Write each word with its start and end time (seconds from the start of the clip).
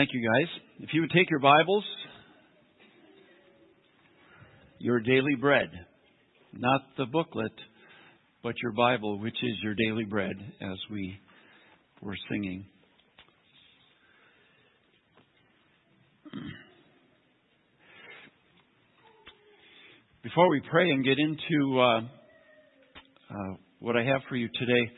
Thank 0.00 0.14
you, 0.14 0.22
guys. 0.22 0.48
If 0.78 0.94
you 0.94 1.02
would 1.02 1.10
take 1.10 1.28
your 1.28 1.40
Bibles, 1.40 1.84
your 4.78 4.98
daily 4.98 5.34
bread, 5.38 5.68
not 6.54 6.80
the 6.96 7.04
booklet, 7.04 7.52
but 8.42 8.54
your 8.62 8.72
Bible, 8.72 9.18
which 9.18 9.36
is 9.42 9.58
your 9.62 9.74
daily 9.74 10.04
bread, 10.04 10.32
as 10.62 10.78
we 10.90 11.20
were 12.00 12.16
singing. 12.30 12.64
Before 20.22 20.48
we 20.48 20.62
pray 20.70 20.88
and 20.88 21.04
get 21.04 21.18
into 21.18 21.78
uh, 21.78 22.00
uh, 23.28 23.54
what 23.80 23.98
I 23.98 24.04
have 24.04 24.22
for 24.30 24.36
you 24.36 24.48
today, 24.58 24.92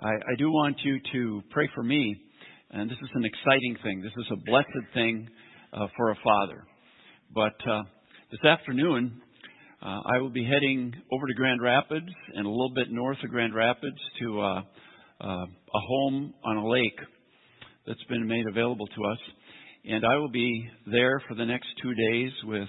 I, 0.00 0.08
I 0.08 0.36
do 0.38 0.48
want 0.48 0.78
you 0.82 0.98
to 1.12 1.42
pray 1.50 1.68
for 1.74 1.82
me 1.82 2.22
and 2.70 2.90
this 2.90 2.98
is 3.00 3.10
an 3.14 3.24
exciting 3.24 3.76
thing. 3.82 4.02
This 4.02 4.12
is 4.18 4.26
a 4.32 4.36
blessed 4.36 4.92
thing 4.94 5.28
uh, 5.72 5.86
for 5.96 6.10
a 6.10 6.16
father. 6.22 6.64
But 7.34 7.54
uh, 7.70 7.82
this 8.30 8.44
afternoon, 8.44 9.20
uh, 9.82 10.00
I 10.14 10.18
will 10.18 10.30
be 10.30 10.44
heading 10.44 10.92
over 11.12 11.26
to 11.26 11.34
Grand 11.34 11.62
Rapids 11.62 12.08
and 12.34 12.44
a 12.44 12.48
little 12.48 12.72
bit 12.74 12.88
north 12.90 13.18
of 13.22 13.30
Grand 13.30 13.54
Rapids 13.54 13.98
to 14.20 14.40
uh, 14.40 14.62
uh, 15.20 15.44
a 15.44 15.80
home 15.88 16.34
on 16.44 16.56
a 16.56 16.68
lake 16.68 16.98
that's 17.86 18.02
been 18.08 18.26
made 18.26 18.46
available 18.48 18.86
to 18.86 19.04
us. 19.04 19.18
And 19.84 20.04
I 20.04 20.16
will 20.16 20.30
be 20.30 20.68
there 20.90 21.22
for 21.28 21.36
the 21.36 21.44
next 21.44 21.68
two 21.80 21.94
days 22.10 22.32
with 22.44 22.68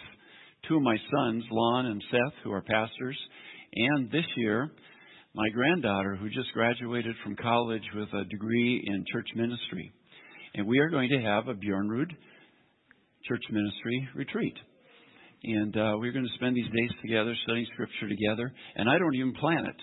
two 0.67 0.75
of 0.75 0.83
my 0.83 0.97
sons, 1.11 1.43
Lon 1.49 1.87
and 1.87 2.03
Seth, 2.11 2.33
who 2.43 2.51
are 2.51 2.61
pastors. 2.61 3.17
And 3.73 4.11
this 4.11 4.25
year, 4.35 4.69
my 5.37 5.49
granddaughter 5.49 6.15
who 6.15 6.29
just 6.29 6.51
graduated 6.51 7.15
from 7.23 7.35
college 7.35 7.83
with 7.95 8.09
a 8.11 8.25
degree 8.25 8.83
in 8.83 9.05
church 9.13 9.27
ministry. 9.35 9.93
And 10.55 10.65
we 10.65 10.79
are 10.79 10.89
going 10.89 11.09
to 11.09 11.21
have 11.21 11.47
a 11.47 11.53
Bjornrud 11.53 12.09
church 13.23 13.43
ministry 13.51 14.09
retreat. 14.15 14.55
And 15.43 15.77
uh, 15.77 15.93
we're 15.99 16.11
going 16.11 16.25
to 16.25 16.37
spend 16.37 16.55
these 16.55 16.71
days 16.75 16.89
together 17.03 17.35
studying 17.43 17.67
scripture 17.71 18.09
together. 18.09 18.51
And 18.77 18.89
I 18.89 18.97
don't 18.97 19.13
even 19.13 19.35
plan 19.35 19.67
it. 19.67 19.75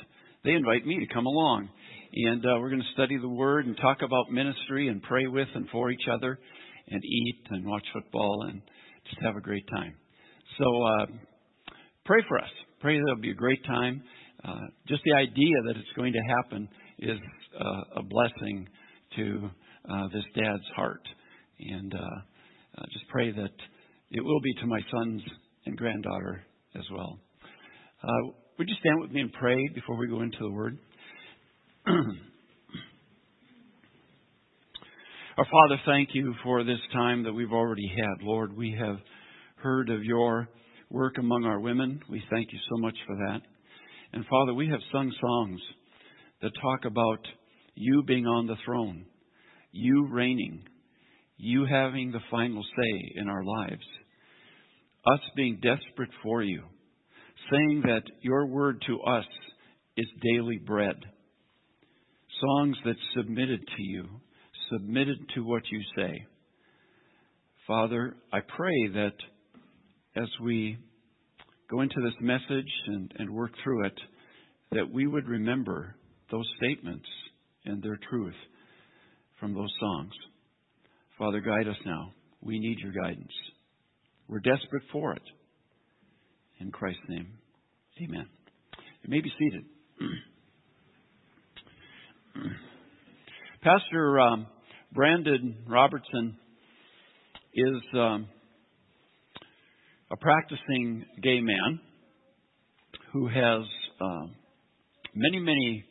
They 0.42 0.50
invite 0.54 0.84
me 0.84 0.98
to 0.98 1.14
come 1.14 1.26
along. 1.26 1.68
And 2.14 2.44
uh, 2.44 2.58
we're 2.58 2.70
going 2.70 2.82
to 2.82 2.94
study 2.94 3.16
the 3.16 3.28
Word 3.28 3.66
and 3.66 3.76
talk 3.76 3.98
about 4.02 4.32
ministry 4.32 4.88
and 4.88 5.00
pray 5.04 5.28
with 5.28 5.48
and 5.54 5.68
for 5.70 5.88
each 5.92 6.08
other 6.12 6.36
and 6.88 7.00
eat 7.04 7.42
and 7.50 7.64
watch 7.64 7.86
football 7.92 8.46
and 8.48 8.60
just 9.08 9.22
have 9.22 9.36
a 9.36 9.40
great 9.40 9.64
time. 9.72 9.94
So 10.58 10.64
uh, 10.64 11.06
pray 12.04 12.24
for 12.26 12.40
us. 12.40 12.50
Pray 12.80 12.98
that 12.98 13.04
it'll 13.04 13.22
be 13.22 13.30
a 13.30 13.34
great 13.34 13.64
time. 13.64 14.02
Uh, 14.44 14.66
just 14.88 15.02
the 15.04 15.14
idea 15.14 15.54
that 15.66 15.76
it's 15.76 15.92
going 15.96 16.12
to 16.12 16.20
happen 16.36 16.68
is 16.98 17.18
uh, 17.58 18.00
a 18.00 18.02
blessing 18.02 18.68
to 19.16 19.50
uh, 19.88 20.08
this 20.12 20.24
dad's 20.36 20.68
heart. 20.76 21.02
And 21.60 21.94
uh, 21.94 21.98
uh, 22.78 22.84
just 22.92 23.08
pray 23.08 23.30
that 23.32 23.52
it 24.10 24.20
will 24.22 24.40
be 24.40 24.52
to 24.60 24.66
my 24.66 24.80
sons 24.90 25.22
and 25.66 25.76
granddaughter 25.76 26.42
as 26.76 26.84
well. 26.92 27.18
Uh, 28.02 28.32
would 28.58 28.68
you 28.68 28.74
stand 28.80 29.00
with 29.00 29.10
me 29.12 29.22
and 29.22 29.32
pray 29.32 29.56
before 29.74 29.96
we 29.96 30.08
go 30.08 30.20
into 30.20 30.38
the 30.40 30.50
Word? 30.50 30.78
Our 35.36 35.46
Father, 35.50 35.80
thank 35.86 36.10
you 36.12 36.34
for 36.44 36.62
this 36.64 36.78
time 36.92 37.24
that 37.24 37.32
we've 37.32 37.52
already 37.52 37.90
had. 37.96 38.22
Lord, 38.22 38.56
we 38.56 38.76
have 38.78 38.98
heard 39.56 39.90
of 39.90 40.04
your 40.04 40.48
work 40.90 41.18
among 41.18 41.44
our 41.44 41.58
women. 41.58 42.00
We 42.08 42.22
thank 42.30 42.52
you 42.52 42.58
so 42.70 42.76
much 42.80 42.94
for 43.06 43.16
that. 43.16 43.40
And 44.14 44.24
Father, 44.26 44.54
we 44.54 44.68
have 44.68 44.78
sung 44.92 45.12
songs 45.20 45.60
that 46.40 46.52
talk 46.62 46.84
about 46.84 47.18
you 47.74 48.04
being 48.04 48.26
on 48.26 48.46
the 48.46 48.54
throne, 48.64 49.06
you 49.72 50.06
reigning, 50.08 50.62
you 51.36 51.66
having 51.68 52.12
the 52.12 52.20
final 52.30 52.62
say 52.62 53.12
in 53.16 53.28
our 53.28 53.42
lives, 53.42 53.82
us 55.12 55.18
being 55.34 55.56
desperate 55.60 56.10
for 56.22 56.44
you, 56.44 56.62
saying 57.50 57.82
that 57.86 58.04
your 58.20 58.46
word 58.46 58.80
to 58.86 59.00
us 59.00 59.24
is 59.96 60.06
daily 60.22 60.58
bread. 60.64 60.94
Songs 62.40 62.76
that 62.84 62.96
submitted 63.16 63.66
to 63.66 63.82
you, 63.82 64.04
submitted 64.70 65.18
to 65.34 65.40
what 65.40 65.64
you 65.72 65.80
say. 65.96 66.24
Father, 67.66 68.14
I 68.32 68.38
pray 68.46 68.88
that 68.94 69.16
as 70.14 70.28
we 70.40 70.78
go 71.70 71.80
into 71.80 72.00
this 72.02 72.14
message 72.20 72.70
and, 72.86 73.12
and 73.18 73.30
work 73.30 73.52
through 73.62 73.86
it, 73.86 73.98
that 74.72 74.92
we 74.92 75.06
would 75.06 75.28
remember 75.28 75.94
those 76.30 76.46
statements 76.56 77.06
and 77.64 77.82
their 77.82 77.98
truth 78.10 78.34
from 79.40 79.54
those 79.54 79.72
songs. 79.80 80.12
Father, 81.18 81.40
guide 81.40 81.68
us 81.68 81.76
now. 81.84 82.12
We 82.42 82.58
need 82.58 82.78
your 82.80 82.92
guidance. 82.92 83.32
We're 84.28 84.40
desperate 84.40 84.82
for 84.92 85.12
it. 85.12 85.22
In 86.60 86.70
Christ's 86.70 87.02
name, 87.08 87.28
amen. 88.02 88.26
You 89.02 89.10
may 89.10 89.20
be 89.20 89.32
seated. 89.38 89.64
Pastor 93.62 94.20
um, 94.20 94.46
Brandan 94.92 95.64
Robertson 95.68 96.36
is 97.54 97.82
um, 97.94 98.28
a 100.14 100.16
practicing 100.16 101.04
gay 101.24 101.40
man 101.40 101.80
who 103.12 103.26
has 103.26 103.62
uh, 104.00 104.26
many, 105.12 105.40
many 105.40 105.84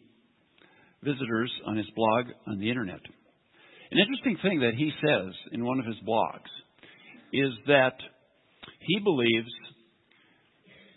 visitors 1.03 1.51
on 1.67 1.75
his 1.75 1.87
blog 1.93 2.27
on 2.47 2.57
the 2.57 2.69
internet. 2.69 3.01
An 3.91 3.99
interesting 3.99 4.37
thing 4.41 4.61
that 4.61 4.75
he 4.77 4.91
says 5.05 5.33
in 5.51 5.65
one 5.65 5.77
of 5.77 5.85
his 5.85 5.97
blogs 6.07 6.51
is 7.33 7.51
that 7.67 7.95
he 8.79 8.99
believes 9.03 9.51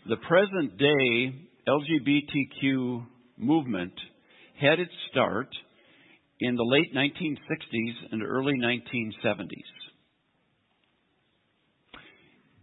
the 0.08 0.16
present 0.28 0.78
day 0.78 1.48
LGBTQ 1.66 3.06
movement 3.38 3.94
had 4.60 4.78
its 4.78 4.92
start 5.10 5.48
in 6.38 6.54
the 6.54 6.62
late 6.62 6.94
1960s 6.94 8.12
and 8.12 8.22
early 8.22 8.54
1970s. 8.54 9.75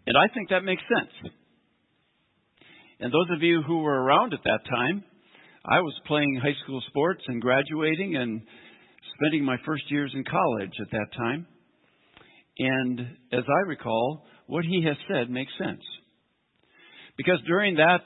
And 0.06 0.18
I 0.18 0.34
think 0.34 0.50
that 0.50 0.64
makes 0.64 0.84
sense. 0.84 1.34
And 3.00 3.12
those 3.12 3.36
of 3.36 3.42
you 3.42 3.62
who 3.62 3.80
were 3.80 4.02
around 4.04 4.34
at 4.34 4.44
that 4.44 4.60
time, 4.70 5.04
I 5.66 5.80
was 5.80 5.94
playing 6.08 6.40
high 6.44 6.56
school 6.64 6.82
sports 6.88 7.22
and 7.28 7.42
graduating 7.42 8.16
and 8.16 8.42
spending 9.16 9.46
my 9.46 9.58
first 9.66 9.84
years 9.90 10.12
in 10.14 10.24
college 10.24 10.74
at 10.82 10.92
that 10.92 11.08
time. 11.18 11.48
And 12.60 13.00
as 13.32 13.44
I 13.48 13.68
recall, 13.68 14.26
what 14.48 14.66
he 14.66 14.84
has 14.86 14.98
said 15.08 15.30
makes 15.30 15.52
sense. 15.58 15.82
Because 17.18 17.40
during 17.48 17.76
that 17.76 18.04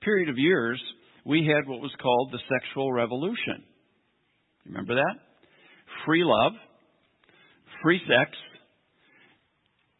period 0.00 0.28
of 0.28 0.38
years, 0.38 0.80
we 1.24 1.46
had 1.46 1.68
what 1.68 1.80
was 1.80 1.92
called 2.00 2.32
the 2.32 2.38
sexual 2.48 2.92
revolution. 2.92 3.64
Remember 4.64 4.94
that? 4.94 5.14
Free 6.04 6.22
love, 6.24 6.52
free 7.82 8.00
sex, 8.08 8.30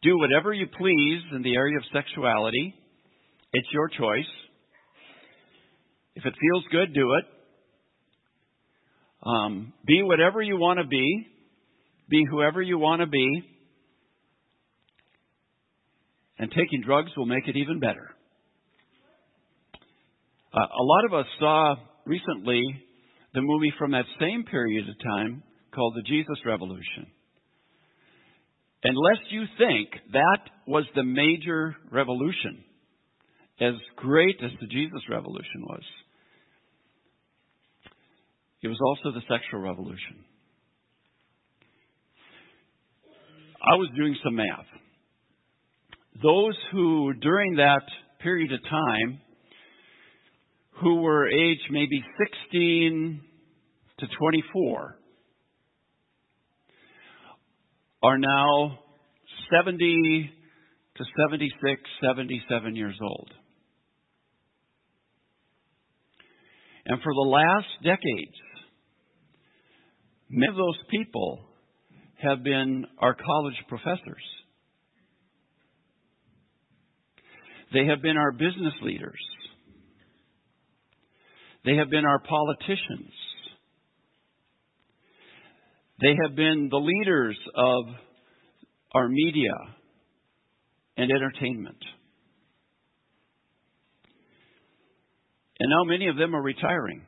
do 0.03 0.17
whatever 0.17 0.53
you 0.53 0.67
please 0.67 1.21
in 1.35 1.41
the 1.41 1.55
area 1.55 1.77
of 1.77 1.83
sexuality. 1.91 2.75
It's 3.53 3.67
your 3.71 3.89
choice. 3.89 4.29
If 6.15 6.25
it 6.25 6.33
feels 6.39 6.63
good, 6.71 6.93
do 6.93 7.13
it. 7.13 7.25
Um, 9.23 9.73
be 9.85 10.01
whatever 10.03 10.41
you 10.41 10.57
want 10.57 10.79
to 10.79 10.87
be. 10.87 11.27
Be 12.09 12.23
whoever 12.29 12.61
you 12.61 12.77
want 12.77 13.01
to 13.01 13.07
be. 13.07 13.27
And 16.39 16.51
taking 16.51 16.81
drugs 16.85 17.11
will 17.17 17.25
make 17.25 17.47
it 17.47 17.57
even 17.57 17.79
better. 17.79 18.09
Uh, 20.53 20.59
a 20.59 20.83
lot 20.83 21.05
of 21.05 21.13
us 21.13 21.25
saw 21.39 21.75
recently 22.05 22.61
the 23.33 23.41
movie 23.41 23.73
from 23.77 23.91
that 23.91 24.05
same 24.19 24.43
period 24.45 24.87
of 24.87 24.95
time 25.03 25.43
called 25.73 25.95
The 25.95 26.03
Jesus 26.03 26.37
Revolution. 26.45 27.07
Unless 28.83 29.19
you 29.31 29.43
think 29.57 29.89
that 30.13 30.39
was 30.67 30.85
the 30.95 31.03
major 31.03 31.75
revolution, 31.91 32.63
as 33.59 33.73
great 33.95 34.37
as 34.43 34.51
the 34.61 34.67
Jesus 34.67 35.01
Revolution 35.09 35.61
was, 35.61 35.83
it 38.61 38.67
was 38.67 38.77
also 38.85 39.11
the 39.15 39.21
sexual 39.21 39.61
revolution. 39.61 40.23
I 43.61 43.75
was 43.75 43.89
doing 43.97 44.15
some 44.23 44.35
math. 44.35 44.65
Those 46.21 46.55
who, 46.71 47.13
during 47.13 47.55
that 47.55 47.83
period 48.19 48.51
of 48.51 48.59
time, 48.69 49.19
who 50.81 51.01
were 51.01 51.27
aged 51.27 51.67
maybe 51.71 52.03
16 52.51 53.21
to 53.99 54.07
24, 54.19 54.96
are 58.07 58.17
now 58.17 58.79
70 59.53 60.31
to 60.95 61.03
76, 61.29 61.81
77 62.01 62.75
years 62.75 62.97
old. 63.01 63.29
And 66.85 67.01
for 67.01 67.13
the 67.13 67.29
last 67.29 67.67
decades, 67.83 68.37
many 70.29 70.49
of 70.49 70.55
those 70.55 70.79
people 70.89 71.41
have 72.21 72.45
been 72.45 72.85
our 72.99 73.13
college 73.13 73.61
professors. 73.67 74.23
They 77.73 77.87
have 77.87 78.01
been 78.01 78.15
our 78.15 78.31
business 78.31 78.73
leaders. 78.83 79.19
They 81.65 81.75
have 81.75 81.89
been 81.89 82.05
our 82.05 82.19
politicians. 82.19 83.11
They 85.99 86.15
have 86.23 86.35
been 86.35 86.69
the 86.69 86.77
leaders 86.77 87.37
of 87.55 87.85
our 88.93 89.09
media 89.09 89.53
and 90.95 91.11
entertainment. 91.11 91.77
And 95.59 95.69
now 95.69 95.83
many 95.85 96.07
of 96.07 96.17
them 96.17 96.35
are 96.35 96.41
retiring. 96.41 97.01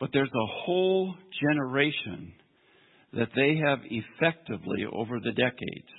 But 0.00 0.10
there's 0.12 0.28
a 0.28 0.64
whole 0.64 1.14
generation 1.40 2.32
that 3.12 3.28
they 3.36 3.56
have 3.66 3.78
effectively, 3.84 4.84
over 4.92 5.20
the 5.20 5.32
decades, 5.32 5.92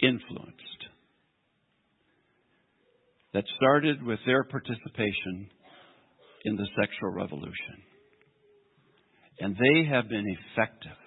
influenced. 0.00 0.84
That 3.32 3.44
started 3.56 4.02
with 4.02 4.18
their 4.26 4.44
participation 4.44 5.50
in 6.44 6.56
the 6.56 6.66
sexual 6.80 7.10
revolution. 7.10 7.87
And 9.40 9.56
they 9.56 9.88
have 9.88 10.08
been 10.08 10.24
effective 10.26 10.98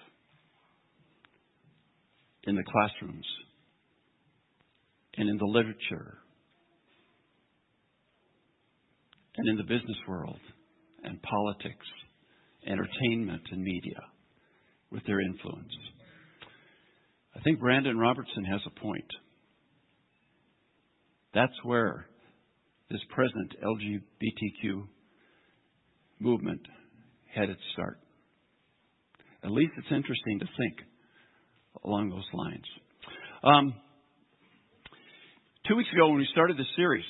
in 2.44 2.56
the 2.56 2.64
classrooms 2.64 3.26
and 5.16 5.28
in 5.28 5.36
the 5.36 5.44
literature 5.44 6.18
and 9.36 9.48
in 9.48 9.56
the 9.56 9.62
business 9.62 9.96
world 10.08 10.40
and 11.04 11.20
politics, 11.22 11.86
entertainment, 12.66 13.42
and 13.50 13.62
media 13.62 14.00
with 14.90 15.04
their 15.06 15.20
influence. 15.20 15.72
I 17.34 17.40
think 17.40 17.60
Brandan 17.60 17.98
Robertson 17.98 18.44
has 18.44 18.60
a 18.66 18.80
point. 18.80 19.10
That's 21.34 21.52
where 21.64 22.06
this 22.90 23.00
present 23.10 23.54
LGBTQ 23.64 24.86
movement 26.20 26.60
had 27.34 27.48
its 27.48 27.60
start. 27.72 28.01
At 29.44 29.50
least 29.50 29.72
it's 29.76 29.90
interesting 29.90 30.38
to 30.38 30.46
think 30.56 30.76
along 31.84 32.10
those 32.10 32.26
lines. 32.32 32.64
Um, 33.42 33.74
two 35.66 35.74
weeks 35.74 35.88
ago, 35.92 36.08
when 36.08 36.18
we 36.18 36.28
started 36.30 36.56
this 36.56 36.70
series, 36.76 37.04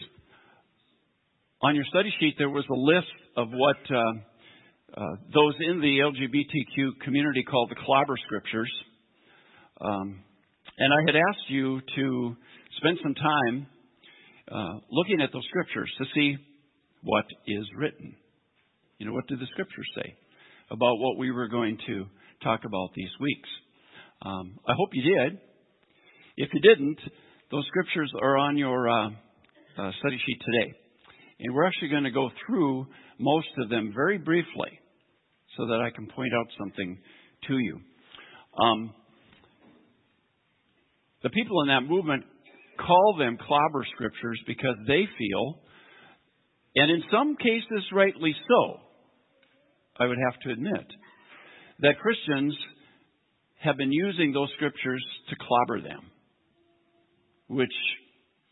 on 1.60 1.74
your 1.74 1.84
study 1.90 2.10
sheet 2.18 2.36
there 2.38 2.48
was 2.48 2.64
a 2.70 2.74
list 2.74 3.12
of 3.36 3.48
what 3.52 3.76
uh, 3.90 5.00
uh, 5.00 5.16
those 5.34 5.54
in 5.60 5.80
the 5.80 5.98
LGBTQ 6.00 7.04
community 7.04 7.42
call 7.42 7.66
the 7.68 7.76
clobber 7.84 8.16
scriptures. 8.24 8.72
Um, 9.80 10.22
and 10.78 10.92
I 10.92 11.12
had 11.12 11.16
asked 11.16 11.50
you 11.50 11.80
to 11.96 12.36
spend 12.78 12.98
some 13.02 13.14
time 13.14 13.66
uh, 14.50 14.78
looking 14.90 15.20
at 15.20 15.30
those 15.34 15.44
scriptures 15.50 15.90
to 15.98 16.04
see 16.14 16.36
what 17.02 17.26
is 17.46 17.66
written. 17.76 18.16
You 18.96 19.06
know, 19.06 19.12
what 19.12 19.26
did 19.26 19.38
the 19.38 19.46
scriptures 19.52 19.86
say 19.96 20.14
about 20.70 20.96
what 20.98 21.18
we 21.18 21.30
were 21.30 21.48
going 21.48 21.76
to 21.86 22.06
talk 22.42 22.60
about 22.64 22.90
these 22.94 23.10
weeks? 23.20 23.48
Um, 24.24 24.58
I 24.66 24.72
hope 24.76 24.90
you 24.92 25.02
did. 25.02 25.38
If 26.36 26.50
you 26.52 26.60
didn't, 26.60 26.98
those 27.50 27.64
scriptures 27.66 28.10
are 28.20 28.38
on 28.38 28.56
your 28.56 28.88
uh, 28.88 29.08
uh, 29.08 29.90
study 30.00 30.18
sheet 30.24 30.40
today. 30.40 30.74
And 31.40 31.54
we're 31.54 31.66
actually 31.66 31.88
going 31.88 32.04
to 32.04 32.10
go 32.10 32.30
through 32.46 32.86
most 33.18 33.48
of 33.58 33.68
them 33.68 33.92
very 33.94 34.18
briefly 34.18 34.78
so 35.56 35.66
that 35.66 35.80
I 35.80 35.90
can 35.94 36.06
point 36.06 36.32
out 36.38 36.46
something 36.58 36.98
to 37.48 37.58
you. 37.58 37.80
Um, 38.58 38.94
the 41.22 41.30
people 41.30 41.62
in 41.62 41.68
that 41.68 41.82
movement 41.82 42.24
call 42.78 43.16
them 43.18 43.38
clobber 43.40 43.84
scriptures 43.94 44.40
because 44.46 44.76
they 44.86 45.04
feel, 45.18 45.58
and 46.76 46.90
in 46.90 47.02
some 47.12 47.36
cases 47.36 47.84
rightly 47.92 48.34
so, 48.48 48.80
I 49.98 50.06
would 50.06 50.18
have 50.30 50.40
to 50.42 50.50
admit, 50.50 50.86
that 51.80 51.98
Christians 52.00 52.56
have 53.60 53.76
been 53.76 53.92
using 53.92 54.32
those 54.32 54.50
scriptures 54.56 55.04
to 55.28 55.36
clobber 55.36 55.80
them, 55.80 56.10
which 57.48 57.72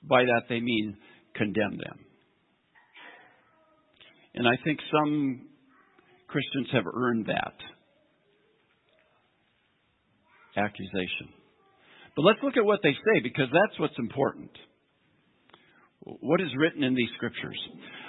by 0.03 0.25
that 0.25 0.43
they 0.49 0.61
mean 0.61 0.97
condemn 1.35 1.77
them. 1.77 1.99
And 4.35 4.47
I 4.47 4.57
think 4.65 4.79
some 4.93 5.47
Christians 6.29 6.69
have 6.73 6.85
earned 6.87 7.27
that 7.27 7.55
accusation. 10.57 11.35
But 12.17 12.23
let's 12.23 12.39
look 12.43 12.57
at 12.57 12.65
what 12.65 12.81
they 12.83 12.93
say 12.93 13.21
because 13.23 13.49
that's 13.53 13.79
what's 13.79 13.99
important. 13.99 14.51
What 16.01 16.41
is 16.41 16.49
written 16.57 16.83
in 16.83 16.95
these 16.95 17.11
scriptures? 17.17 17.59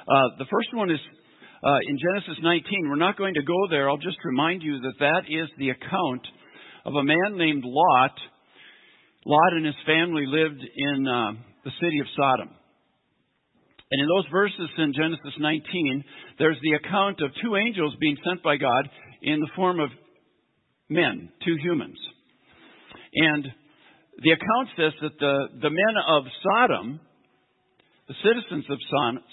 Uh, 0.07 0.37
the 0.37 0.45
first 0.49 0.69
one 0.73 0.89
is 0.89 0.99
uh, 1.63 1.77
in 1.87 1.97
Genesis 1.97 2.41
19. 2.41 2.89
We're 2.89 2.95
not 2.95 3.17
going 3.17 3.35
to 3.35 3.43
go 3.43 3.67
there. 3.69 3.89
I'll 3.89 3.97
just 3.97 4.17
remind 4.23 4.63
you 4.63 4.79
that 4.79 4.99
that 4.99 5.23
is 5.29 5.49
the 5.57 5.69
account 5.69 6.25
of 6.85 6.95
a 6.95 7.03
man 7.03 7.37
named 7.37 7.63
Lot. 7.65 8.15
Lot 9.25 9.53
and 9.53 9.65
his 9.65 9.75
family 9.85 10.25
lived 10.25 10.61
in 10.75 11.07
uh, 11.07 11.31
the 11.63 11.71
city 11.79 11.99
of 11.99 12.07
Sodom. 12.17 12.49
And 13.91 14.01
in 14.01 14.07
those 14.07 14.25
verses 14.31 14.69
in 14.77 14.93
Genesis 14.93 15.35
19, 15.37 16.03
there's 16.39 16.57
the 16.63 16.73
account 16.73 17.19
of 17.21 17.31
two 17.43 17.57
angels 17.57 17.93
being 17.99 18.17
sent 18.25 18.41
by 18.41 18.57
God 18.57 18.89
in 19.21 19.39
the 19.39 19.49
form 19.55 19.79
of 19.79 19.89
men, 20.89 21.29
two 21.45 21.57
humans. 21.61 21.97
And 23.13 23.45
the 24.23 24.31
account 24.31 24.69
says 24.77 24.93
that 25.01 25.19
the, 25.19 25.47
the 25.61 25.69
men 25.69 25.95
of 26.07 26.23
Sodom, 26.41 26.99
the 28.07 28.15
citizens 28.23 28.65
of 28.69 28.77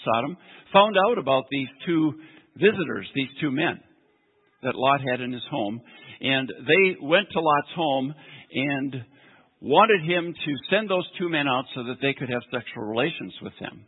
Sodom, 0.05 0.37
found 0.73 0.97
out 1.09 1.19
about 1.19 1.45
these 1.51 1.69
two 1.87 2.15
visitors, 2.57 3.09
these 3.15 3.29
two 3.41 3.51
men 3.51 3.81
that 4.63 4.75
Lot 4.75 5.01
had 5.09 5.21
in 5.21 5.33
his 5.33 5.43
home. 5.51 5.81
And 6.21 6.49
they 6.49 6.97
went 7.01 7.29
to 7.33 7.41
Lot's 7.41 7.69
home 7.75 8.15
and 8.53 8.97
wanted 9.61 10.03
him 10.05 10.33
to 10.33 10.53
send 10.71 10.91
those 10.91 11.07
two 11.19 11.29
men 11.29 11.47
out 11.49 11.65
so 11.75 11.85
that 11.85 11.97
they 12.03 12.15
could 12.15 12.29
have 12.29 12.43
sexual 12.53 12.85
relations 12.85 13.35
with 13.43 13.53
them. 13.61 13.85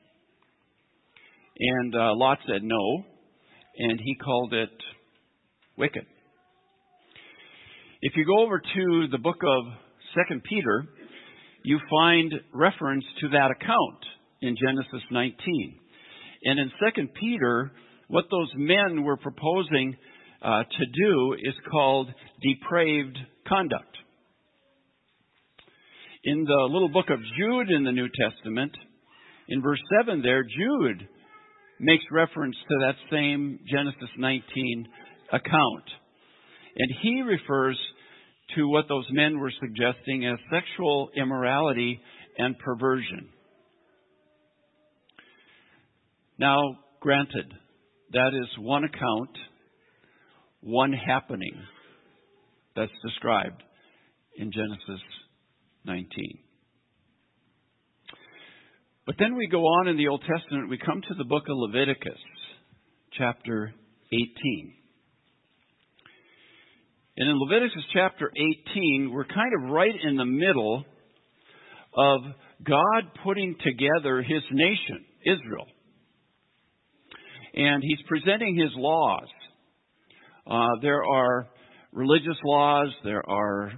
And 1.58 1.94
uh, 1.94 2.14
Lot 2.14 2.38
said 2.46 2.62
no, 2.62 3.04
and 3.78 4.00
he 4.02 4.14
called 4.14 4.54
it 4.54 4.70
wicked. 5.76 6.06
If 8.02 8.14
you 8.16 8.24
go 8.24 8.42
over 8.42 8.58
to 8.60 9.08
the 9.10 9.18
book 9.18 9.42
of 9.46 9.64
Second 10.16 10.42
Peter, 10.44 10.86
you 11.62 11.78
find 11.90 12.32
reference 12.54 13.04
to 13.20 13.28
that 13.30 13.50
account 13.50 14.04
in 14.42 14.56
Genesis 14.56 15.02
19. 15.10 15.78
And 16.44 16.58
in 16.58 16.70
Second 16.84 17.10
Peter, 17.18 17.70
what 18.08 18.24
those 18.30 18.50
men 18.56 19.04
were 19.04 19.16
proposing 19.16 19.96
uh, 20.42 20.62
to 20.64 20.86
do 20.86 21.34
is 21.34 21.54
called 21.70 22.08
depraved 22.42 23.18
conduct. 23.46 23.96
In 26.24 26.44
the 26.44 26.68
little 26.70 26.88
book 26.88 27.06
of 27.10 27.18
Jude 27.38 27.70
in 27.70 27.84
the 27.84 27.92
New 27.92 28.08
Testament, 28.08 28.72
in 29.48 29.62
verse 29.62 29.80
7 30.02 30.22
there, 30.22 30.42
Jude 30.42 31.08
makes 31.78 32.04
reference 32.10 32.56
to 32.68 32.76
that 32.80 32.94
same 33.10 33.58
Genesis 33.70 34.10
19 34.18 34.88
account. 35.32 35.84
And 36.76 36.90
he 37.02 37.22
refers 37.22 37.78
to 38.56 38.68
what 38.68 38.86
those 38.88 39.06
men 39.10 39.38
were 39.38 39.52
suggesting 39.60 40.26
as 40.26 40.38
sexual 40.52 41.10
immorality 41.16 42.00
and 42.38 42.58
perversion. 42.58 43.28
Now, 46.40 46.78
granted, 47.00 47.52
that 48.14 48.28
is 48.28 48.48
one 48.58 48.84
account, 48.84 49.36
one 50.62 50.90
happening 50.90 51.52
that's 52.74 52.90
described 53.04 53.62
in 54.38 54.50
Genesis 54.50 55.02
19. 55.84 56.06
But 59.04 59.16
then 59.18 59.36
we 59.36 59.48
go 59.48 59.64
on 59.64 59.88
in 59.88 59.98
the 59.98 60.08
Old 60.08 60.22
Testament, 60.22 60.70
we 60.70 60.78
come 60.78 61.02
to 61.08 61.14
the 61.14 61.24
book 61.24 61.42
of 61.46 61.58
Leviticus, 61.58 62.18
chapter 63.18 63.74
18. 64.10 64.72
And 67.18 67.28
in 67.28 67.38
Leviticus 67.38 67.84
chapter 67.92 68.32
18, 68.74 69.10
we're 69.12 69.26
kind 69.26 69.52
of 69.58 69.70
right 69.70 69.94
in 70.04 70.16
the 70.16 70.24
middle 70.24 70.86
of 71.94 72.20
God 72.64 73.10
putting 73.22 73.56
together 73.62 74.22
his 74.22 74.42
nation, 74.50 75.04
Israel. 75.26 75.66
And 77.54 77.82
he's 77.82 77.98
presenting 78.06 78.56
his 78.56 78.70
laws. 78.76 79.28
Uh, 80.46 80.68
there 80.82 81.02
are 81.04 81.48
religious 81.92 82.36
laws, 82.44 82.88
there 83.04 83.28
are 83.28 83.72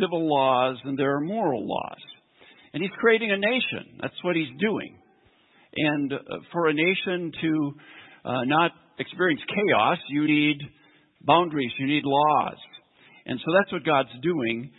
civil 0.00 0.28
laws, 0.28 0.78
and 0.84 0.98
there 0.98 1.16
are 1.16 1.20
moral 1.20 1.66
laws. 1.66 2.00
And 2.72 2.82
he's 2.82 2.92
creating 2.98 3.30
a 3.30 3.36
nation. 3.36 3.98
That's 4.00 4.14
what 4.22 4.36
he's 4.36 4.48
doing. 4.58 4.96
And 5.76 6.12
uh, 6.12 6.18
for 6.52 6.68
a 6.68 6.74
nation 6.74 7.32
to 7.40 7.72
uh, 8.24 8.44
not 8.44 8.72
experience 8.98 9.40
chaos, 9.48 9.98
you 10.08 10.26
need 10.26 10.58
boundaries, 11.22 11.72
you 11.78 11.86
need 11.86 12.04
laws. 12.04 12.56
And 13.26 13.38
so 13.44 13.52
that's 13.58 13.72
what 13.72 13.84
God's 13.84 14.10
doing 14.22 14.70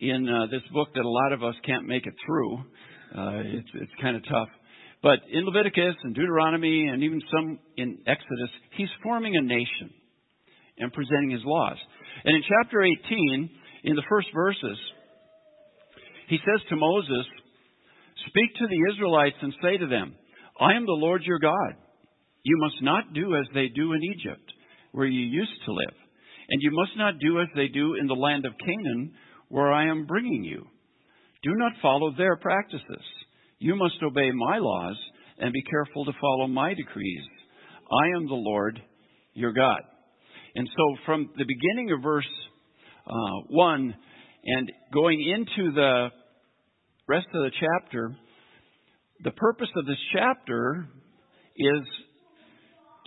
in 0.00 0.28
uh, 0.28 0.46
this 0.50 0.62
book 0.72 0.88
that 0.94 1.04
a 1.04 1.08
lot 1.08 1.32
of 1.32 1.42
us 1.42 1.54
can't 1.66 1.86
make 1.86 2.06
it 2.06 2.14
through. 2.24 2.58
Uh, 3.16 3.42
it's 3.44 3.68
it's 3.74 3.92
kind 4.00 4.16
of 4.16 4.22
tough. 4.24 4.48
But 5.02 5.20
in 5.32 5.46
Leviticus 5.46 5.96
and 6.02 6.14
Deuteronomy 6.14 6.88
and 6.88 7.02
even 7.02 7.22
some 7.34 7.58
in 7.76 7.98
Exodus, 8.06 8.50
he's 8.76 8.88
forming 9.02 9.36
a 9.36 9.40
nation 9.40 9.90
and 10.78 10.92
presenting 10.92 11.30
his 11.30 11.44
laws. 11.44 11.76
And 12.24 12.36
in 12.36 12.42
chapter 12.42 12.82
18, 12.82 13.50
in 13.84 13.96
the 13.96 14.02
first 14.08 14.28
verses, 14.34 14.78
he 16.28 16.36
says 16.38 16.60
to 16.68 16.76
Moses, 16.76 17.26
Speak 18.28 18.54
to 18.58 18.66
the 18.66 18.92
Israelites 18.92 19.36
and 19.40 19.54
say 19.62 19.78
to 19.78 19.86
them, 19.86 20.14
I 20.60 20.74
am 20.74 20.84
the 20.84 20.92
Lord 20.92 21.22
your 21.24 21.38
God. 21.38 21.74
You 22.42 22.56
must 22.60 22.82
not 22.82 23.14
do 23.14 23.36
as 23.36 23.46
they 23.54 23.68
do 23.68 23.92
in 23.94 24.02
Egypt, 24.02 24.52
where 24.92 25.06
you 25.06 25.20
used 25.20 25.64
to 25.64 25.72
live. 25.72 25.96
And 26.50 26.60
you 26.62 26.70
must 26.72 26.92
not 26.96 27.18
do 27.20 27.40
as 27.40 27.48
they 27.54 27.68
do 27.68 27.94
in 27.94 28.06
the 28.06 28.14
land 28.14 28.44
of 28.44 28.52
Canaan, 28.58 29.12
where 29.48 29.72
I 29.72 29.88
am 29.88 30.06
bringing 30.06 30.44
you. 30.44 30.66
Do 31.42 31.52
not 31.54 31.72
follow 31.80 32.12
their 32.16 32.36
practices. 32.36 33.04
You 33.60 33.76
must 33.76 34.02
obey 34.02 34.30
my 34.32 34.56
laws 34.58 34.96
and 35.38 35.52
be 35.52 35.62
careful 35.62 36.06
to 36.06 36.12
follow 36.18 36.46
my 36.46 36.72
decrees. 36.72 37.22
I 37.92 38.16
am 38.16 38.26
the 38.26 38.34
Lord 38.34 38.80
your 39.34 39.52
God. 39.52 39.80
And 40.54 40.68
so, 40.76 40.96
from 41.04 41.30
the 41.36 41.44
beginning 41.44 41.92
of 41.92 42.02
verse 42.02 42.24
uh, 43.06 43.46
1 43.48 43.94
and 44.44 44.72
going 44.94 45.22
into 45.22 45.72
the 45.72 46.08
rest 47.06 47.26
of 47.34 47.42
the 47.42 47.50
chapter, 47.60 48.16
the 49.22 49.30
purpose 49.32 49.68
of 49.76 49.84
this 49.84 49.98
chapter 50.14 50.88
is 51.54 51.82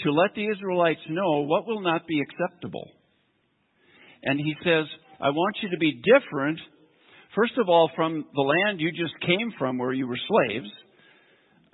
to 0.01 0.12
let 0.12 0.36
the 0.36 0.48
Israelites 0.48 1.01
know 1.10 1.45
what 1.45 1.65
will 1.65 1.81
not 1.81 2.05
be 2.05 2.22
acceptable. 2.22 2.88
And 4.22 4.39
he 4.39 4.53
says, 4.63 4.86
I 5.19 5.29
want 5.31 5.57
you 5.63 5.69
to 5.72 5.77
be 5.77 6.01
different, 6.03 6.60
first 7.35 7.53
of 7.57 7.69
all, 7.69 7.89
from 7.95 8.25
the 8.33 8.41
land 8.41 8.79
you 8.79 8.91
just 8.91 9.13
came 9.21 9.51
from 9.57 9.77
where 9.77 9.93
you 9.93 10.07
were 10.07 10.17
slaves. 10.17 10.69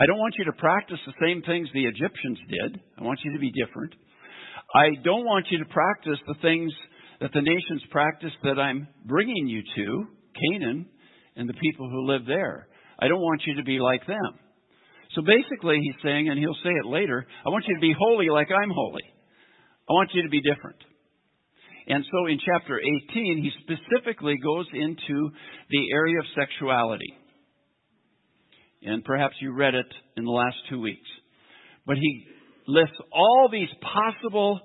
I 0.01 0.05
don't 0.05 0.17
want 0.17 0.35
you 0.37 0.45
to 0.45 0.53
practice 0.53 0.99
the 1.05 1.13
same 1.21 1.41
things 1.41 1.67
the 1.73 1.85
Egyptians 1.85 2.39
did. 2.49 2.81
I 2.97 3.03
want 3.03 3.19
you 3.23 3.33
to 3.33 3.39
be 3.39 3.51
different. 3.51 3.93
I 4.73 4.89
don't 5.03 5.25
want 5.25 5.47
you 5.49 5.59
to 5.59 5.65
practice 5.65 6.19
the 6.27 6.35
things 6.41 6.71
that 7.19 7.31
the 7.33 7.41
nations 7.41 7.83
practice 7.91 8.31
that 8.43 8.59
I'm 8.59 8.87
bringing 9.05 9.47
you 9.47 9.61
to, 9.75 10.07
Canaan, 10.39 10.85
and 11.35 11.49
the 11.49 11.53
people 11.53 11.89
who 11.89 12.07
live 12.07 12.21
there. 12.25 12.67
I 12.99 13.07
don't 13.07 13.19
want 13.19 13.41
you 13.45 13.55
to 13.55 13.63
be 13.63 13.79
like 13.79 14.05
them. 14.07 14.39
So 15.15 15.21
basically, 15.23 15.79
he's 15.81 16.01
saying, 16.03 16.29
and 16.29 16.37
he'll 16.37 16.53
say 16.63 16.69
it 16.69 16.85
later, 16.85 17.25
I 17.45 17.49
want 17.49 17.65
you 17.67 17.75
to 17.75 17.81
be 17.81 17.95
holy 17.97 18.29
like 18.29 18.47
I'm 18.51 18.69
holy. 18.69 19.03
I 19.89 19.93
want 19.93 20.11
you 20.13 20.23
to 20.23 20.29
be 20.29 20.41
different. 20.41 20.77
And 21.88 22.03
so 22.12 22.27
in 22.27 22.39
chapter 22.45 22.79
18, 23.12 23.43
he 23.43 23.51
specifically 23.63 24.38
goes 24.43 24.67
into 24.74 25.31
the 25.69 25.91
area 25.93 26.19
of 26.19 26.25
sexuality. 26.38 27.13
And 28.83 29.03
perhaps 29.03 29.36
you 29.41 29.53
read 29.53 29.75
it 29.75 29.88
in 30.17 30.25
the 30.25 30.31
last 30.31 30.55
two 30.69 30.79
weeks. 30.79 31.09
But 31.86 31.98
he 31.98 32.25
lists 32.67 32.95
all 33.12 33.50
these 33.51 33.69
possible 33.81 34.59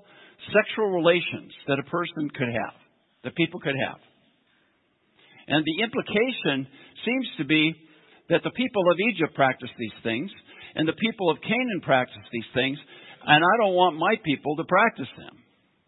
sexual 0.53 0.91
relations 0.91 1.51
that 1.67 1.79
a 1.79 1.89
person 1.89 2.29
could 2.29 2.49
have, 2.49 2.75
that 3.23 3.35
people 3.35 3.59
could 3.59 3.75
have. 3.87 3.99
And 5.47 5.65
the 5.65 5.83
implication 5.83 6.67
seems 7.05 7.27
to 7.37 7.45
be 7.45 7.73
that 8.29 8.41
the 8.43 8.51
people 8.51 8.83
of 8.91 8.99
Egypt 8.99 9.35
practice 9.35 9.69
these 9.77 9.99
things, 10.03 10.31
and 10.75 10.87
the 10.87 10.93
people 10.93 11.29
of 11.29 11.41
Canaan 11.41 11.81
practice 11.81 12.25
these 12.31 12.49
things, 12.53 12.77
and 13.25 13.43
I 13.43 13.53
don't 13.63 13.75
want 13.75 13.97
my 13.97 14.15
people 14.23 14.55
to 14.57 14.63
practice 14.65 15.09
them. 15.17 15.44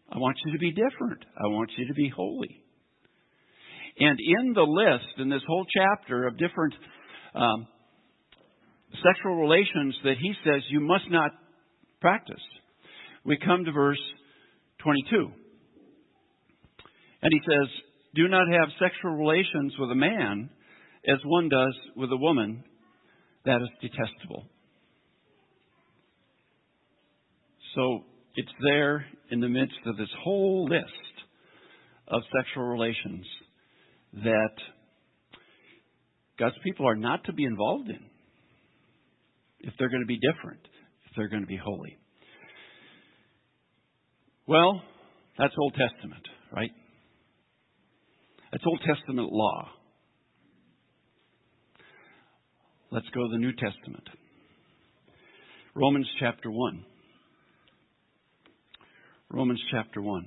I 0.10 0.18
want 0.18 0.38
you 0.46 0.54
to 0.54 0.60
be 0.60 0.72
different. 0.72 1.24
I 1.38 1.48
want 1.48 1.72
you 1.78 1.88
to 1.88 1.94
be 1.94 2.10
holy. 2.16 2.64
And 4.00 4.20
in 4.20 4.54
the 4.54 4.62
list, 4.62 5.20
in 5.20 5.30
this 5.30 5.42
whole 5.48 5.66
chapter 5.76 6.28
of 6.28 6.38
different 6.38 6.74
um, 7.34 7.68
sexual 9.04 9.36
relations 9.36 9.96
that 10.04 10.16
he 10.22 10.34
says 10.44 10.62
you 10.70 10.80
must 10.80 11.10
not 11.10 11.32
practice, 12.00 12.36
we 13.26 13.38
come 13.38 13.66
to 13.66 13.72
verse 13.72 14.02
22. 14.84 15.32
And 17.22 17.34
he 17.34 17.40
says, 17.50 17.68
Do 18.16 18.28
not 18.28 18.48
have 18.52 18.70
sexual 18.80 19.16
relations 19.16 19.74
with 19.80 19.92
a 19.92 19.96
man 19.96 20.50
as 21.08 21.18
one 21.26 21.50
does 21.50 21.76
with 21.96 22.12
a 22.12 22.18
woman. 22.18 22.64
That 23.46 23.62
is 23.62 23.70
detestable. 23.82 24.46
So 27.76 28.04
it's 28.38 28.52
there 28.64 29.04
in 29.32 29.40
the 29.40 29.50
midst 29.50 29.80
of 29.88 29.98
this 29.98 30.10
whole 30.24 30.66
list 30.70 30.86
of 32.08 32.22
sexual 32.38 32.66
relations 32.66 33.26
that 34.14 34.54
God's 36.40 36.56
people 36.64 36.88
are 36.88 36.96
not 36.96 37.24
to 37.26 37.34
be 37.34 37.44
involved 37.44 37.90
in 37.90 38.00
if 39.62 39.74
they're 39.78 39.90
going 39.90 40.04
to 40.04 40.08
be 40.08 40.20
different, 40.20 40.62
if 41.10 41.16
they're 41.18 41.30
going 41.30 41.42
to 41.42 41.48
be 41.48 41.58
holy. 41.58 41.98
Well, 44.46 44.84
that's 45.40 45.54
Old 45.60 45.74
Testament, 45.74 46.24
right? 46.54 46.72
That's 48.52 48.64
Old 48.68 48.82
Testament 48.86 49.30
law. 49.32 49.68
Let's 52.92 53.08
go 53.16 53.24
to 53.24 53.30
the 53.32 53.40
New 53.40 53.52
Testament. 53.54 54.08
Romans 55.74 56.08
chapter 56.20 56.52
1. 56.52 56.86
Romans 59.30 59.62
chapter 59.72 60.02
1. 60.02 60.26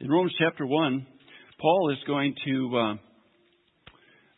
In 0.00 0.10
Romans 0.10 0.34
chapter 0.38 0.66
1, 0.66 1.06
Paul 1.58 1.92
is 1.92 1.98
going 2.06 2.34
to 2.44 2.76
uh, 2.76 2.94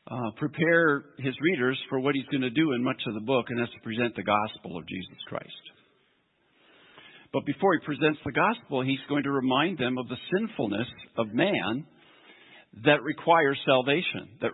uh, 0.07 0.31
prepare 0.37 1.05
his 1.19 1.35
readers 1.41 1.77
for 1.89 1.99
what 1.99 2.15
he's 2.15 2.27
going 2.27 2.43
to 2.43 2.51
do 2.51 2.73
in 2.73 2.85
much 2.85 3.03
of 3.09 3.15
the 3.15 3.21
book, 3.21 3.47
and 3.49 3.59
that's 3.59 3.73
to 3.73 3.81
present 3.81 4.15
the 4.15 4.23
gospel 4.23 4.79
of 4.79 4.87
Jesus 4.87 5.19
Christ. 5.27 5.51
But 7.33 7.45
before 7.47 7.75
he 7.75 7.85
presents 7.85 8.21
the 8.25 8.31
gospel, 8.31 8.83
he's 8.83 9.01
going 9.09 9.25
to 9.25 9.33
remind 9.33 9.77
them 9.79 9.99
of 9.99 10.07
the 10.07 10.19
sinfulness 10.39 10.87
of 11.19 11.35
man 11.35 11.85
that 12.85 13.03
requires 13.03 13.59
salvation, 13.67 14.39
that 14.41 14.53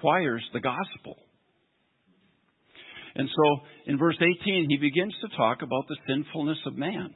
requires 0.00 0.42
the 0.52 0.60
gospel. 0.60 1.16
And 3.14 3.28
so 3.28 3.64
in 3.86 3.98
verse 3.98 4.16
18, 4.16 4.66
he 4.68 4.76
begins 4.76 5.14
to 5.20 5.36
talk 5.36 5.62
about 5.62 5.84
the 5.88 5.96
sinfulness 6.06 6.58
of 6.66 6.76
man. 6.76 7.12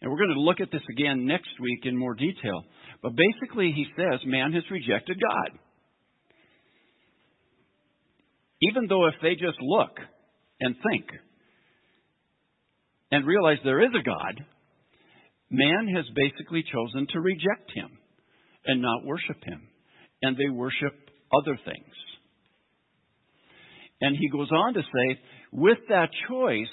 And 0.00 0.10
we're 0.10 0.18
going 0.18 0.34
to 0.34 0.40
look 0.40 0.60
at 0.60 0.70
this 0.70 0.82
again 0.92 1.26
next 1.26 1.48
week 1.60 1.80
in 1.84 1.96
more 1.96 2.14
detail. 2.14 2.62
But 3.02 3.12
basically, 3.16 3.72
he 3.74 3.86
says 3.96 4.20
man 4.26 4.52
has 4.52 4.64
rejected 4.70 5.18
God. 5.20 5.58
Even 8.62 8.86
though 8.88 9.06
if 9.06 9.14
they 9.22 9.34
just 9.34 9.60
look 9.60 9.98
and 10.60 10.74
think 10.90 11.04
and 13.10 13.26
realize 13.26 13.58
there 13.64 13.82
is 13.82 13.90
a 13.98 14.04
God, 14.04 14.44
man 15.50 15.88
has 15.94 16.04
basically 16.14 16.62
chosen 16.62 17.06
to 17.12 17.20
reject 17.20 17.72
him 17.74 17.90
and 18.66 18.82
not 18.82 19.04
worship 19.04 19.42
him. 19.44 19.68
And 20.22 20.36
they 20.36 20.50
worship 20.50 21.05
other 21.32 21.58
things. 21.64 21.94
And 24.00 24.16
he 24.16 24.28
goes 24.28 24.50
on 24.50 24.74
to 24.74 24.82
say, 24.82 25.20
with 25.52 25.78
that 25.88 26.10
choice, 26.28 26.66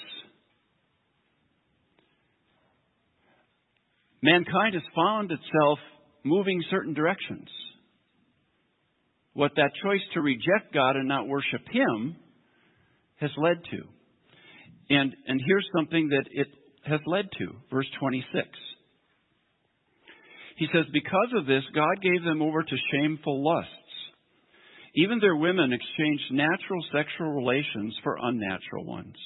mankind 4.22 4.74
has 4.74 4.82
found 4.94 5.30
itself 5.30 5.78
moving 6.24 6.62
certain 6.70 6.94
directions. 6.94 7.48
What 9.34 9.52
that 9.56 9.72
choice 9.82 10.00
to 10.14 10.20
reject 10.20 10.72
God 10.72 10.96
and 10.96 11.08
not 11.08 11.26
worship 11.26 11.62
Him 11.70 12.16
has 13.16 13.30
led 13.36 13.56
to. 13.70 13.82
And, 14.90 15.14
and 15.26 15.40
here's 15.44 15.68
something 15.76 16.08
that 16.10 16.24
it 16.30 16.48
has 16.86 17.00
led 17.06 17.26
to. 17.38 17.56
Verse 17.70 17.86
26. 17.98 18.46
He 20.56 20.66
says, 20.72 20.84
Because 20.92 21.32
of 21.36 21.46
this, 21.46 21.62
God 21.74 22.00
gave 22.00 22.22
them 22.22 22.42
over 22.42 22.62
to 22.62 22.76
shameful 22.92 23.44
lusts. 23.44 23.70
Even 24.96 25.18
their 25.18 25.36
women 25.36 25.72
exchanged 25.72 26.24
natural 26.30 26.84
sexual 26.92 27.32
relations 27.32 27.96
for 28.02 28.16
unnatural 28.20 28.84
ones. 28.84 29.16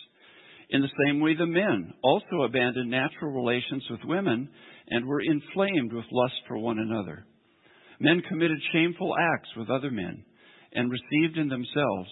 In 0.71 0.81
the 0.81 0.89
same 1.07 1.21
way, 1.21 1.35
the 1.35 1.47
men 1.47 1.93
also 2.03 2.43
abandoned 2.45 2.91
natural 2.91 3.33
relations 3.33 3.85
with 3.91 4.01
women 4.05 4.49
and 4.89 5.07
were 5.07 5.21
inflamed 5.21 5.93
with 5.93 6.05
lust 6.11 6.35
for 6.47 6.59
one 6.59 6.79
another. 6.79 7.27
Men 8.01 8.23
committed 8.29 8.59
shameful 8.73 9.15
acts 9.35 9.49
with 9.57 9.71
other 9.71 9.91
men 9.91 10.25
and 10.73 10.91
received 10.91 11.37
in 11.37 11.49
themselves 11.49 12.09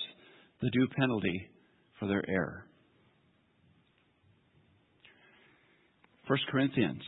the 0.61 0.71
due 0.71 0.89
penalty 0.99 1.49
for 1.99 2.09
their 2.09 2.25
error. 2.29 2.67
1 6.27 6.39
Corinthians 6.51 7.03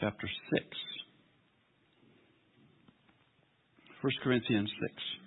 chapter 0.00 0.28
6. 0.54 0.66
1 4.00 4.12
Corinthians 4.24 4.70
6. 4.80 5.21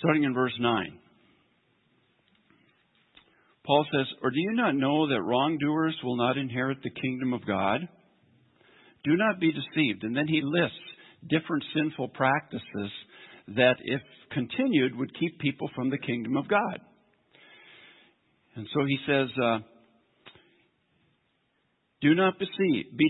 Starting 0.00 0.24
in 0.24 0.34
verse 0.34 0.54
9. 0.58 0.98
Paul 3.64 3.86
says, 3.92 4.06
Or 4.22 4.30
do 4.30 4.40
you 4.40 4.52
not 4.54 4.74
know 4.74 5.08
that 5.08 5.22
wrongdoers 5.22 5.96
will 6.02 6.16
not 6.16 6.36
inherit 6.36 6.78
the 6.82 6.90
kingdom 6.90 7.32
of 7.32 7.46
God? 7.46 7.86
Do 9.04 9.16
not 9.16 9.38
be 9.38 9.52
deceived. 9.52 10.02
And 10.02 10.16
then 10.16 10.26
he 10.26 10.40
lists 10.42 10.76
different 11.28 11.64
sinful 11.74 12.08
practices 12.08 12.90
that, 13.48 13.76
if 13.84 14.00
continued, 14.32 14.96
would 14.96 15.16
keep 15.18 15.38
people 15.38 15.70
from 15.74 15.90
the 15.90 15.98
kingdom 15.98 16.36
of 16.36 16.48
God. 16.48 16.80
And 18.56 18.66
so 18.74 18.84
he 18.84 18.98
says, 19.06 19.28
uh, 19.42 19.58
Do 22.00 22.14
not 22.14 22.38
be 22.38 22.46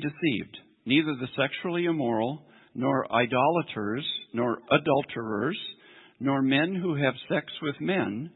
deceived. 0.01 0.59
Neither 0.85 1.15
the 1.15 1.29
sexually 1.37 1.85
immoral, 1.85 2.43
nor 2.75 3.07
idolaters, 3.13 4.07
nor 4.33 4.59
adulterers, 4.71 5.59
nor 6.21 6.43
men 6.43 6.75
who 6.75 6.95
have 6.95 7.15
sex 7.29 7.47
with 7.63 7.75
men, 7.81 8.31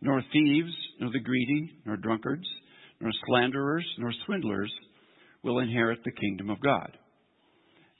nor 0.00 0.22
thieves, 0.32 0.72
nor 0.98 1.10
the 1.12 1.20
greedy, 1.20 1.70
nor 1.84 1.96
drunkards, 1.96 2.46
nor 3.00 3.10
slanderers, 3.26 3.86
nor 3.98 4.12
swindlers 4.24 4.72
will 5.42 5.58
inherit 5.60 6.00
the 6.04 6.10
kingdom 6.10 6.50
of 6.50 6.60
God. 6.60 6.96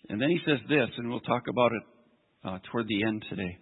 And 0.09 0.21
then 0.21 0.31
he 0.31 0.39
says 0.47 0.59
this, 0.69 0.89
and 0.97 1.11
we'll 1.11 1.21
talk 1.21 1.45
about 1.49 1.73
it 1.73 1.83
uh, 2.45 2.59
toward 2.71 2.89
the 2.89 3.05
end 3.05 3.25
today. 3.29 3.59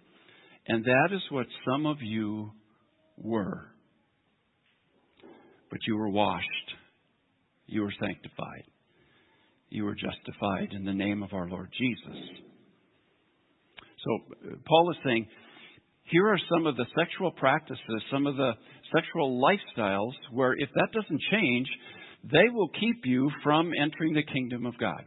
And 0.67 0.83
that 0.85 1.09
is 1.11 1.21
what 1.29 1.47
some 1.69 1.85
of 1.85 1.97
you 2.01 2.51
were. 3.17 3.67
But 5.69 5.79
you 5.85 5.97
were 5.97 6.09
washed, 6.09 6.45
you 7.65 7.81
were 7.81 7.93
sanctified, 7.99 8.63
you 9.69 9.83
were 9.83 9.95
justified 9.95 10.71
in 10.71 10.85
the 10.85 10.93
name 10.93 11.23
of 11.23 11.33
our 11.33 11.49
Lord 11.49 11.69
Jesus. 11.77 12.21
So, 14.05 14.35
uh, 14.51 14.55
Paul 14.65 14.91
is 14.91 14.97
saying, 15.03 15.27
here 16.09 16.27
are 16.27 16.39
some 16.49 16.65
of 16.65 16.75
the 16.77 16.85
sexual 16.97 17.31
practices, 17.31 18.03
some 18.11 18.27
of 18.27 18.35
the 18.35 18.53
sexual 18.93 19.41
lifestyles 19.41 20.13
where 20.31 20.53
if 20.53 20.69
that 20.75 20.87
doesn't 20.93 21.21
change, 21.31 21.67
they 22.23 22.49
will 22.51 22.69
keep 22.69 23.05
you 23.05 23.29
from 23.43 23.71
entering 23.79 24.13
the 24.13 24.23
kingdom 24.23 24.65
of 24.65 24.77
God. 24.77 25.03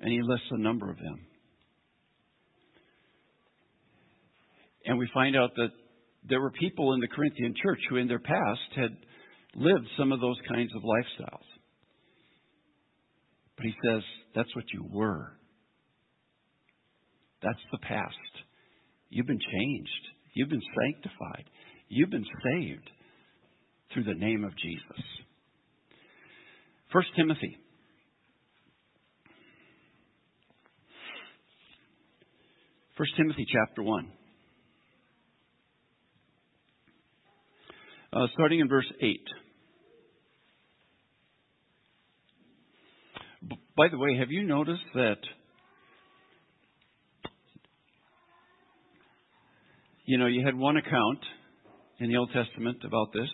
And 0.00 0.12
he 0.12 0.20
lists 0.22 0.46
a 0.50 0.58
number 0.58 0.90
of 0.90 0.96
them. 0.98 1.26
And 4.84 4.98
we 4.98 5.08
find 5.12 5.36
out 5.36 5.50
that 5.56 5.70
there 6.28 6.40
were 6.40 6.52
people 6.52 6.92
in 6.94 7.00
the 7.00 7.08
Corinthian 7.08 7.54
church 7.62 7.80
who, 7.88 7.96
in 7.96 8.08
their 8.08 8.18
past, 8.18 8.60
had 8.76 8.96
lived 9.54 9.86
some 9.98 10.12
of 10.12 10.20
those 10.20 10.36
kinds 10.48 10.70
of 10.76 10.82
lifestyles. 10.82 11.46
But 13.56 13.64
he 13.64 13.74
says, 13.84 14.02
that's 14.34 14.54
what 14.54 14.64
you 14.72 14.86
were. 14.92 15.32
That's 17.42 17.58
the 17.72 17.78
past. 17.78 18.35
You've 19.08 19.26
been 19.26 19.40
changed. 19.40 19.90
You've 20.34 20.48
been 20.48 20.62
sanctified. 20.82 21.44
You've 21.88 22.10
been 22.10 22.26
saved 22.44 22.90
through 23.92 24.04
the 24.04 24.14
name 24.14 24.44
of 24.44 24.56
Jesus. 24.56 25.04
1 26.92 27.04
Timothy. 27.16 27.56
1 32.96 33.08
Timothy 33.16 33.46
chapter 33.52 33.82
1. 33.82 34.08
Uh, 38.12 38.26
starting 38.32 38.60
in 38.60 38.68
verse 38.68 38.90
8. 39.00 39.20
By 43.76 43.88
the 43.88 43.98
way, 43.98 44.16
have 44.18 44.30
you 44.30 44.44
noticed 44.44 44.80
that 44.94 45.18
You 50.08 50.18
know, 50.18 50.26
you 50.26 50.46
had 50.46 50.56
one 50.56 50.76
account 50.76 51.18
in 51.98 52.08
the 52.08 52.16
Old 52.16 52.30
Testament 52.32 52.78
about 52.84 53.12
this. 53.12 53.28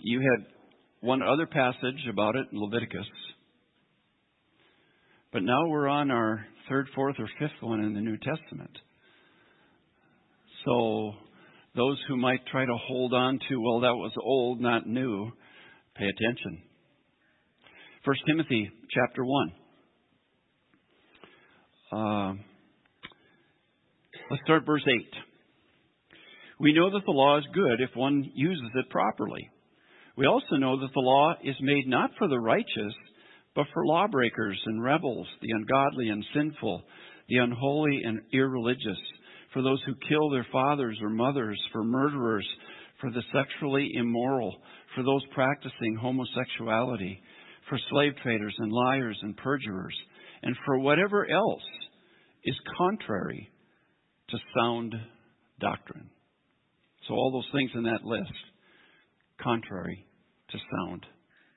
You 0.00 0.20
had 0.20 0.46
one 1.00 1.22
other 1.22 1.46
passage 1.46 2.06
about 2.10 2.36
it 2.36 2.46
in 2.52 2.60
Leviticus. 2.60 3.06
But 5.32 5.44
now 5.44 5.66
we're 5.66 5.88
on 5.88 6.10
our 6.10 6.44
third, 6.68 6.88
fourth, 6.94 7.16
or 7.18 7.26
fifth 7.38 7.62
one 7.62 7.80
in 7.82 7.94
the 7.94 8.02
New 8.02 8.18
Testament. 8.18 8.70
So 10.66 11.12
those 11.74 11.98
who 12.06 12.18
might 12.18 12.44
try 12.48 12.66
to 12.66 12.76
hold 12.86 13.14
on 13.14 13.38
to, 13.48 13.56
well, 13.58 13.80
that 13.80 13.94
was 13.94 14.12
old, 14.22 14.60
not 14.60 14.86
new, 14.86 15.30
pay 15.96 16.04
attention. 16.04 16.60
1 18.04 18.16
Timothy 18.26 18.70
chapter 18.90 19.24
1. 19.24 19.52
Uh, 21.92 22.34
let's 24.30 24.42
start 24.44 24.66
verse 24.66 24.84
8. 24.86 25.31
We 26.62 26.72
know 26.72 26.90
that 26.90 27.04
the 27.04 27.10
law 27.10 27.38
is 27.38 27.44
good 27.52 27.80
if 27.80 27.90
one 27.96 28.30
uses 28.36 28.70
it 28.76 28.88
properly. 28.88 29.50
We 30.16 30.26
also 30.26 30.54
know 30.58 30.78
that 30.78 30.92
the 30.94 31.00
law 31.00 31.34
is 31.42 31.56
made 31.60 31.88
not 31.88 32.12
for 32.16 32.28
the 32.28 32.38
righteous, 32.38 32.94
but 33.56 33.66
for 33.74 33.84
lawbreakers 33.84 34.60
and 34.66 34.80
rebels, 34.80 35.26
the 35.40 35.50
ungodly 35.50 36.08
and 36.10 36.24
sinful, 36.32 36.84
the 37.28 37.38
unholy 37.38 38.02
and 38.04 38.20
irreligious, 38.32 39.00
for 39.52 39.60
those 39.60 39.82
who 39.84 39.94
kill 40.08 40.30
their 40.30 40.46
fathers 40.52 40.96
or 41.02 41.10
mothers, 41.10 41.60
for 41.72 41.82
murderers, 41.82 42.46
for 43.00 43.10
the 43.10 43.24
sexually 43.34 43.90
immoral, 43.96 44.54
for 44.94 45.02
those 45.02 45.24
practicing 45.34 45.96
homosexuality, 46.00 47.20
for 47.68 47.76
slave 47.90 48.12
traders 48.22 48.54
and 48.58 48.70
liars 48.70 49.18
and 49.22 49.36
perjurers, 49.36 49.96
and 50.44 50.54
for 50.64 50.78
whatever 50.78 51.28
else 51.28 51.62
is 52.44 52.54
contrary 52.78 53.50
to 54.28 54.38
sound 54.56 54.94
doctrine. 55.58 56.08
So, 57.08 57.14
all 57.14 57.32
those 57.32 57.48
things 57.52 57.70
in 57.74 57.84
that 57.84 58.04
list, 58.04 58.32
contrary 59.40 60.06
to 60.50 60.58
sound 60.58 61.04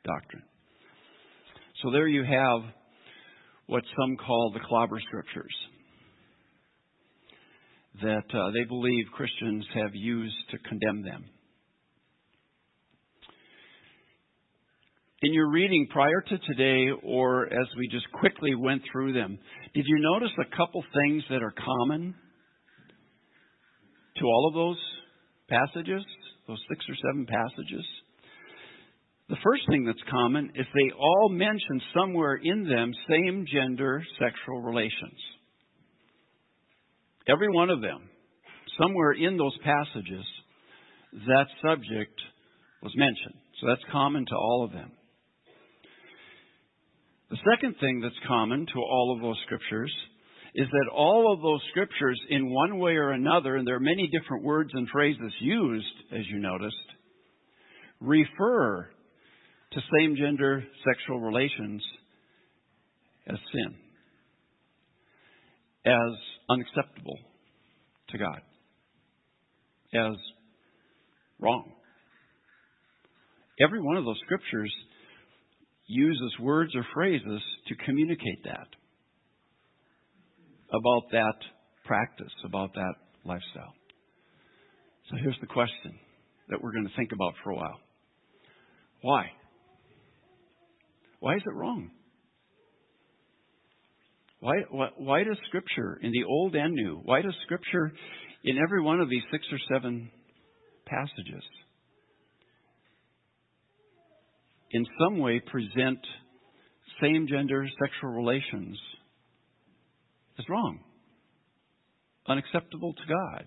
doctrine. 0.03 0.43
So, 1.83 1.91
there 1.91 2.07
you 2.07 2.23
have 2.23 2.61
what 3.67 3.83
some 3.99 4.17
call 4.17 4.51
the 4.53 4.59
clobber 4.67 4.99
scriptures 4.99 5.55
that 8.01 8.25
uh, 8.33 8.51
they 8.51 8.63
believe 8.67 9.05
Christians 9.13 9.65
have 9.73 9.91
used 9.93 10.35
to 10.51 10.57
condemn 10.69 11.03
them. 11.03 11.25
In 15.21 15.33
your 15.33 15.49
reading 15.49 15.87
prior 15.91 16.21
to 16.21 16.37
today, 16.37 16.87
or 17.03 17.45
as 17.45 17.67
we 17.77 17.87
just 17.87 18.05
quickly 18.11 18.53
went 18.53 18.81
through 18.91 19.13
them, 19.13 19.39
did 19.73 19.85
you 19.87 19.97
notice 19.99 20.31
a 20.39 20.55
couple 20.55 20.83
things 20.93 21.23
that 21.29 21.41
are 21.41 21.53
common 21.53 22.13
to 24.17 24.25
all 24.25 24.47
of 24.49 24.53
those 24.53 24.77
passages, 25.49 26.03
those 26.47 26.61
six 26.69 26.85
or 26.89 26.95
seven 26.95 27.25
passages, 27.25 27.85
the 29.27 29.37
first 29.43 29.63
thing 29.69 29.85
that's 29.85 30.11
common 30.11 30.51
is 30.55 30.65
they 30.73 30.95
all 30.97 31.29
mention 31.29 31.81
somewhere 31.97 32.35
in 32.35 32.67
them 32.69 32.91
same 33.09 33.45
gender 33.51 34.03
sexual 34.19 34.61
relations. 34.61 35.19
Every 37.27 37.49
one 37.49 37.71
of 37.71 37.81
them, 37.81 38.07
somewhere 38.79 39.13
in 39.13 39.37
those 39.37 39.57
passages, 39.63 40.25
that 41.27 41.47
subject 41.63 42.19
was 42.83 42.93
mentioned. 42.95 43.41
So 43.59 43.67
that's 43.67 43.81
common 43.91 44.25
to 44.27 44.35
all 44.35 44.63
of 44.63 44.73
them. 44.73 44.91
The 47.31 47.37
second 47.51 47.75
thing 47.79 48.01
that's 48.01 48.27
common 48.27 48.67
to 48.67 48.79
all 48.79 49.15
of 49.15 49.21
those 49.23 49.39
scriptures 49.45 49.91
is 50.55 50.67
that 50.71 50.89
all 50.95 51.33
of 51.33 51.41
those 51.41 51.59
scriptures, 51.71 52.17
in 52.29 52.49
one 52.49 52.79
way 52.79 52.93
or 52.93 53.11
another, 53.11 53.57
and 53.57 53.67
there 53.67 53.75
are 53.75 53.81
many 53.81 54.07
different 54.07 54.41
words 54.41 54.69
and 54.73 54.87
phrases 54.89 55.33
used, 55.41 55.85
as 56.13 56.21
you 56.29 56.39
noticed, 56.39 56.75
refer 57.99 58.89
to 59.73 59.79
same 59.99 60.15
gender 60.15 60.63
sexual 60.87 61.19
relations 61.19 61.83
as 63.27 63.35
sin, 63.51 63.75
as 65.85 66.17
unacceptable 66.49 67.17
to 68.11 68.17
God, 68.17 68.39
as 69.93 70.15
wrong. 71.37 71.69
Every 73.59 73.81
one 73.81 73.97
of 73.97 74.05
those 74.05 74.19
scriptures 74.23 74.73
uses 75.87 76.39
words 76.39 76.73
or 76.75 76.85
phrases 76.93 77.41
to 77.67 77.75
communicate 77.85 78.45
that 78.45 78.67
about 80.69 81.11
that 81.11 81.35
practice, 81.85 82.31
about 82.45 82.73
that 82.73 82.93
lifestyle. 83.23 83.73
So 85.09 85.17
here's 85.21 85.37
the 85.41 85.47
question 85.47 85.99
that 86.49 86.61
we're 86.61 86.71
going 86.71 86.87
to 86.87 86.95
think 86.95 87.11
about 87.11 87.33
for 87.43 87.51
a 87.51 87.55
while. 87.55 87.79
Why? 89.01 89.25
Why 91.19 91.35
is 91.35 91.43
it 91.45 91.53
wrong? 91.53 91.91
Why, 94.39 94.53
why, 94.69 94.89
why, 94.97 95.23
does 95.23 95.37
Scripture, 95.47 95.99
in 96.01 96.11
the 96.11 96.23
Old 96.23 96.55
and 96.55 96.73
New, 96.73 97.01
why 97.03 97.21
does 97.21 97.33
Scripture, 97.45 97.91
in 98.43 98.57
every 98.57 98.81
one 98.81 98.99
of 98.99 99.09
these 99.09 99.23
six 99.31 99.43
or 99.51 99.57
seven 99.73 100.11
passages, 100.85 101.43
in 104.71 104.85
some 104.99 105.19
way 105.19 105.39
present 105.39 105.99
same 107.01 107.27
gender 107.27 107.65
sexual 107.81 108.11
relations 108.11 108.77
is 110.37 110.45
wrong. 110.49 110.79
unacceptable 112.27 112.93
to 112.93 113.01
God, 113.07 113.45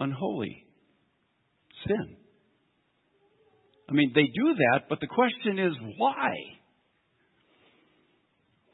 unholy, 0.00 0.66
sin. 1.86 2.16
I 3.88 3.92
mean, 3.92 4.12
they 4.14 4.24
do 4.24 4.54
that, 4.54 4.88
but 4.88 5.00
the 5.00 5.06
question 5.06 5.58
is 5.58 5.72
why? 5.96 6.30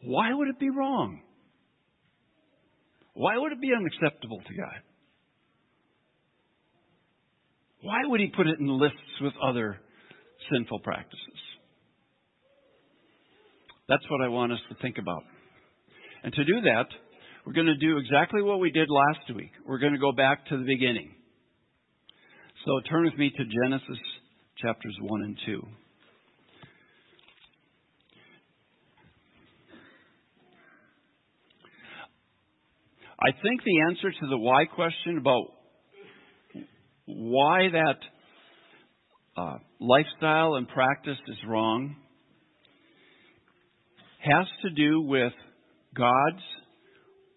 Why 0.03 0.33
would 0.33 0.49
it 0.49 0.59
be 0.59 0.71
wrong? 0.71 1.21
Why 3.15 3.37
would 3.39 3.53
it 3.53 3.61
be 3.61 3.71
unacceptable 3.75 4.39
to 4.39 4.55
God? 4.55 4.81
Why 7.83 8.01
would 8.05 8.21
He 8.21 8.29
put 8.35 8.47
it 8.47 8.59
in 8.59 8.69
lists 8.69 9.21
with 9.21 9.33
other 9.43 9.79
sinful 10.53 10.81
practices? 10.81 11.41
That's 13.89 14.05
what 14.11 14.21
I 14.21 14.29
want 14.29 14.53
us 14.53 14.59
to 14.69 14.77
think 14.83 14.99
about. 14.99 15.23
And 16.23 16.33
to 16.33 16.45
do 16.45 16.61
that, 16.63 16.87
we're 17.45 17.53
going 17.53 17.67
to 17.67 17.77
do 17.77 17.99
exactly 17.99 18.43
what 18.43 18.59
we 18.59 18.71
did 18.71 18.89
last 18.91 19.35
week. 19.35 19.53
We're 19.67 19.79
going 19.79 19.93
to 19.93 19.99
go 19.99 20.13
back 20.13 20.47
to 20.47 20.57
the 20.57 20.65
beginning. 20.65 21.15
So 22.65 22.81
turn 22.91 23.05
with 23.05 23.17
me 23.17 23.31
to 23.31 23.45
Genesis 23.45 23.99
chapters 24.61 24.97
1 25.01 25.23
and 25.23 25.39
2. 25.47 25.63
I 33.19 33.31
think 33.43 33.63
the 33.65 33.81
answer 33.89 34.11
to 34.11 34.27
the 34.29 34.37
why 34.37 34.67
question 34.67 35.17
about 35.19 35.47
why 37.07 37.69
that 37.73 37.99
uh, 39.37 39.59
lifestyle 39.81 40.55
and 40.57 40.69
practice 40.69 41.19
is 41.29 41.37
wrong 41.49 41.97
has 44.19 44.47
to 44.63 44.71
do 44.71 45.01
with 45.01 45.33
God's 45.97 46.43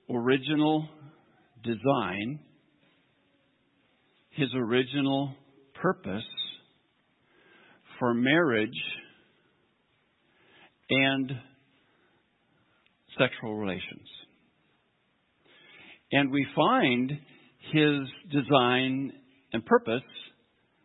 original 0.09 0.87
design, 1.63 2.39
his 4.31 4.49
original 4.55 5.33
purpose 5.81 6.23
for 7.99 8.13
marriage 8.13 8.69
and 10.89 11.31
sexual 13.17 13.55
relations. 13.55 14.07
And 16.11 16.31
we 16.31 16.45
find 16.55 17.11
his 17.71 17.99
design 18.31 19.13
and 19.53 19.65
purpose 19.65 20.01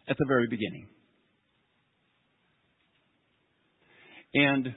at 0.08 0.16
the 0.18 0.26
very 0.28 0.46
beginning. 0.48 0.86
And 4.34 4.74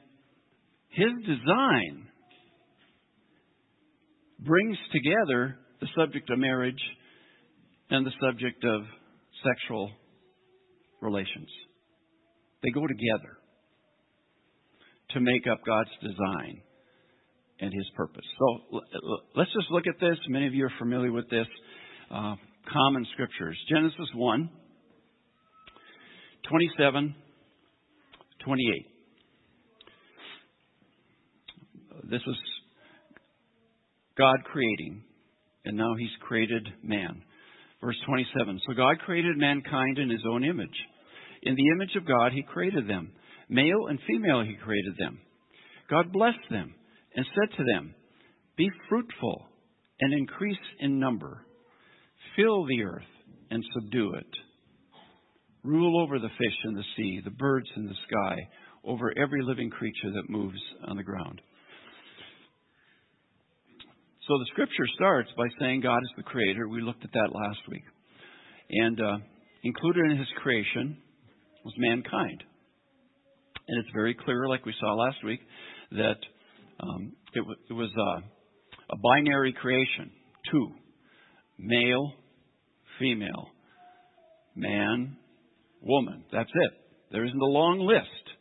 his 0.89 1.11
design 1.25 2.06
brings 4.39 4.77
together 4.91 5.57
the 5.81 5.87
subject 5.97 6.29
of 6.29 6.39
marriage 6.39 6.81
and 7.89 8.05
the 8.05 8.11
subject 8.21 8.63
of 8.63 8.81
sexual 9.43 9.91
relations. 11.01 11.49
They 12.63 12.69
go 12.69 12.85
together 12.87 13.37
to 15.11 15.19
make 15.19 15.45
up 15.51 15.59
God's 15.65 15.89
design 16.01 16.61
and 17.59 17.71
His 17.73 17.85
purpose. 17.95 18.25
So 18.37 18.81
let's 19.35 19.51
just 19.53 19.71
look 19.71 19.87
at 19.87 19.99
this. 19.99 20.17
Many 20.27 20.47
of 20.47 20.53
you 20.53 20.65
are 20.65 20.73
familiar 20.79 21.11
with 21.11 21.29
this. 21.29 21.47
Uh, 22.11 22.35
common 22.71 23.05
scriptures. 23.13 23.57
Genesis 23.69 24.09
1, 24.13 24.49
27, 26.49 27.15
28. 28.45 28.85
This 32.09 32.21
was 32.25 32.37
God 34.17 34.37
creating, 34.51 35.03
and 35.65 35.77
now 35.77 35.95
He's 35.97 36.09
created 36.21 36.67
man. 36.83 37.21
Verse 37.81 37.97
27. 38.05 38.59
So 38.67 38.73
God 38.73 38.99
created 38.99 39.37
mankind 39.37 39.99
in 39.99 40.09
His 40.09 40.23
own 40.29 40.43
image. 40.43 40.69
In 41.43 41.55
the 41.55 41.69
image 41.75 41.95
of 41.95 42.07
God, 42.07 42.31
He 42.33 42.43
created 42.43 42.89
them. 42.89 43.11
Male 43.49 43.87
and 43.89 43.99
female, 44.07 44.43
He 44.43 44.55
created 44.63 44.95
them. 44.97 45.19
God 45.89 46.11
blessed 46.11 46.49
them 46.49 46.73
and 47.15 47.25
said 47.25 47.57
to 47.57 47.63
them, 47.73 47.93
Be 48.57 48.69
fruitful 48.89 49.45
and 49.99 50.13
increase 50.13 50.57
in 50.79 50.99
number. 50.99 51.45
Fill 52.35 52.65
the 52.65 52.83
earth 52.83 53.03
and 53.49 53.63
subdue 53.73 54.13
it. 54.15 54.27
Rule 55.63 56.01
over 56.01 56.19
the 56.19 56.29
fish 56.37 56.57
in 56.65 56.73
the 56.73 56.83
sea, 56.95 57.21
the 57.23 57.31
birds 57.31 57.67
in 57.75 57.85
the 57.85 57.95
sky, 58.07 58.35
over 58.83 59.13
every 59.17 59.43
living 59.43 59.69
creature 59.69 60.11
that 60.13 60.29
moves 60.29 60.59
on 60.87 60.97
the 60.97 61.03
ground. 61.03 61.41
So 64.27 64.37
the 64.37 64.45
scripture 64.51 64.85
starts 64.95 65.29
by 65.37 65.45
saying 65.57 65.81
God 65.81 65.99
is 66.03 66.11
the 66.17 66.23
creator. 66.23 66.67
We 66.67 66.81
looked 66.81 67.03
at 67.05 67.13
that 67.13 67.29
last 67.31 67.59
week. 67.69 67.83
And 68.69 68.99
uh, 68.99 69.17
included 69.63 70.11
in 70.11 70.17
his 70.17 70.27
creation 70.43 70.97
was 71.63 71.73
mankind. 71.77 72.43
And 73.69 73.79
it's 73.79 73.89
very 73.93 74.13
clear, 74.13 74.49
like 74.49 74.65
we 74.65 74.73
saw 74.81 74.93
last 74.95 75.23
week, 75.23 75.39
that 75.91 76.17
um, 76.81 77.13
it, 77.33 77.39
w- 77.39 77.55
it, 77.69 77.73
was 77.73 77.89
uh, 77.97 78.21
a 78.91 78.97
binary 79.01 79.53
creation 79.53 80.11
two 80.51 80.71
male, 81.57 82.11
female, 82.99 83.47
man, 84.55 85.15
woman. 85.81 86.25
That's 86.33 86.49
it. 86.53 86.71
There 87.11 87.25
isn't 87.25 87.41
a 87.41 87.45
long 87.45 87.79
list 87.79 88.35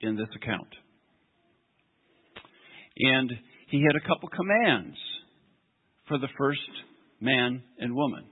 in 0.00 0.16
this 0.16 0.28
account. 0.36 0.68
And 2.96 3.30
he 3.70 3.82
had 3.82 3.96
a 3.96 4.06
couple 4.06 4.28
commands 4.28 4.96
for 6.08 6.18
the 6.18 6.28
first 6.36 6.60
man 7.20 7.62
and 7.78 7.94
woman. 7.94 8.24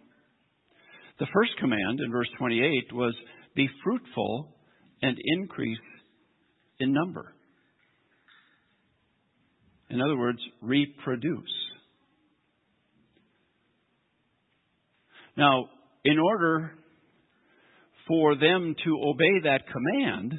The 1.20 1.27
first 1.33 1.53
command 1.59 2.01
in 2.05 2.11
verse 2.11 2.29
28 2.38 2.92
was 2.92 3.14
be 3.55 3.68
fruitful 3.85 4.55
and 5.03 5.16
increase 5.38 5.79
in 6.81 6.92
number. 6.92 7.35
In 9.90 10.01
other 10.01 10.16
words, 10.16 10.38
reproduce. 10.61 11.44
Now, 15.37 15.66
in 16.05 16.18
order 16.18 16.72
for 18.09 18.35
them 18.35 18.74
to 18.85 19.03
obey 19.05 19.40
that 19.44 19.62
command, 19.72 20.35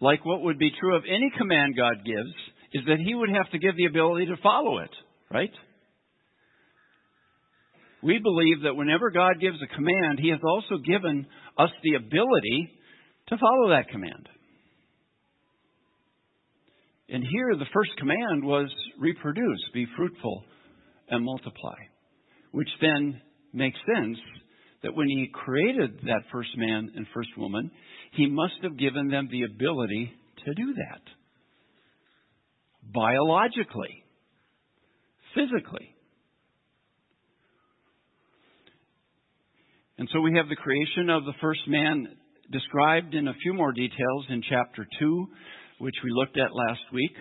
like 0.00 0.24
what 0.24 0.42
would 0.42 0.58
be 0.58 0.70
true 0.80 0.96
of 0.96 1.02
any 1.06 1.30
command 1.36 1.76
God 1.76 2.04
gives, 2.04 2.34
is 2.72 2.84
that 2.86 2.98
he 3.04 3.14
would 3.14 3.30
have 3.30 3.50
to 3.50 3.58
give 3.58 3.76
the 3.76 3.86
ability 3.86 4.26
to 4.26 4.36
follow 4.42 4.78
it, 4.78 4.90
right? 5.30 5.50
We 8.02 8.18
believe 8.18 8.62
that 8.62 8.76
whenever 8.76 9.10
God 9.10 9.40
gives 9.40 9.58
a 9.62 9.74
command, 9.74 10.18
he 10.20 10.30
has 10.30 10.40
also 10.44 10.78
given 10.78 11.26
us 11.58 11.70
the 11.82 11.96
ability 11.96 12.70
to 13.28 13.36
follow 13.36 13.70
that 13.70 13.88
command. 13.90 14.28
And 17.08 17.24
here, 17.24 17.56
the 17.58 17.66
first 17.74 17.90
command 17.98 18.44
was 18.44 18.70
reproduce, 18.98 19.60
be 19.74 19.86
fruitful, 19.96 20.44
and 21.08 21.24
multiply, 21.24 21.76
which 22.52 22.68
then 22.80 23.20
makes 23.52 23.78
sense 23.94 24.16
that 24.82 24.94
when 24.94 25.08
he 25.08 25.28
created 25.32 25.98
that 26.04 26.22
first 26.32 26.50
man 26.56 26.90
and 26.94 27.06
first 27.12 27.30
woman, 27.36 27.70
he 28.12 28.26
must 28.28 28.54
have 28.62 28.78
given 28.78 29.08
them 29.08 29.28
the 29.30 29.42
ability 29.42 30.12
to 30.46 30.54
do 30.54 30.72
that 30.74 31.02
biologically, 32.82 34.04
physically. 35.34 35.94
And 39.98 40.08
so 40.12 40.20
we 40.20 40.34
have 40.36 40.48
the 40.48 40.56
creation 40.56 41.10
of 41.10 41.24
the 41.24 41.34
first 41.40 41.60
man 41.68 42.08
described 42.50 43.14
in 43.14 43.28
a 43.28 43.34
few 43.42 43.52
more 43.52 43.72
details 43.72 44.26
in 44.30 44.42
chapter 44.48 44.86
2, 44.98 45.26
which 45.78 45.94
we 46.02 46.10
looked 46.10 46.38
at 46.38 46.54
last 46.54 46.80
week. 46.92 47.12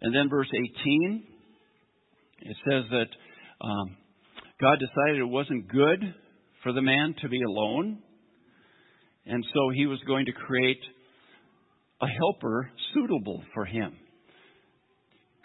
And 0.00 0.14
then 0.14 0.28
verse 0.28 0.48
18, 0.54 1.24
it 2.42 2.56
says 2.68 2.84
that 2.90 3.08
um, 3.60 3.96
God 4.60 4.78
decided 4.78 5.20
it 5.20 5.28
wasn't 5.28 5.68
good 5.68 6.14
for 6.62 6.72
the 6.72 6.82
man 6.82 7.14
to 7.22 7.28
be 7.28 7.42
alone. 7.42 7.98
And 9.26 9.44
so 9.52 9.70
he 9.74 9.86
was 9.86 9.98
going 10.06 10.26
to 10.26 10.32
create 10.32 10.80
a 12.00 12.06
helper 12.06 12.70
suitable 12.94 13.42
for 13.52 13.64
him 13.64 13.96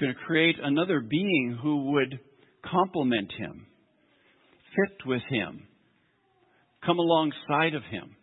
going 0.01 0.13
to 0.13 0.19
create 0.25 0.55
another 0.61 0.99
being 0.99 1.57
who 1.61 1.91
would 1.91 2.19
complement 2.65 3.31
him, 3.37 3.67
fit 4.75 5.05
with 5.05 5.21
him, 5.29 5.67
come 6.85 6.97
alongside 6.97 7.75
of 7.75 7.83
him. 7.83 8.15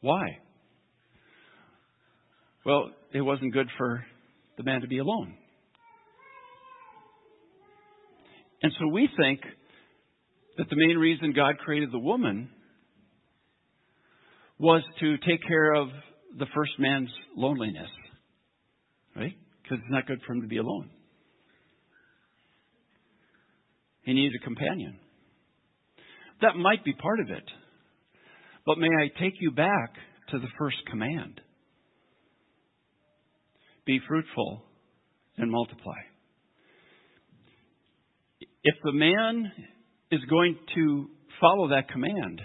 Why? 0.00 0.38
Well, 2.64 2.90
it 3.12 3.20
wasn't 3.20 3.52
good 3.52 3.68
for 3.76 4.04
the 4.56 4.62
man 4.62 4.80
to 4.80 4.88
be 4.88 4.98
alone. 4.98 5.34
And 8.62 8.72
so 8.78 8.88
we 8.88 9.08
think 9.16 9.40
that 10.56 10.68
the 10.70 10.76
main 10.76 10.96
reason 10.96 11.32
God 11.34 11.58
created 11.58 11.92
the 11.92 11.98
woman 11.98 12.48
was 14.58 14.82
to 15.00 15.16
take 15.18 15.46
care 15.46 15.74
of 15.74 15.88
the 16.38 16.46
first 16.54 16.72
man's 16.78 17.10
loneliness. 17.36 17.88
right? 19.16 19.34
Because 19.62 19.78
it's 19.78 19.90
not 19.90 20.06
good 20.06 20.20
for 20.26 20.34
him 20.34 20.42
to 20.42 20.48
be 20.48 20.58
alone. 20.58 20.90
He 24.02 24.14
needs 24.14 24.34
a 24.40 24.44
companion. 24.44 24.98
That 26.40 26.56
might 26.56 26.84
be 26.84 26.94
part 26.94 27.20
of 27.20 27.30
it. 27.30 27.44
But 28.64 28.78
may 28.78 28.88
I 28.88 29.20
take 29.20 29.34
you 29.40 29.50
back 29.50 29.94
to 30.30 30.38
the 30.38 30.48
first 30.58 30.76
command 30.90 31.40
be 33.88 33.98
fruitful 34.06 34.62
and 35.38 35.50
multiply. 35.50 35.96
If 38.62 38.74
the 38.84 38.92
man 38.92 39.50
is 40.12 40.20
going 40.28 40.58
to 40.74 41.06
follow 41.40 41.70
that 41.70 41.88
command, 41.88 42.42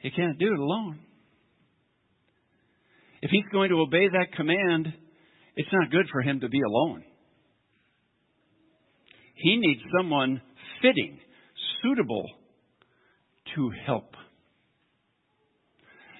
he 0.00 0.10
can't 0.12 0.38
do 0.38 0.52
it 0.52 0.58
alone. 0.58 1.00
If 3.22 3.30
he's 3.30 3.44
going 3.52 3.70
to 3.70 3.80
obey 3.80 4.08
that 4.08 4.36
command, 4.36 4.92
it's 5.56 5.68
not 5.72 5.90
good 5.90 6.06
for 6.12 6.22
him 6.22 6.40
to 6.40 6.48
be 6.48 6.60
alone. 6.60 7.02
He 9.34 9.56
needs 9.56 9.80
someone 9.96 10.40
fitting, 10.82 11.18
suitable 11.82 12.24
to 13.54 13.70
help. 13.86 14.14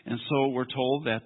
And 0.06 0.18
so 0.28 0.48
we're 0.48 0.64
told 0.64 1.06
that 1.06 1.22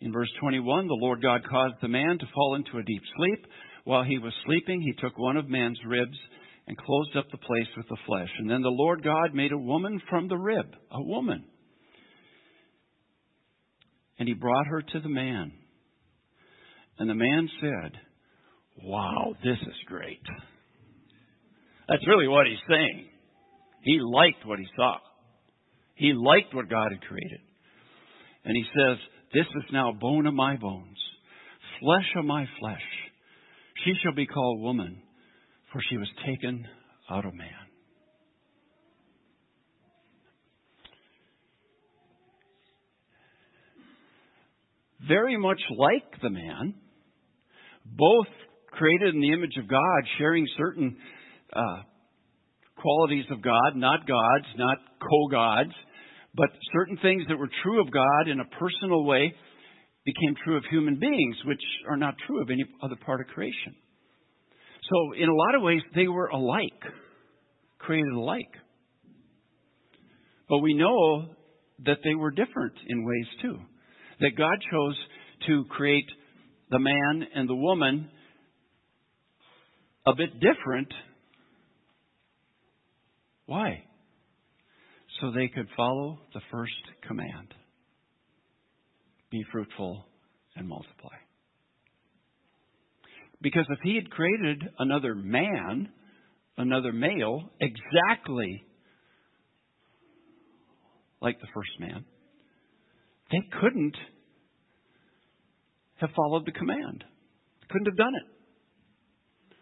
in 0.00 0.12
verse 0.12 0.28
21, 0.40 0.86
the 0.86 0.98
Lord 1.00 1.22
God 1.22 1.40
caused 1.48 1.76
the 1.80 1.88
man 1.88 2.18
to 2.18 2.26
fall 2.34 2.56
into 2.56 2.78
a 2.78 2.82
deep 2.82 3.02
sleep. 3.16 3.46
While 3.84 4.04
he 4.04 4.18
was 4.18 4.32
sleeping, 4.44 4.80
he 4.80 4.92
took 5.00 5.18
one 5.18 5.36
of 5.36 5.48
man's 5.48 5.78
ribs 5.86 6.18
and 6.66 6.76
closed 6.76 7.16
up 7.16 7.26
the 7.30 7.38
place 7.38 7.68
with 7.76 7.88
the 7.88 7.96
flesh. 8.06 8.28
And 8.38 8.50
then 8.50 8.62
the 8.62 8.68
Lord 8.68 9.02
God 9.02 9.34
made 9.34 9.52
a 9.52 9.58
woman 9.58 10.00
from 10.10 10.28
the 10.28 10.36
rib, 10.36 10.66
a 10.90 11.02
woman. 11.02 11.44
And 14.18 14.28
he 14.28 14.34
brought 14.34 14.66
her 14.66 14.82
to 14.82 15.00
the 15.00 15.08
man. 15.08 15.52
And 16.98 17.10
the 17.10 17.14
man 17.14 17.48
said, 17.60 17.92
Wow, 18.82 19.34
this 19.42 19.58
is 19.60 19.74
great. 19.86 20.22
That's 21.88 22.06
really 22.06 22.28
what 22.28 22.46
he's 22.46 22.58
saying. 22.68 23.06
He 23.82 23.98
liked 24.00 24.46
what 24.46 24.58
he 24.58 24.66
saw. 24.76 24.96
He 25.96 26.12
liked 26.12 26.54
what 26.54 26.70
God 26.70 26.90
had 26.90 27.02
created. 27.02 27.40
And 28.44 28.56
he 28.56 28.64
says, 28.64 28.98
This 29.32 29.46
is 29.46 29.72
now 29.72 29.92
bone 29.92 30.26
of 30.26 30.34
my 30.34 30.56
bones, 30.56 30.98
flesh 31.80 32.10
of 32.16 32.24
my 32.24 32.46
flesh. 32.60 32.82
She 33.84 33.92
shall 34.02 34.14
be 34.14 34.26
called 34.26 34.60
woman, 34.60 35.02
for 35.72 35.80
she 35.90 35.96
was 35.96 36.08
taken 36.26 36.64
out 37.10 37.26
of 37.26 37.34
man. 37.34 37.63
Very 45.08 45.36
much 45.36 45.60
like 45.76 46.20
the 46.22 46.30
man, 46.30 46.74
both 47.84 48.26
created 48.70 49.14
in 49.14 49.20
the 49.20 49.32
image 49.32 49.56
of 49.58 49.68
God, 49.68 50.02
sharing 50.18 50.46
certain 50.56 50.96
uh, 51.52 51.82
qualities 52.76 53.24
of 53.30 53.42
God, 53.42 53.76
not 53.76 54.06
gods, 54.06 54.46
not 54.56 54.78
co 55.00 55.28
gods, 55.30 55.72
but 56.34 56.48
certain 56.72 56.98
things 56.98 57.24
that 57.28 57.38
were 57.38 57.50
true 57.62 57.80
of 57.80 57.90
God 57.90 58.28
in 58.28 58.40
a 58.40 58.44
personal 58.58 59.04
way 59.04 59.34
became 60.04 60.34
true 60.44 60.56
of 60.56 60.64
human 60.70 60.98
beings, 60.98 61.36
which 61.46 61.62
are 61.88 61.96
not 61.96 62.14
true 62.26 62.42
of 62.42 62.50
any 62.50 62.64
other 62.82 62.96
part 63.06 63.20
of 63.20 63.26
creation. 63.28 63.74
So, 64.90 65.14
in 65.14 65.28
a 65.28 65.34
lot 65.34 65.54
of 65.54 65.62
ways, 65.62 65.80
they 65.94 66.08
were 66.08 66.26
alike, 66.26 66.72
created 67.78 68.12
alike. 68.12 68.50
But 70.48 70.58
we 70.58 70.74
know 70.74 71.34
that 71.86 71.98
they 72.04 72.14
were 72.14 72.30
different 72.30 72.74
in 72.86 73.04
ways 73.04 73.26
too. 73.40 73.58
That 74.20 74.36
God 74.36 74.58
chose 74.70 74.96
to 75.46 75.64
create 75.70 76.08
the 76.70 76.78
man 76.78 77.26
and 77.34 77.48
the 77.48 77.54
woman 77.54 78.08
a 80.06 80.14
bit 80.14 80.34
different. 80.34 80.92
Why? 83.46 83.84
So 85.20 85.30
they 85.30 85.48
could 85.48 85.68
follow 85.76 86.18
the 86.32 86.40
first 86.50 86.72
command 87.06 87.54
be 89.34 89.44
fruitful 89.50 90.04
and 90.54 90.68
multiply. 90.68 91.16
Because 93.42 93.66
if 93.68 93.80
he 93.82 93.96
had 93.96 94.08
created 94.10 94.62
another 94.78 95.16
man, 95.16 95.88
another 96.56 96.92
male, 96.92 97.42
exactly 97.60 98.64
like 101.20 101.40
the 101.40 101.48
first 101.52 101.70
man, 101.80 102.04
they 103.34 103.58
couldn't 103.60 103.96
have 105.96 106.10
followed 106.14 106.46
the 106.46 106.52
command. 106.52 107.02
Couldn't 107.68 107.86
have 107.86 107.96
done 107.96 108.14
it. 108.14 109.56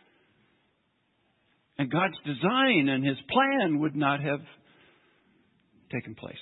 And 1.78 1.90
God's 1.90 2.16
design 2.26 2.88
and 2.90 3.04
His 3.04 3.16
plan 3.30 3.80
would 3.80 3.96
not 3.96 4.20
have 4.20 4.40
taken 5.90 6.14
place. 6.14 6.34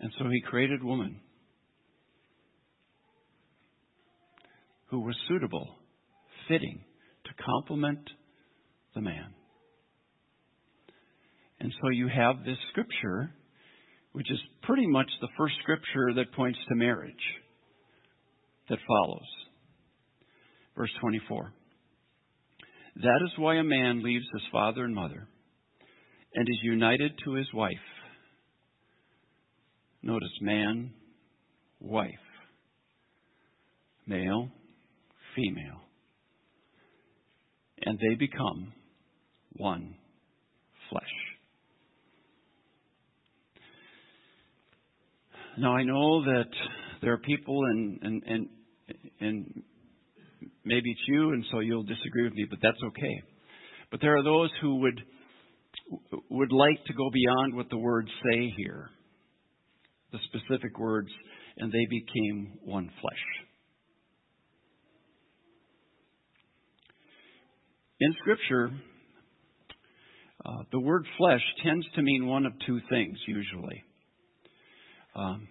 And 0.00 0.12
so 0.18 0.28
He 0.28 0.42
created 0.42 0.84
woman 0.84 1.20
who 4.90 5.00
was 5.00 5.16
suitable, 5.28 5.76
fitting 6.46 6.84
to 7.24 7.30
complement 7.42 8.10
the 8.94 9.00
man. 9.00 9.34
And 11.58 11.72
so 11.80 11.88
you 11.88 12.08
have 12.08 12.44
this 12.44 12.58
scripture, 12.70 13.30
which 14.16 14.30
is 14.30 14.38
pretty 14.62 14.86
much 14.86 15.10
the 15.20 15.28
first 15.36 15.54
scripture 15.60 16.14
that 16.14 16.32
points 16.32 16.58
to 16.66 16.74
marriage, 16.74 17.12
that 18.70 18.78
follows. 18.88 19.26
Verse 20.74 20.90
24. 21.02 21.52
That 23.02 23.20
is 23.26 23.30
why 23.36 23.56
a 23.56 23.62
man 23.62 24.02
leaves 24.02 24.24
his 24.32 24.40
father 24.50 24.84
and 24.84 24.94
mother 24.94 25.28
and 26.34 26.48
is 26.48 26.56
united 26.62 27.12
to 27.26 27.34
his 27.34 27.46
wife. 27.52 27.74
Notice 30.02 30.30
man, 30.40 30.94
wife, 31.78 32.14
male, 34.06 34.48
female. 35.36 35.82
And 37.82 37.98
they 37.98 38.14
become 38.14 38.72
one 39.52 39.94
flesh. 40.88 41.25
Now 45.58 45.74
I 45.74 45.84
know 45.84 46.22
that 46.24 46.50
there 47.00 47.12
are 47.12 47.18
people 47.18 47.60
and 47.64 47.98
and 48.02 48.22
and 48.26 48.48
and 49.20 49.62
maybe 50.64 50.90
it's 50.90 51.08
you 51.08 51.30
and 51.30 51.44
so 51.50 51.60
you'll 51.60 51.82
disagree 51.82 52.24
with 52.24 52.34
me, 52.34 52.46
but 52.48 52.58
that's 52.62 52.82
okay. 52.88 53.22
But 53.90 54.00
there 54.00 54.16
are 54.16 54.22
those 54.22 54.50
who 54.60 54.76
would 54.76 55.00
would 56.30 56.52
like 56.52 56.84
to 56.86 56.92
go 56.92 57.10
beyond 57.10 57.54
what 57.54 57.70
the 57.70 57.78
words 57.78 58.08
say 58.30 58.52
here. 58.56 58.90
The 60.12 60.18
specific 60.26 60.78
words, 60.78 61.08
and 61.58 61.72
they 61.72 61.86
became 61.88 62.58
one 62.64 62.90
flesh. 63.00 63.46
In 67.98 68.14
Scripture, 68.20 68.70
uh, 70.44 70.62
the 70.70 70.80
word 70.80 71.06
flesh 71.16 71.40
tends 71.64 71.86
to 71.94 72.02
mean 72.02 72.26
one 72.26 72.44
of 72.44 72.52
two 72.66 72.78
things, 72.90 73.16
usually. 73.26 73.82
Um, 75.16 75.48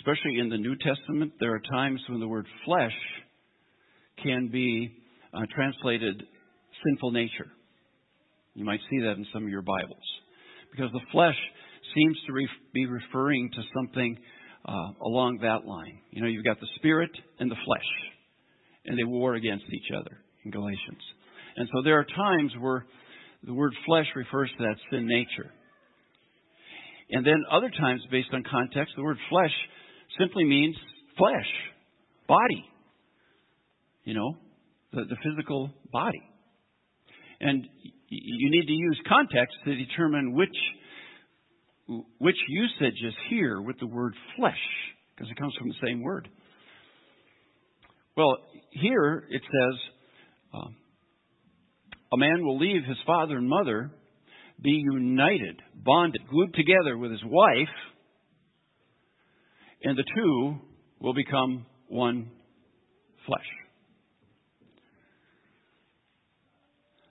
especially 0.00 0.38
in 0.38 0.48
the 0.48 0.58
New 0.58 0.74
Testament, 0.76 1.34
there 1.38 1.54
are 1.54 1.62
times 1.70 2.00
when 2.08 2.18
the 2.18 2.26
word 2.26 2.46
flesh 2.64 2.92
can 4.22 4.48
be 4.48 4.90
uh, 5.32 5.42
translated 5.54 6.22
sinful 6.84 7.12
nature. 7.12 7.46
You 8.54 8.64
might 8.64 8.80
see 8.90 9.00
that 9.00 9.12
in 9.12 9.26
some 9.32 9.44
of 9.44 9.48
your 9.48 9.62
Bibles. 9.62 10.02
Because 10.72 10.90
the 10.92 11.00
flesh 11.12 11.36
seems 11.94 12.16
to 12.26 12.32
be 12.72 12.86
referring 12.86 13.50
to 13.54 13.62
something 13.76 14.18
uh, 14.64 15.04
along 15.04 15.38
that 15.42 15.64
line. 15.64 16.00
You 16.10 16.22
know, 16.22 16.28
you've 16.28 16.44
got 16.44 16.58
the 16.60 16.68
spirit 16.76 17.10
and 17.38 17.50
the 17.50 17.56
flesh, 17.64 18.12
and 18.86 18.98
they 18.98 19.04
war 19.04 19.34
against 19.34 19.64
each 19.72 19.90
other 19.96 20.18
in 20.44 20.50
Galatians. 20.50 21.02
And 21.56 21.68
so 21.72 21.82
there 21.82 21.98
are 21.98 22.06
times 22.16 22.52
where 22.58 22.86
the 23.44 23.54
word 23.54 23.72
flesh 23.86 24.06
refers 24.16 24.50
to 24.58 24.64
that 24.64 24.76
sin 24.90 25.06
nature. 25.06 25.52
And 27.12 27.26
then 27.26 27.42
other 27.50 27.70
times, 27.70 28.02
based 28.10 28.28
on 28.32 28.44
context, 28.48 28.94
the 28.96 29.02
word 29.02 29.18
flesh 29.28 29.52
simply 30.18 30.44
means 30.44 30.76
flesh, 31.18 31.46
body. 32.28 32.64
You 34.04 34.14
know, 34.14 34.36
the, 34.92 35.04
the 35.04 35.16
physical 35.24 35.70
body. 35.92 36.22
And 37.40 37.66
you 38.08 38.50
need 38.50 38.66
to 38.66 38.72
use 38.72 39.00
context 39.08 39.56
to 39.64 39.74
determine 39.74 40.34
which 40.34 40.56
which 42.18 42.36
usage 42.48 42.98
is 43.04 43.14
here 43.28 43.60
with 43.60 43.76
the 43.80 43.86
word 43.86 44.14
flesh, 44.36 44.54
because 45.14 45.28
it 45.28 45.36
comes 45.36 45.52
from 45.58 45.68
the 45.68 45.74
same 45.84 46.02
word. 46.02 46.28
Well, 48.16 48.36
here 48.70 49.24
it 49.28 49.42
says, 49.42 49.80
um, 50.54 50.76
a 52.12 52.16
man 52.16 52.44
will 52.44 52.58
leave 52.58 52.84
his 52.84 52.98
father 53.04 53.36
and 53.36 53.48
mother, 53.48 53.90
be 54.62 54.82
united, 54.92 55.60
bonded, 55.74 56.22
glued 56.28 56.54
together 56.54 56.96
with 56.98 57.10
his 57.10 57.24
wife, 57.24 57.74
and 59.82 59.96
the 59.96 60.04
two 60.14 60.56
will 61.00 61.14
become 61.14 61.66
one 61.88 62.30
flesh. 63.26 63.46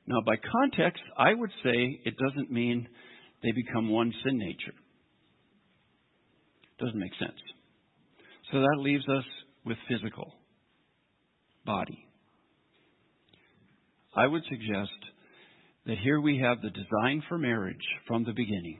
Now, 0.06 0.22
by 0.26 0.36
context, 0.38 1.04
I 1.18 1.34
would 1.34 1.52
say 1.64 2.02
it 2.04 2.16
doesn't 2.18 2.52
mean 2.52 2.88
they 3.44 3.52
become 3.52 3.90
one 3.90 4.12
sin 4.24 4.38
nature. 4.38 4.74
Doesn't 6.80 7.00
make 7.00 7.14
sense. 7.20 7.40
So 8.52 8.60
that 8.60 8.78
leaves 8.80 9.08
us 9.08 9.24
with 9.66 9.78
physical 9.88 10.34
body. 11.66 12.06
I 14.16 14.26
would 14.26 14.44
suggest 14.50 14.90
that 15.89 15.97
here 16.04 16.21
we 16.21 16.38
have 16.38 16.62
the 16.62 16.69
design 16.69 17.23
for 17.28 17.39
marriage 17.39 17.75
from 18.06 18.23
the 18.23 18.32
beginning. 18.32 18.78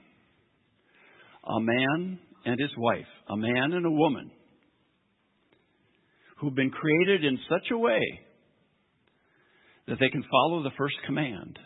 A 1.43 1.59
man 1.59 2.19
and 2.45 2.59
his 2.59 2.69
wife, 2.77 3.07
a 3.27 3.35
man 3.35 3.73
and 3.73 3.83
a 3.83 3.91
woman, 3.91 4.29
who've 6.37 6.53
been 6.53 6.69
created 6.69 7.25
in 7.25 7.39
such 7.49 7.71
a 7.71 7.77
way 7.79 7.99
that 9.87 9.97
they 9.99 10.09
can 10.09 10.23
follow 10.29 10.61
the 10.61 10.69
first 10.77 10.93
command 11.07 11.57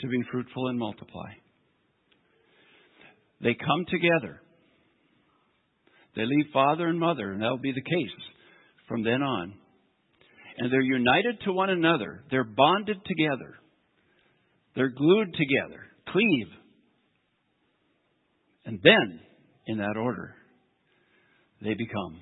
to 0.00 0.08
be 0.08 0.22
fruitful 0.32 0.68
and 0.68 0.78
multiply. 0.78 1.28
They 3.42 3.54
come 3.54 3.84
together. 3.90 4.40
They 6.16 6.22
leave 6.22 6.46
father 6.50 6.86
and 6.86 6.98
mother, 6.98 7.30
and 7.30 7.42
that'll 7.42 7.58
be 7.58 7.72
the 7.72 7.82
case 7.82 8.24
from 8.88 9.04
then 9.04 9.22
on. 9.22 9.52
And 10.56 10.72
they're 10.72 10.80
united 10.80 11.40
to 11.44 11.52
one 11.52 11.68
another. 11.68 12.24
They're 12.30 12.42
bonded 12.42 13.04
together. 13.04 13.58
They're 14.74 14.90
glued 14.90 15.34
together. 15.34 15.82
Cleave. 16.08 16.48
And 18.64 18.80
then, 18.82 19.20
in 19.66 19.78
that 19.78 19.96
order, 19.96 20.34
they 21.60 21.74
become 21.74 22.20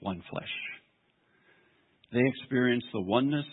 one 0.00 0.22
flesh. 0.30 0.44
They 2.12 2.20
experience 2.36 2.84
the 2.92 3.02
oneness 3.02 3.46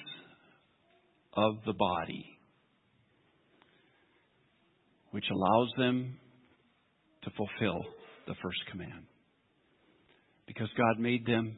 of 1.34 1.56
the 1.66 1.74
body, 1.74 2.26
which 5.12 5.26
allows 5.32 5.70
them 5.78 6.18
to 7.24 7.30
fulfill 7.32 7.82
the 8.28 8.36
first 8.42 8.60
command. 8.72 9.06
Because 10.48 10.70
God 10.78 11.00
made 11.00 11.26
them 11.26 11.58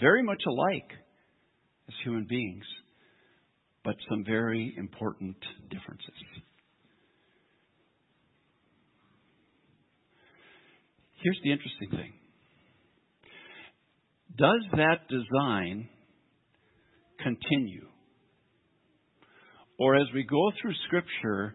very 0.00 0.22
much 0.22 0.42
alike 0.46 0.90
as 1.88 1.94
human 2.04 2.26
beings, 2.28 2.64
but 3.88 3.96
some 4.10 4.22
very 4.22 4.74
important 4.76 5.34
differences. 5.70 6.12
Here's 11.22 11.40
the 11.42 11.52
interesting 11.52 11.88
thing. 11.92 12.12
Does 14.36 14.60
that 14.72 15.08
design 15.08 15.88
continue? 17.22 17.86
Or 19.78 19.96
as 19.96 20.06
we 20.12 20.22
go 20.22 20.52
through 20.60 20.74
Scripture, 20.86 21.54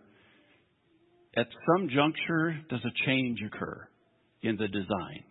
at 1.38 1.46
some 1.68 1.88
juncture, 1.90 2.58
does 2.68 2.82
a 2.84 3.06
change 3.06 3.42
occur 3.46 3.88
in 4.42 4.58
the 4.58 4.70
design? 4.70 5.24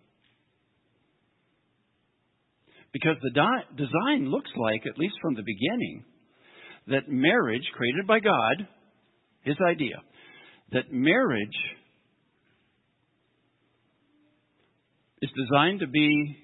Because 2.93 3.17
the 3.21 3.31
di- 3.31 3.75
design 3.75 4.29
looks 4.31 4.51
like, 4.55 4.85
at 4.85 4.97
least 4.97 5.15
from 5.21 5.33
the 5.33 5.43
beginning, 5.43 6.05
that 6.87 7.07
marriage, 7.07 7.63
created 7.75 8.07
by 8.07 8.19
God, 8.19 8.67
his 9.43 9.55
idea, 9.67 9.95
that 10.71 10.91
marriage 10.91 11.47
is 15.21 15.29
designed 15.35 15.79
to 15.79 15.87
be 15.87 16.37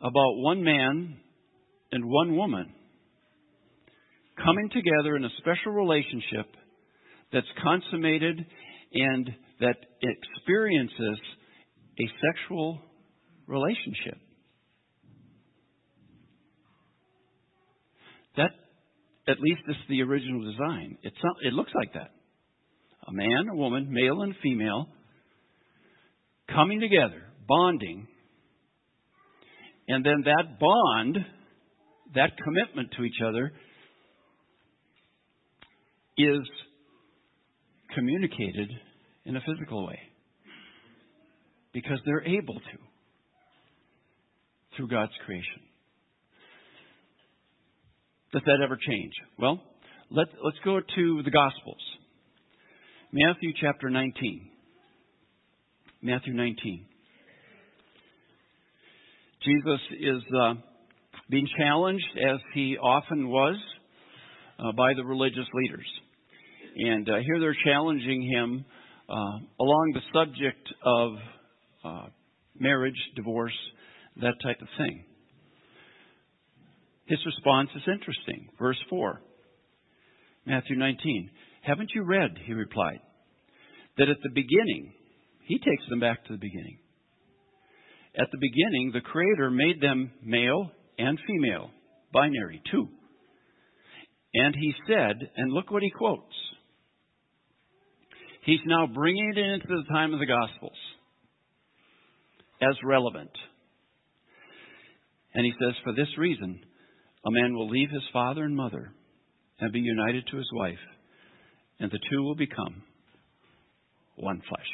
about 0.00 0.36
one 0.36 0.62
man 0.62 1.16
and 1.92 2.04
one 2.04 2.36
woman 2.36 2.72
coming 4.44 4.70
together 4.70 5.16
in 5.16 5.24
a 5.24 5.30
special 5.38 5.72
relationship 5.72 6.46
that's 7.32 7.46
consummated 7.62 8.44
and 8.92 9.30
that 9.60 9.76
experiences 10.02 11.18
a 12.00 12.04
sexual 12.32 12.80
relationship. 13.46 14.18
That, 18.36 18.50
at 19.28 19.40
least, 19.40 19.60
is 19.68 19.76
the 19.88 20.02
original 20.02 20.40
design. 20.50 20.98
It's 21.02 21.16
not, 21.22 21.36
it 21.42 21.52
looks 21.52 21.72
like 21.74 21.92
that. 21.94 22.10
A 23.06 23.12
man, 23.12 23.48
a 23.52 23.56
woman, 23.56 23.88
male 23.90 24.22
and 24.22 24.34
female, 24.42 24.88
coming 26.52 26.80
together, 26.80 27.22
bonding, 27.46 28.06
and 29.86 30.04
then 30.04 30.24
that 30.24 30.58
bond, 30.58 31.18
that 32.14 32.30
commitment 32.42 32.90
to 32.96 33.04
each 33.04 33.20
other, 33.26 33.52
is 36.16 36.40
communicated 37.94 38.70
in 39.24 39.36
a 39.36 39.40
physical 39.46 39.86
way 39.86 39.98
because 41.72 41.98
they're 42.04 42.26
able 42.26 42.54
to 42.54 42.78
through 44.76 44.88
God's 44.88 45.12
creation. 45.24 45.67
Does 48.32 48.42
that 48.44 48.60
ever 48.62 48.76
change? 48.76 49.12
Well, 49.38 49.60
let, 50.10 50.26
let's 50.44 50.58
go 50.62 50.80
to 50.80 51.22
the 51.22 51.30
Gospels. 51.30 51.80
Matthew 53.10 53.52
chapter 53.58 53.88
19. 53.88 54.50
Matthew 56.02 56.34
19. 56.34 56.84
Jesus 59.42 59.80
is 59.98 60.22
uh, 60.38 60.54
being 61.30 61.48
challenged, 61.56 62.04
as 62.18 62.38
he 62.52 62.76
often 62.76 63.28
was, 63.28 63.56
uh, 64.58 64.72
by 64.72 64.92
the 64.94 65.04
religious 65.04 65.46
leaders. 65.54 65.86
And 66.76 67.08
uh, 67.08 67.14
here 67.24 67.40
they're 67.40 67.56
challenging 67.64 68.30
him 68.30 68.64
uh, 69.08 69.38
along 69.58 69.92
the 69.94 70.00
subject 70.12 70.68
of 70.84 71.12
uh, 71.82 72.06
marriage, 72.58 72.98
divorce, 73.16 73.56
that 74.20 74.34
type 74.42 74.60
of 74.60 74.68
thing. 74.76 75.04
His 77.08 77.18
response 77.24 77.70
is 77.74 77.82
interesting. 77.86 78.48
Verse 78.58 78.78
4, 78.90 79.20
Matthew 80.46 80.76
19. 80.76 81.30
Haven't 81.62 81.90
you 81.94 82.02
read, 82.02 82.30
he 82.44 82.52
replied, 82.52 83.00
that 83.96 84.08
at 84.08 84.18
the 84.22 84.30
beginning, 84.30 84.92
he 85.46 85.58
takes 85.58 85.88
them 85.88 86.00
back 86.00 86.24
to 86.26 86.32
the 86.32 86.38
beginning. 86.38 86.78
At 88.18 88.28
the 88.30 88.38
beginning, 88.38 88.90
the 88.92 89.00
Creator 89.00 89.50
made 89.50 89.80
them 89.80 90.10
male 90.22 90.70
and 90.98 91.18
female, 91.26 91.70
binary, 92.12 92.62
two. 92.70 92.88
And 94.34 94.54
he 94.54 94.74
said, 94.86 95.16
and 95.36 95.52
look 95.52 95.70
what 95.70 95.82
he 95.82 95.90
quotes 95.90 96.34
He's 98.44 98.60
now 98.66 98.86
bringing 98.86 99.32
it 99.36 99.38
into 99.38 99.66
the 99.66 99.92
time 99.92 100.14
of 100.14 100.20
the 100.20 100.26
Gospels 100.26 100.76
as 102.62 102.74
relevant. 102.82 103.30
And 105.34 105.44
he 105.44 105.52
says, 105.60 105.74
For 105.84 105.92
this 105.92 106.08
reason, 106.16 106.60
a 107.26 107.30
man 107.30 107.54
will 107.54 107.68
leave 107.68 107.90
his 107.90 108.02
father 108.12 108.44
and 108.44 108.54
mother 108.54 108.92
and 109.60 109.72
be 109.72 109.80
united 109.80 110.26
to 110.30 110.36
his 110.36 110.48
wife, 110.52 110.78
and 111.80 111.90
the 111.90 111.98
two 112.10 112.22
will 112.22 112.36
become 112.36 112.82
one 114.16 114.40
flesh. 114.48 114.70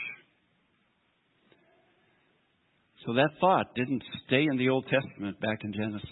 So 3.06 3.14
that 3.14 3.30
thought 3.40 3.74
didn't 3.74 4.02
stay 4.26 4.46
in 4.50 4.56
the 4.56 4.70
Old 4.70 4.84
Testament 4.84 5.40
back 5.40 5.58
in 5.62 5.72
Genesis. 5.72 6.10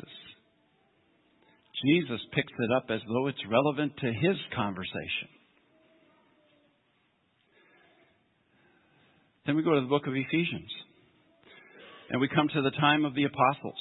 Jesus 1.84 2.20
picks 2.34 2.52
it 2.58 2.70
up 2.76 2.84
as 2.90 3.00
though 3.08 3.26
it's 3.28 3.38
relevant 3.50 3.92
to 3.98 4.06
his 4.06 4.36
conversation. 4.54 5.28
Then 9.46 9.56
we 9.56 9.62
go 9.62 9.74
to 9.74 9.80
the 9.80 9.86
book 9.86 10.06
of 10.06 10.14
Ephesians. 10.14 10.70
And 12.10 12.20
we 12.20 12.28
come 12.28 12.48
to 12.48 12.62
the 12.62 12.70
time 12.78 13.04
of 13.04 13.14
the 13.14 13.24
apostles. 13.24 13.80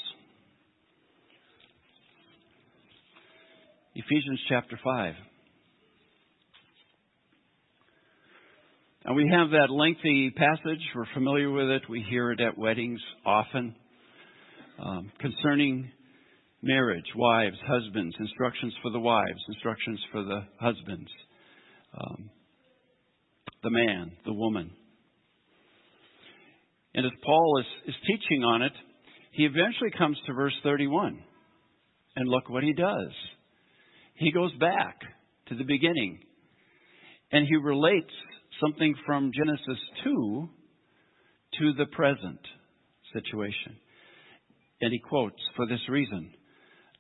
Ephesians 3.94 4.40
chapter 4.48 4.80
5. 4.82 5.14
And 9.04 9.16
we 9.18 9.30
have 9.30 9.50
that 9.50 9.70
lengthy 9.70 10.32
passage. 10.32 10.80
We're 10.96 11.14
familiar 11.14 11.52
with 11.52 11.68
it. 11.70 11.82
We 11.90 12.06
hear 12.10 12.32
it 12.32 12.40
at 12.40 12.58
weddings 12.58 13.02
often 13.26 13.76
um, 14.80 15.12
concerning 15.20 15.92
marriage, 16.62 17.06
wives, 17.18 17.58
husbands, 17.68 18.16
instructions 18.18 18.74
for 18.82 18.92
the 18.92 19.00
wives, 19.00 19.42
instructions 19.50 20.00
for 20.14 20.24
the 20.24 20.42
husbands, 20.62 21.10
um, 21.94 22.30
the 23.62 23.72
man, 23.72 24.12
the 24.26 24.34
woman. 24.34 24.72
And 26.96 27.06
as 27.06 27.12
Paul 27.26 27.60
is, 27.60 27.90
is 27.90 27.96
teaching 28.08 28.44
on 28.46 28.62
it, 28.62 28.74
he 29.34 29.44
eventually 29.44 29.92
comes 29.98 30.18
to 30.28 30.34
verse 30.34 30.56
31. 30.64 31.22
And 32.16 32.30
look 32.30 32.50
what 32.50 32.64
he 32.64 32.72
does. 32.72 33.12
He 34.22 34.32
goes 34.32 34.54
back 34.60 35.00
to 35.48 35.56
the 35.56 35.64
beginning 35.64 36.20
and 37.32 37.48
he 37.48 37.56
relates 37.56 38.14
something 38.62 38.94
from 39.04 39.32
Genesis 39.36 39.84
2 40.04 40.50
to 41.58 41.74
the 41.74 41.88
present 41.88 42.40
situation. 43.14 43.78
And 44.80 44.94
he 44.94 45.00
quotes, 45.00 45.42
For 45.56 45.66
this 45.66 45.80
reason, 45.90 46.34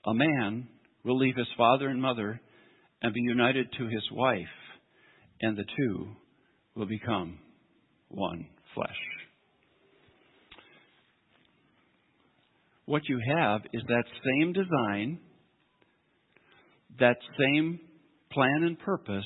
a 0.03 0.15
man 0.15 0.67
will 1.05 1.19
leave 1.19 1.35
his 1.35 1.47
father 1.55 1.89
and 1.89 2.01
mother 2.01 2.41
and 3.03 3.13
be 3.13 3.21
united 3.21 3.67
to 3.77 3.83
his 3.85 4.03
wife, 4.11 4.41
and 5.41 5.55
the 5.55 5.65
two 5.77 6.07
will 6.75 6.87
become 6.87 7.37
one 8.07 8.47
flesh. 8.73 8.89
What 12.85 13.07
you 13.07 13.19
have 13.37 13.61
is 13.73 13.83
that 13.87 14.05
same 14.25 14.53
design, 14.53 15.19
that 17.01 17.17
same 17.37 17.79
plan 18.31 18.63
and 18.63 18.79
purpose 18.79 19.25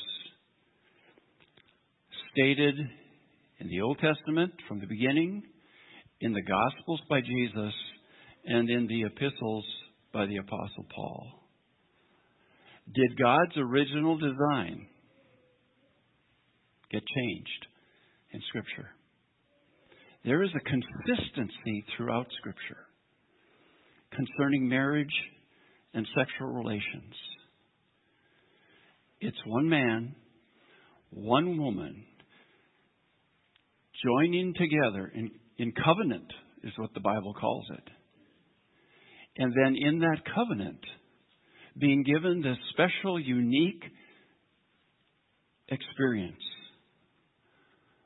stated 2.32 2.76
in 3.60 3.68
the 3.68 3.82
Old 3.82 4.00
Testament 4.00 4.54
from 4.68 4.80
the 4.80 4.88
beginning, 4.88 5.44
in 6.22 6.32
the 6.32 6.42
Gospels 6.42 7.02
by 7.10 7.20
Jesus, 7.20 7.74
and 8.46 8.70
in 8.70 8.88
the 8.88 9.04
epistles 9.04 9.66
by 10.14 10.26
the 10.26 10.38
Apostle 10.38 10.86
Paul. 10.96 11.28
Did 12.94 13.20
God's 13.20 13.58
original 13.58 14.18
design 14.18 14.88
get 16.92 17.04
changed 17.06 17.66
in 18.32 18.42
Scripture? 18.48 18.90
There 20.24 20.44
is 20.44 20.52
a 20.56 20.70
consistency 20.70 21.84
throughout 21.96 22.28
Scripture 22.38 22.88
concerning 24.12 24.70
marriage 24.70 25.14
and 25.94 26.08
sexual 26.18 26.54
relations. 26.54 27.14
It's 29.22 29.38
one 29.46 29.70
man, 29.70 30.16
one 31.10 31.58
woman 31.58 32.04
joining 34.04 34.54
together 34.54 35.12
in, 35.14 35.32
in 35.58 35.72
covenant, 35.72 36.32
is 36.64 36.74
what 36.78 36.94
the 36.94 37.00
Bible 37.00 37.34
calls 37.34 37.66
it. 37.72 37.90
And 39.38 39.54
then 39.54 39.76
in 39.76 40.00
that 40.00 40.22
covenant, 40.34 40.80
being 41.78 42.04
given 42.04 42.42
this 42.42 42.58
special, 42.72 43.20
unique 43.20 43.84
experience 45.68 46.42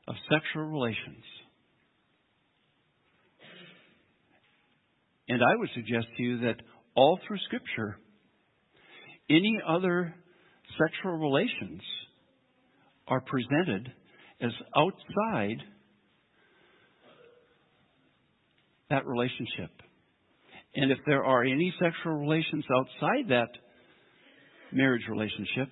of 0.08 0.14
sexual 0.30 0.64
relations. 0.64 1.24
And 5.28 5.40
I 5.42 5.56
would 5.56 5.68
suggest 5.74 6.06
to 6.16 6.22
you 6.22 6.40
that 6.40 6.56
all 6.96 7.20
through 7.26 7.38
Scripture, 7.46 7.96
any 9.28 9.58
other 9.66 10.14
sexual 10.78 11.12
relations 11.18 11.80
are 13.08 13.20
presented 13.20 13.92
as 14.40 14.50
outside 14.76 15.58
that 18.90 19.06
relationship. 19.06 19.70
And 20.74 20.92
if 20.92 20.98
there 21.06 21.24
are 21.24 21.42
any 21.42 21.74
sexual 21.80 22.14
relations 22.14 22.64
outside 22.76 23.28
that 23.28 23.48
marriage 24.72 25.02
relationship, 25.08 25.68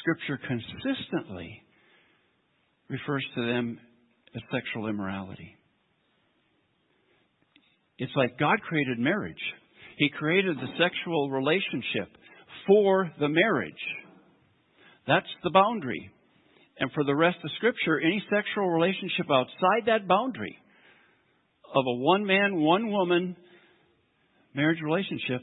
Scripture 0.00 0.38
consistently 0.46 1.62
refers 2.88 3.24
to 3.34 3.46
them 3.46 3.78
as 4.34 4.42
sexual 4.50 4.88
immorality. 4.88 5.56
It's 7.98 8.12
like 8.16 8.38
God 8.38 8.60
created 8.62 8.98
marriage. 8.98 9.36
He 9.98 10.08
created 10.08 10.56
the 10.56 10.72
sexual 10.78 11.30
relationship 11.30 12.08
for 12.66 13.10
the 13.20 13.28
marriage. 13.28 13.74
That's 15.06 15.26
the 15.42 15.50
boundary. 15.50 16.10
And 16.78 16.90
for 16.92 17.04
the 17.04 17.14
rest 17.14 17.38
of 17.44 17.50
Scripture, 17.56 18.00
any 18.00 18.22
sexual 18.30 18.68
relationship 18.70 19.26
outside 19.30 19.86
that 19.86 20.08
boundary 20.08 20.56
of 21.74 21.84
a 21.86 21.98
one 21.98 22.24
man, 22.26 22.60
one 22.60 22.90
woman 22.90 23.36
marriage 24.54 24.80
relationship 24.82 25.42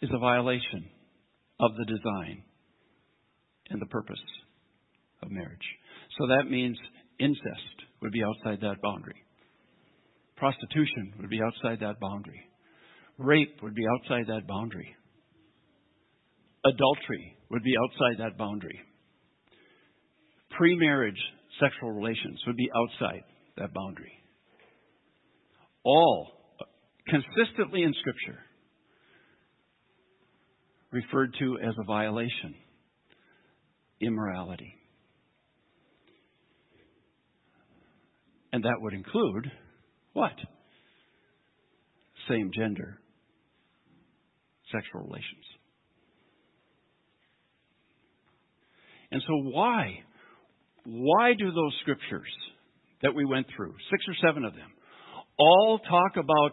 is 0.00 0.10
a 0.12 0.18
violation 0.18 0.88
of 1.60 1.72
the 1.76 1.84
design 1.84 2.42
and 3.70 3.80
the 3.80 3.86
purpose 3.86 4.20
of 5.22 5.30
marriage. 5.30 5.58
So 6.18 6.26
that 6.28 6.50
means 6.50 6.78
incest 7.18 7.86
would 8.00 8.12
be 8.12 8.22
outside 8.22 8.60
that 8.62 8.80
boundary. 8.82 9.22
Prostitution 10.36 11.14
would 11.18 11.28
be 11.28 11.40
outside 11.42 11.80
that 11.80 11.98
boundary. 12.00 12.40
Rape 13.18 13.56
would 13.62 13.74
be 13.74 13.84
outside 13.96 14.26
that 14.28 14.46
boundary. 14.46 14.94
Adultery 16.68 17.36
would 17.50 17.62
be 17.62 17.74
outside 17.82 18.18
that 18.18 18.36
boundary. 18.36 18.78
Pre-marriage 20.50 21.20
sexual 21.60 21.92
relations 21.92 22.40
would 22.46 22.56
be 22.56 22.68
outside 22.74 23.22
that 23.56 23.72
boundary. 23.72 24.12
All 25.84 26.28
consistently 27.06 27.82
in 27.82 27.94
Scripture 28.00 28.38
referred 30.90 31.34
to 31.38 31.58
as 31.62 31.74
a 31.78 31.84
violation, 31.84 32.54
immorality. 34.00 34.74
And 38.52 38.64
that 38.64 38.76
would 38.80 38.94
include 38.94 39.50
what? 40.12 40.32
Same 42.28 42.50
gender 42.54 42.98
sexual 44.72 45.02
relations. 45.02 45.44
And 49.10 49.22
so, 49.26 49.34
why? 49.50 50.00
Why 50.84 51.32
do 51.38 51.50
those 51.50 51.74
scriptures 51.82 52.28
that 53.02 53.14
we 53.14 53.24
went 53.24 53.46
through, 53.54 53.74
six 53.90 54.04
or 54.08 54.14
seven 54.26 54.44
of 54.44 54.54
them, 54.54 54.70
all 55.38 55.78
talk 55.78 56.16
about 56.16 56.52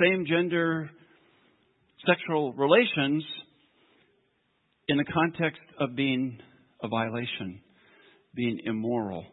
same 0.00 0.24
gender 0.26 0.90
sexual 2.06 2.52
relations 2.54 3.24
in 4.88 4.96
the 4.96 5.04
context 5.04 5.60
of 5.78 5.94
being 5.94 6.38
a 6.82 6.88
violation, 6.88 7.60
being 8.34 8.60
immoral, 8.64 9.24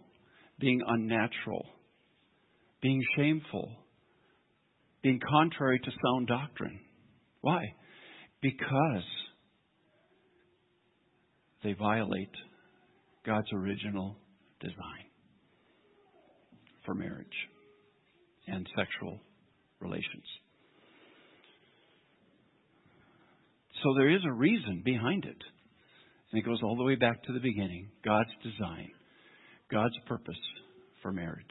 being 0.60 0.82
unnatural, 0.86 1.66
being 2.82 3.02
shameful, 3.16 3.72
being 5.02 5.20
contrary 5.28 5.80
to 5.80 5.92
sound 6.04 6.28
doctrine. 6.28 6.80
Why? 7.42 7.64
Because 8.42 9.04
they 11.68 11.74
violate 11.74 12.32
God's 13.26 13.52
original 13.52 14.16
design 14.62 15.04
for 16.86 16.96
marriage 16.96 17.28
and 18.48 18.66
sexual 18.74 19.20
relations. 19.82 20.24
So 23.84 23.94
there 23.98 24.10
is 24.10 24.22
a 24.26 24.32
reason 24.32 24.82
behind 24.86 25.26
it. 25.26 25.36
And 26.32 26.42
it 26.42 26.46
goes 26.46 26.60
all 26.64 26.78
the 26.78 26.86
way 26.86 26.96
back 26.96 27.22
to 27.24 27.34
the 27.34 27.42
beginning 27.42 27.90
God's 28.06 28.32
design, 28.44 28.90
God's 29.70 29.96
purpose 30.06 30.40
for 31.02 31.12
marriage. 31.12 31.46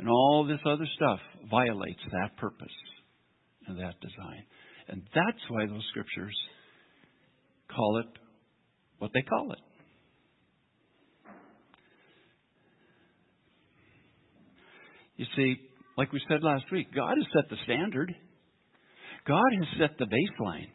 And 0.00 0.08
all 0.08 0.44
this 0.44 0.60
other 0.66 0.88
stuff 0.96 1.20
violates 1.48 2.02
that 2.10 2.36
purpose 2.36 2.66
and 3.68 3.78
that 3.78 3.94
design. 4.00 4.42
And 4.88 5.02
that's 5.14 5.42
why 5.50 5.66
those 5.66 5.86
scriptures 5.90 6.36
call 7.72 8.00
it 8.00 8.25
what 8.98 9.10
they 9.12 9.22
call 9.22 9.52
it. 9.52 9.58
You 15.16 15.26
see, 15.34 15.56
like 15.96 16.12
we 16.12 16.20
said 16.28 16.42
last 16.42 16.64
week, 16.70 16.88
God 16.94 17.14
has 17.16 17.26
set 17.34 17.48
the 17.48 17.56
standard. 17.64 18.14
God 19.26 19.52
has 19.58 19.68
set 19.80 19.98
the 19.98 20.04
baseline. 20.04 20.68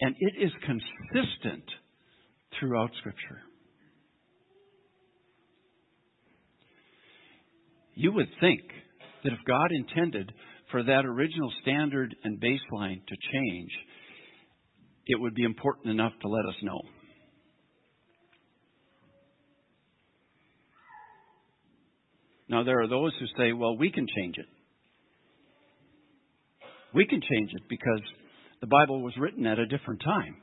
And 0.00 0.14
it 0.18 0.44
is 0.44 0.50
consistent 0.64 1.64
throughout 2.58 2.90
Scripture. 2.98 3.40
You 7.94 8.12
would 8.12 8.28
think 8.40 8.60
that 9.24 9.32
if 9.32 9.38
God 9.46 9.70
intended 9.70 10.32
for 10.70 10.82
that 10.82 11.04
original 11.04 11.52
standard 11.62 12.14
and 12.24 12.40
baseline 12.40 13.04
to 13.06 13.16
change, 13.32 13.70
it 15.06 15.20
would 15.20 15.34
be 15.34 15.44
important 15.44 15.90
enough 15.90 16.12
to 16.22 16.28
let 16.28 16.46
us 16.46 16.54
know. 16.62 16.80
Now, 22.48 22.64
there 22.64 22.80
are 22.82 22.88
those 22.88 23.12
who 23.18 23.26
say, 23.38 23.52
well, 23.52 23.76
we 23.78 23.90
can 23.90 24.06
change 24.14 24.36
it. 24.36 24.46
We 26.94 27.06
can 27.06 27.20
change 27.22 27.50
it 27.54 27.62
because 27.68 28.02
the 28.60 28.66
Bible 28.66 29.02
was 29.02 29.14
written 29.18 29.46
at 29.46 29.58
a 29.58 29.66
different 29.66 30.02
time. 30.04 30.36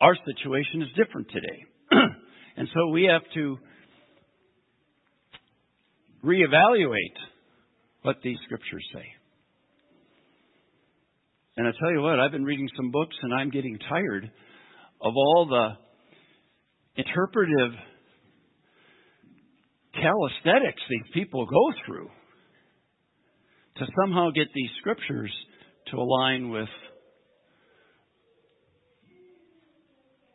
Our 0.00 0.14
situation 0.14 0.82
is 0.82 0.88
different 0.96 1.28
today. 1.30 1.64
and 2.56 2.68
so 2.72 2.88
we 2.88 3.04
have 3.10 3.22
to 3.34 3.58
reevaluate 6.24 7.18
what 8.02 8.16
these 8.22 8.38
scriptures 8.44 8.84
say. 8.94 9.04
And 11.56 11.68
I 11.68 11.70
tell 11.78 11.92
you 11.92 12.00
what, 12.00 12.18
I've 12.18 12.32
been 12.32 12.44
reading 12.44 12.68
some 12.76 12.90
books 12.90 13.14
and 13.22 13.32
I'm 13.32 13.50
getting 13.50 13.78
tired 13.88 14.24
of 15.00 15.12
all 15.14 15.46
the 15.48 17.00
interpretive 17.00 17.72
calisthenics 19.92 20.82
these 20.88 21.14
people 21.14 21.46
go 21.46 21.78
through 21.86 22.08
to 23.76 23.86
somehow 24.00 24.30
get 24.30 24.48
these 24.54 24.70
scriptures 24.80 25.32
to 25.90 25.96
align 25.96 26.50
with 26.50 26.68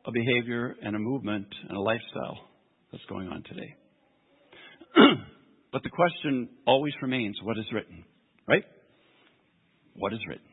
a 0.05 0.11
behavior 0.11 0.75
and 0.81 0.95
a 0.95 0.99
movement 0.99 1.47
and 1.67 1.77
a 1.77 1.81
lifestyle 1.81 2.37
that's 2.91 3.03
going 3.09 3.27
on 3.27 3.43
today. 3.43 3.75
but 5.71 5.83
the 5.83 5.89
question 5.89 6.49
always 6.65 6.93
remains 7.01 7.37
what 7.43 7.57
is 7.57 7.65
written, 7.73 8.03
right? 8.47 8.63
What 9.95 10.13
is 10.13 10.19
written? 10.27 10.48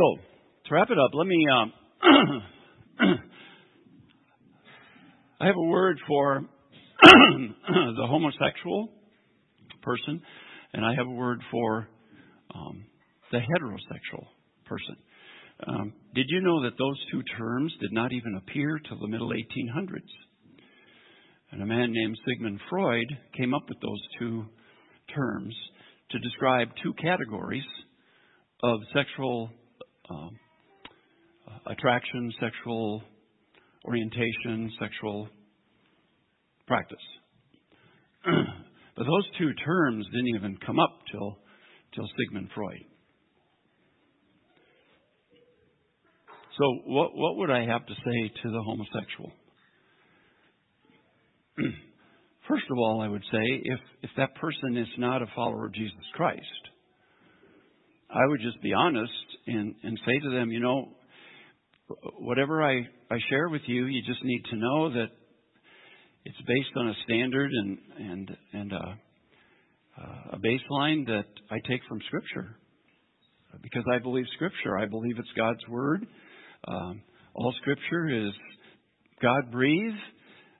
So, 0.00 0.16
to 0.66 0.74
wrap 0.74 0.88
it 0.90 0.98
up, 0.98 1.10
let 1.12 1.26
me. 1.26 1.44
Um, 1.52 1.72
I 5.40 5.46
have 5.46 5.56
a 5.56 5.68
word 5.68 5.98
for 6.08 6.40
the 7.02 8.06
homosexual 8.06 8.88
person, 9.82 10.22
and 10.72 10.86
I 10.86 10.94
have 10.94 11.06
a 11.06 11.10
word 11.10 11.42
for 11.50 11.86
um, 12.54 12.86
the 13.30 13.40
heterosexual 13.40 14.24
person. 14.64 14.96
Um, 15.66 15.92
did 16.14 16.26
you 16.28 16.40
know 16.40 16.62
that 16.62 16.78
those 16.78 16.98
two 17.12 17.22
terms 17.36 17.74
did 17.82 17.92
not 17.92 18.12
even 18.12 18.36
appear 18.36 18.80
till 18.88 18.98
the 19.00 19.08
middle 19.08 19.32
1800s? 19.32 20.00
And 21.52 21.62
a 21.62 21.66
man 21.66 21.92
named 21.92 22.16
Sigmund 22.26 22.60
Freud 22.70 23.18
came 23.36 23.52
up 23.52 23.68
with 23.68 23.78
those 23.82 24.00
two 24.18 24.46
terms 25.14 25.54
to 26.12 26.18
describe 26.20 26.68
two 26.82 26.94
categories 26.94 27.66
of 28.62 28.78
sexual 28.94 29.50
um, 30.10 30.38
attraction, 31.66 32.32
sexual 32.40 33.02
orientation, 33.84 34.70
sexual 34.80 35.28
practice. 36.66 36.98
but 38.24 39.04
those 39.04 39.26
two 39.38 39.52
terms 39.64 40.06
didn't 40.12 40.34
even 40.36 40.58
come 40.64 40.78
up 40.78 40.98
till 41.10 41.38
till 41.94 42.08
Sigmund 42.18 42.48
Freud. 42.54 42.84
So 46.58 46.64
what 46.86 47.10
what 47.14 47.36
would 47.38 47.50
I 47.50 47.64
have 47.66 47.86
to 47.86 47.94
say 47.94 48.32
to 48.42 48.50
the 48.50 48.62
homosexual? 48.62 49.32
First 52.48 52.64
of 52.70 52.78
all, 52.78 53.00
I 53.00 53.08
would 53.08 53.24
say 53.32 53.42
if 53.64 53.80
if 54.02 54.10
that 54.16 54.34
person 54.34 54.76
is 54.76 54.88
not 54.98 55.22
a 55.22 55.26
follower 55.34 55.66
of 55.66 55.74
Jesus 55.74 55.94
Christ, 56.14 56.69
I 58.12 58.26
would 58.26 58.40
just 58.40 58.60
be 58.62 58.72
honest 58.72 59.12
and, 59.46 59.74
and 59.82 59.98
say 60.04 60.18
to 60.18 60.30
them, 60.30 60.50
you 60.50 60.60
know, 60.60 60.88
whatever 62.18 62.62
I, 62.62 62.78
I 63.10 63.18
share 63.28 63.48
with 63.48 63.62
you, 63.66 63.86
you 63.86 64.02
just 64.06 64.22
need 64.24 64.42
to 64.50 64.56
know 64.56 64.92
that 64.92 65.08
it's 66.24 66.36
based 66.46 66.70
on 66.76 66.88
a 66.88 66.94
standard 67.04 67.50
and 67.50 67.78
and 67.98 68.36
and 68.52 68.72
uh, 68.72 68.94
a 70.32 70.38
baseline 70.38 71.06
that 71.06 71.26
I 71.50 71.56
take 71.68 71.80
from 71.88 72.00
Scripture, 72.06 72.56
because 73.62 73.84
I 73.92 73.98
believe 73.98 74.24
Scripture. 74.34 74.78
I 74.78 74.86
believe 74.86 75.18
it's 75.18 75.28
God's 75.36 75.66
word. 75.68 76.06
Um, 76.66 77.02
all 77.34 77.54
Scripture 77.60 78.26
is 78.26 78.32
God 79.22 79.50
breathed. 79.50 79.96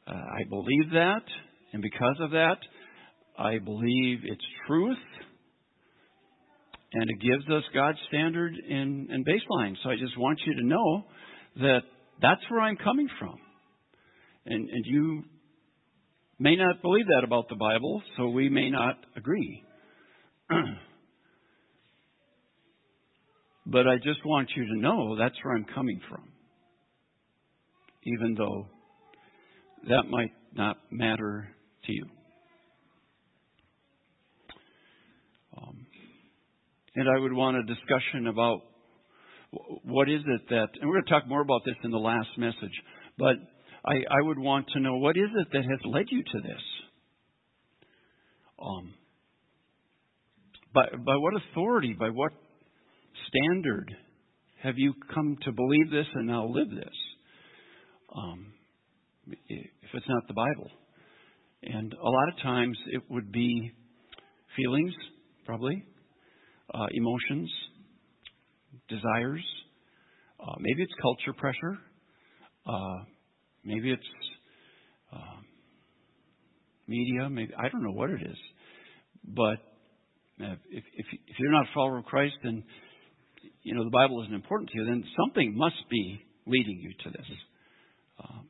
Uh, 0.06 0.12
I 0.12 0.48
believe 0.48 0.90
that, 0.92 1.22
and 1.72 1.82
because 1.82 2.16
of 2.20 2.30
that, 2.32 2.58
I 3.38 3.58
believe 3.58 4.20
it's 4.24 4.44
truth 4.66 4.98
and 6.92 7.08
it 7.08 7.20
gives 7.20 7.48
us 7.50 7.62
God's 7.72 7.98
standard 8.08 8.52
and, 8.54 9.08
and 9.10 9.24
baseline. 9.24 9.74
So 9.82 9.90
I 9.90 9.96
just 9.96 10.18
want 10.18 10.40
you 10.44 10.54
to 10.54 10.66
know 10.66 11.04
that 11.56 11.80
that's 12.20 12.40
where 12.48 12.60
I'm 12.60 12.76
coming 12.76 13.08
from. 13.18 13.36
And, 14.46 14.68
and 14.68 14.84
you 14.86 15.22
may 16.38 16.56
not 16.56 16.82
believe 16.82 17.06
that 17.06 17.24
about 17.24 17.48
the 17.48 17.56
Bible, 17.56 18.02
so 18.16 18.28
we 18.28 18.48
may 18.48 18.70
not 18.70 18.96
agree. 19.16 19.62
but 23.66 23.86
I 23.86 23.96
just 23.96 24.24
want 24.24 24.50
you 24.56 24.64
to 24.64 24.80
know 24.80 25.16
that's 25.16 25.36
where 25.44 25.54
I'm 25.54 25.66
coming 25.72 26.00
from. 26.08 26.28
Even 28.02 28.34
though 28.34 28.66
that 29.88 30.08
might 30.10 30.32
not 30.54 30.76
matter 30.90 31.48
to 31.84 31.92
you. 31.92 32.06
And 36.96 37.08
I 37.08 37.18
would 37.18 37.32
want 37.32 37.56
a 37.56 37.62
discussion 37.62 38.26
about 38.26 38.60
what 39.84 40.08
is 40.08 40.20
it 40.26 40.42
that, 40.50 40.68
and 40.80 40.88
we're 40.88 40.96
going 40.96 41.04
to 41.06 41.10
talk 41.10 41.28
more 41.28 41.42
about 41.42 41.62
this 41.64 41.74
in 41.82 41.90
the 41.90 41.98
last 41.98 42.28
message, 42.38 42.74
but 43.18 43.36
I, 43.84 43.94
I 43.94 44.22
would 44.22 44.38
want 44.38 44.68
to 44.74 44.80
know 44.80 44.96
what 44.96 45.16
is 45.16 45.28
it 45.40 45.48
that 45.52 45.62
has 45.62 45.80
led 45.84 46.06
you 46.10 46.22
to 46.22 46.40
this? 46.42 46.62
Um, 48.62 48.94
by, 50.74 50.84
by 51.04 51.16
what 51.16 51.34
authority, 51.50 51.96
by 51.98 52.10
what 52.10 52.32
standard 53.28 53.90
have 54.62 54.74
you 54.76 54.94
come 55.14 55.36
to 55.44 55.52
believe 55.52 55.90
this 55.90 56.06
and 56.14 56.26
now 56.26 56.46
live 56.46 56.70
this? 56.70 56.94
Um, 58.14 58.52
if 59.48 59.90
it's 59.94 60.08
not 60.08 60.28
the 60.28 60.34
Bible. 60.34 60.70
And 61.62 61.92
a 61.92 62.08
lot 62.08 62.28
of 62.28 62.42
times 62.42 62.76
it 62.92 63.02
would 63.08 63.32
be 63.32 63.72
feelings, 64.56 64.92
probably, 65.44 65.84
uh, 66.72 66.86
emotions, 66.92 67.50
desires. 68.88 69.44
Uh, 70.38 70.54
maybe 70.58 70.82
it's 70.82 70.92
culture 71.00 71.32
pressure. 71.32 71.78
Uh, 72.66 73.04
maybe 73.64 73.92
it's 73.92 74.02
uh, 75.12 75.40
media. 76.86 77.28
Maybe 77.28 77.52
I 77.58 77.68
don't 77.68 77.82
know 77.82 77.92
what 77.92 78.10
it 78.10 78.22
is. 78.22 78.38
But 79.24 79.58
if, 80.38 80.58
if, 80.70 81.06
if 81.26 81.38
you're 81.38 81.52
not 81.52 81.64
a 81.64 81.74
follower 81.74 81.98
of 81.98 82.04
Christ, 82.04 82.34
then 82.42 82.62
you 83.62 83.74
know 83.74 83.84
the 83.84 83.90
Bible 83.90 84.22
isn't 84.22 84.34
important 84.34 84.70
to 84.70 84.78
you. 84.78 84.86
Then 84.86 85.04
something 85.18 85.56
must 85.56 85.88
be 85.90 86.20
leading 86.46 86.78
you 86.80 86.92
to 87.04 87.10
this. 87.10 87.26
Uh, 88.22 88.40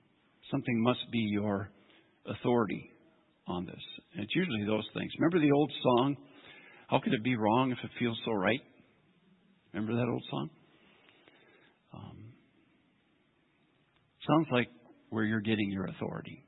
something 0.50 0.82
must 0.82 1.10
be 1.10 1.18
your 1.18 1.70
authority 2.26 2.90
on 3.46 3.66
this. 3.66 3.82
And 4.14 4.24
it's 4.24 4.34
usually 4.34 4.64
those 4.66 4.86
things. 4.94 5.10
Remember 5.18 5.40
the 5.40 5.52
old 5.52 5.72
song? 5.82 6.16
How 6.90 6.98
could 6.98 7.14
it 7.14 7.22
be 7.22 7.36
wrong 7.36 7.70
if 7.72 7.78
it 7.84 7.90
feels 7.98 8.18
so 8.24 8.32
right? 8.32 8.60
Remember 9.72 9.94
that 9.94 10.08
old 10.10 10.24
song? 10.30 10.50
Um, 11.94 12.16
sounds 14.28 14.48
like 14.52 14.68
where 15.10 15.24
you're 15.24 15.40
getting 15.40 15.70
your 15.70 15.86
authority. 15.86 16.44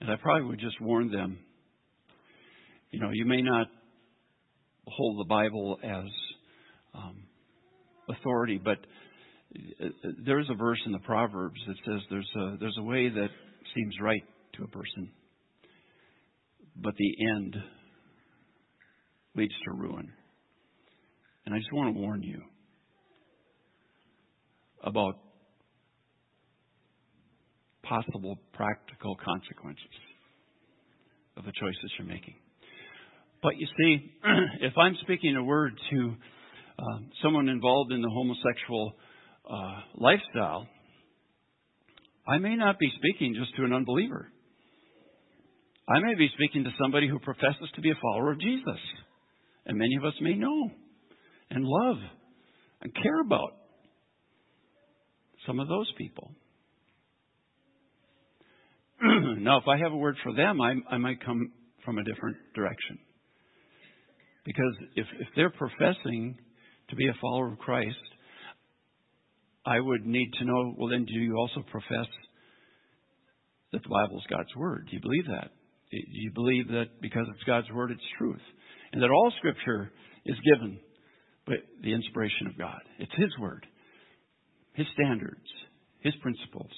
And 0.00 0.10
I 0.10 0.16
probably 0.16 0.48
would 0.48 0.60
just 0.60 0.80
warn 0.80 1.10
them 1.10 1.38
you 2.94 3.00
know, 3.00 3.10
you 3.12 3.24
may 3.24 3.42
not 3.42 3.66
hold 4.86 5.18
the 5.18 5.28
Bible 5.28 5.78
as 5.82 6.04
um, 6.94 7.24
authority, 8.08 8.60
but 8.62 8.78
uh, 9.82 9.88
there's 10.24 10.48
a 10.48 10.54
verse 10.54 10.78
in 10.86 10.92
the 10.92 11.00
Proverbs 11.00 11.60
that 11.66 11.74
says 11.84 12.02
there's 12.08 12.30
a, 12.36 12.56
there's 12.60 12.76
a 12.78 12.84
way 12.84 13.08
that 13.08 13.30
seems 13.74 13.96
right 14.00 14.22
to 14.52 14.62
a 14.62 14.68
person, 14.68 15.10
but 16.76 16.94
the 16.96 17.16
end 17.36 17.56
leads 19.34 19.54
to 19.64 19.72
ruin. 19.72 20.12
And 21.46 21.54
I 21.54 21.58
just 21.58 21.72
want 21.72 21.94
to 21.94 22.00
warn 22.00 22.22
you 22.22 22.40
about 24.82 25.18
possible 27.82 28.38
practical 28.52 29.16
consequences 29.16 29.84
of 31.36 31.44
the 31.44 31.52
choices 31.52 31.92
you're 31.98 32.08
making. 32.08 32.34
But 33.42 33.58
you 33.58 33.66
see, 33.78 34.10
if 34.60 34.72
I'm 34.78 34.96
speaking 35.02 35.36
a 35.36 35.44
word 35.44 35.74
to 35.90 36.14
uh, 36.78 36.98
someone 37.22 37.48
involved 37.48 37.92
in 37.92 38.00
the 38.00 38.08
homosexual 38.08 38.94
uh, 39.50 39.80
lifestyle, 39.96 40.66
I 42.26 42.38
may 42.38 42.56
not 42.56 42.78
be 42.78 42.90
speaking 42.96 43.34
just 43.38 43.54
to 43.56 43.64
an 43.64 43.72
unbeliever. 43.72 44.28
I 45.86 46.00
may 46.00 46.14
be 46.14 46.28
speaking 46.34 46.64
to 46.64 46.70
somebody 46.80 47.06
who 47.08 47.18
professes 47.18 47.68
to 47.74 47.82
be 47.82 47.90
a 47.90 47.98
follower 48.00 48.32
of 48.32 48.40
Jesus. 48.40 48.80
And 49.66 49.78
many 49.78 49.96
of 49.96 50.04
us 50.04 50.14
may 50.20 50.34
know 50.34 50.70
and 51.50 51.64
love 51.64 51.96
and 52.82 52.94
care 52.94 53.20
about 53.20 53.56
some 55.46 55.60
of 55.60 55.68
those 55.68 55.90
people. 55.96 56.30
now, 59.02 59.58
if 59.58 59.68
I 59.68 59.78
have 59.78 59.92
a 59.92 59.96
word 59.96 60.16
for 60.22 60.34
them, 60.34 60.60
I, 60.60 60.74
I 60.90 60.98
might 60.98 61.24
come 61.24 61.52
from 61.84 61.98
a 61.98 62.04
different 62.04 62.36
direction. 62.54 62.98
Because 64.44 64.74
if, 64.96 65.06
if 65.20 65.28
they're 65.36 65.50
professing 65.50 66.36
to 66.90 66.96
be 66.96 67.08
a 67.08 67.14
follower 67.20 67.52
of 67.52 67.58
Christ, 67.58 67.96
I 69.66 69.80
would 69.80 70.04
need 70.04 70.30
to 70.38 70.44
know 70.44 70.74
well, 70.76 70.88
then, 70.88 71.06
do 71.06 71.14
you 71.14 71.36
also 71.36 71.64
profess 71.70 72.06
that 73.72 73.82
the 73.82 73.88
Bible 73.88 74.18
is 74.18 74.24
God's 74.28 74.54
Word? 74.56 74.86
Do 74.90 74.96
you 74.96 75.02
believe 75.02 75.26
that? 75.26 75.50
Do 75.90 75.98
you 76.10 76.30
believe 76.32 76.68
that 76.68 77.00
because 77.00 77.26
it's 77.34 77.44
God's 77.44 77.70
Word, 77.70 77.90
it's 77.90 78.02
truth? 78.18 78.42
And 78.94 79.02
that 79.02 79.10
all 79.10 79.32
Scripture 79.38 79.90
is 80.24 80.36
given 80.54 80.78
by 81.48 81.54
the 81.82 81.92
inspiration 81.92 82.46
of 82.46 82.56
God. 82.56 82.78
It's 83.00 83.10
His 83.16 83.36
Word, 83.40 83.66
His 84.74 84.86
standards, 84.94 85.44
His 85.98 86.14
principles, 86.22 86.70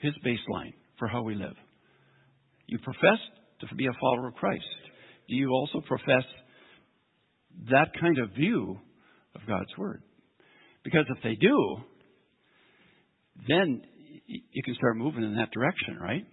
His 0.00 0.12
baseline 0.26 0.74
for 0.98 1.06
how 1.06 1.22
we 1.22 1.36
live. 1.36 1.54
You 2.66 2.80
profess 2.80 3.20
to 3.60 3.72
be 3.76 3.86
a 3.86 3.92
follower 4.00 4.28
of 4.28 4.34
Christ. 4.34 4.64
Do 5.28 5.36
you 5.36 5.50
also 5.50 5.80
profess 5.86 6.24
that 7.70 7.92
kind 8.00 8.18
of 8.18 8.34
view 8.34 8.80
of 9.36 9.42
God's 9.46 9.70
Word? 9.78 10.02
Because 10.82 11.04
if 11.08 11.22
they 11.22 11.36
do, 11.36 11.76
then 13.46 13.82
you 14.26 14.62
can 14.64 14.74
start 14.74 14.96
moving 14.96 15.22
in 15.22 15.36
that 15.36 15.52
direction, 15.52 15.98
right? 16.00 16.26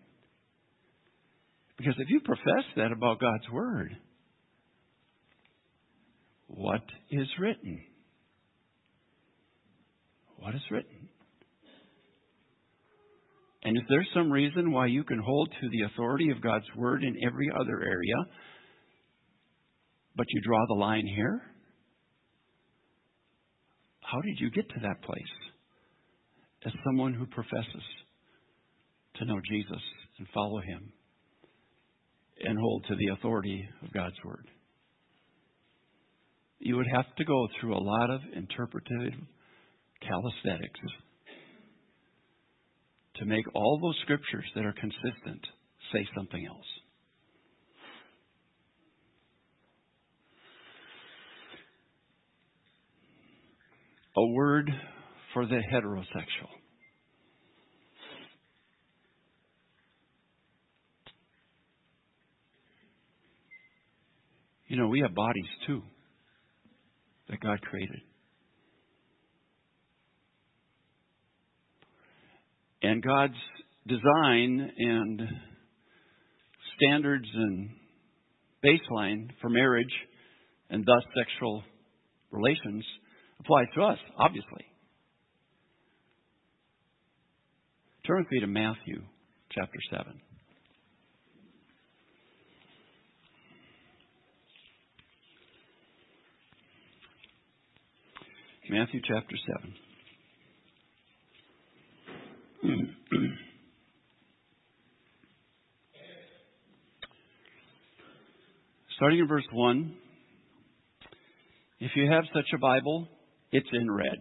Because 1.78 1.94
if 2.00 2.10
you 2.10 2.22
profess 2.22 2.66
that 2.76 2.92
about 2.92 3.20
God's 3.20 3.48
Word, 3.54 3.96
what 6.50 6.82
is 7.12 7.28
written? 7.40 7.82
What 10.38 10.56
is 10.56 10.62
written? 10.72 11.10
And 13.64 13.78
is 13.78 13.84
there 13.90 14.06
some 14.14 14.32
reason 14.32 14.72
why 14.72 14.88
you 14.88 15.04
can 15.04 15.20
hold 15.20 15.50
to 15.62 15.70
the 15.70 15.84
authority 15.84 16.32
of 16.32 16.42
God's 16.42 16.66
Word 16.76 17.04
in 17.04 17.16
every 17.26 17.50
other 17.54 17.84
area, 17.84 18.16
but 20.16 20.26
you 20.30 20.42
draw 20.42 20.66
the 20.68 20.80
line 20.80 21.06
here? 21.06 21.42
How 24.02 24.22
did 24.22 24.40
you 24.40 24.50
get 24.50 24.68
to 24.70 24.80
that 24.82 25.04
place 25.04 25.22
as 26.66 26.74
someone 26.84 27.14
who 27.14 27.28
professes 27.28 27.84
to 29.16 29.26
know 29.26 29.40
Jesus 29.52 29.82
and 30.18 30.28
follow 30.34 30.62
Him 30.62 30.92
and 32.42 32.58
hold 32.58 32.86
to 32.88 32.96
the 32.96 33.10
authority 33.10 33.70
of 33.84 33.94
God's 33.94 34.16
Word? 34.26 34.48
You 36.60 36.76
would 36.76 36.88
have 36.94 37.06
to 37.16 37.24
go 37.24 37.48
through 37.60 37.76
a 37.76 37.80
lot 37.80 38.10
of 38.10 38.22
interpretive 38.36 39.14
calisthenics 40.02 40.80
to 43.16 43.26
make 43.26 43.46
all 43.56 43.80
those 43.82 43.98
scriptures 44.04 44.46
that 44.56 44.66
are 44.66 44.74
consistent 44.74 45.46
say 45.94 46.06
something 46.16 46.46
else. 46.46 46.66
A 54.18 54.26
word 54.34 54.70
for 55.34 55.46
the 55.46 55.62
heterosexual. 55.74 56.50
You 64.68 64.78
know, 64.78 64.88
we 64.88 65.00
have 65.00 65.16
bodies 65.16 65.48
too 65.66 65.82
that 67.30 67.40
God 67.40 67.62
created. 67.62 68.02
And 72.82 73.04
God's 73.04 73.34
design 73.88 74.72
and 74.78 75.22
standards 76.78 77.28
and 77.34 77.70
baseline 78.64 79.30
for 79.42 79.50
marriage 79.50 79.94
and 80.70 80.86
thus 80.86 81.04
sexual 81.16 81.64
relations 82.32 82.86
applies 83.40 83.68
to 83.76 83.82
us, 83.82 83.98
obviously. 84.18 84.66
Turn 88.06 88.20
with 88.20 88.32
me 88.32 88.40
to 88.40 88.48
Matthew 88.48 89.02
chapter 89.52 89.80
7. 89.92 90.22
Matthew 98.72 99.02
chapter 99.04 99.36
7. 102.62 102.88
Starting 108.96 109.20
in 109.22 109.28
verse 109.28 109.48
1, 109.52 109.96
if 111.80 111.90
you 111.96 112.12
have 112.12 112.26
such 112.32 112.46
a 112.54 112.60
Bible, 112.60 113.08
it's 113.52 113.66
in 113.74 113.90
red. 113.90 114.20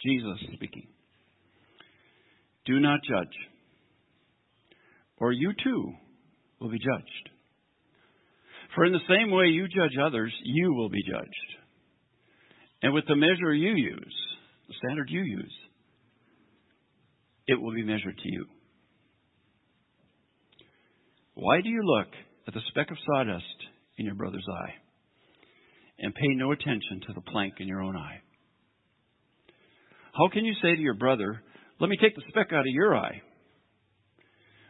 Jesus 0.00 0.38
speaking. 0.54 0.86
Do 2.64 2.78
not 2.78 3.00
judge, 3.02 3.34
or 5.16 5.32
you 5.32 5.52
too 5.64 5.92
will 6.60 6.70
be 6.70 6.78
judged. 6.78 7.30
For 8.76 8.84
in 8.84 8.92
the 8.92 9.00
same 9.08 9.32
way 9.32 9.46
you 9.46 9.66
judge 9.66 9.96
others, 10.00 10.32
you 10.44 10.72
will 10.74 10.90
be 10.90 11.02
judged. 11.02 11.57
And 12.82 12.94
with 12.94 13.04
the 13.08 13.16
measure 13.16 13.52
you 13.52 13.74
use, 13.74 14.16
the 14.68 14.74
standard 14.84 15.08
you 15.10 15.22
use, 15.22 15.54
it 17.46 17.60
will 17.60 17.72
be 17.72 17.82
measured 17.82 18.16
to 18.16 18.30
you. 18.30 18.44
Why 21.34 21.60
do 21.60 21.68
you 21.68 21.82
look 21.82 22.08
at 22.46 22.54
the 22.54 22.60
speck 22.68 22.90
of 22.90 22.96
sawdust 23.06 23.44
in 23.96 24.06
your 24.06 24.14
brother's 24.14 24.46
eye 24.50 24.74
and 25.98 26.14
pay 26.14 26.28
no 26.34 26.52
attention 26.52 27.00
to 27.06 27.12
the 27.14 27.20
plank 27.20 27.54
in 27.58 27.68
your 27.68 27.80
own 27.80 27.96
eye? 27.96 28.20
How 30.12 30.28
can 30.32 30.44
you 30.44 30.54
say 30.62 30.74
to 30.74 30.80
your 30.80 30.94
brother, 30.94 31.42
Let 31.80 31.90
me 31.90 31.96
take 32.00 32.14
the 32.16 32.22
speck 32.28 32.48
out 32.52 32.60
of 32.60 32.66
your 32.66 32.96
eye, 32.96 33.22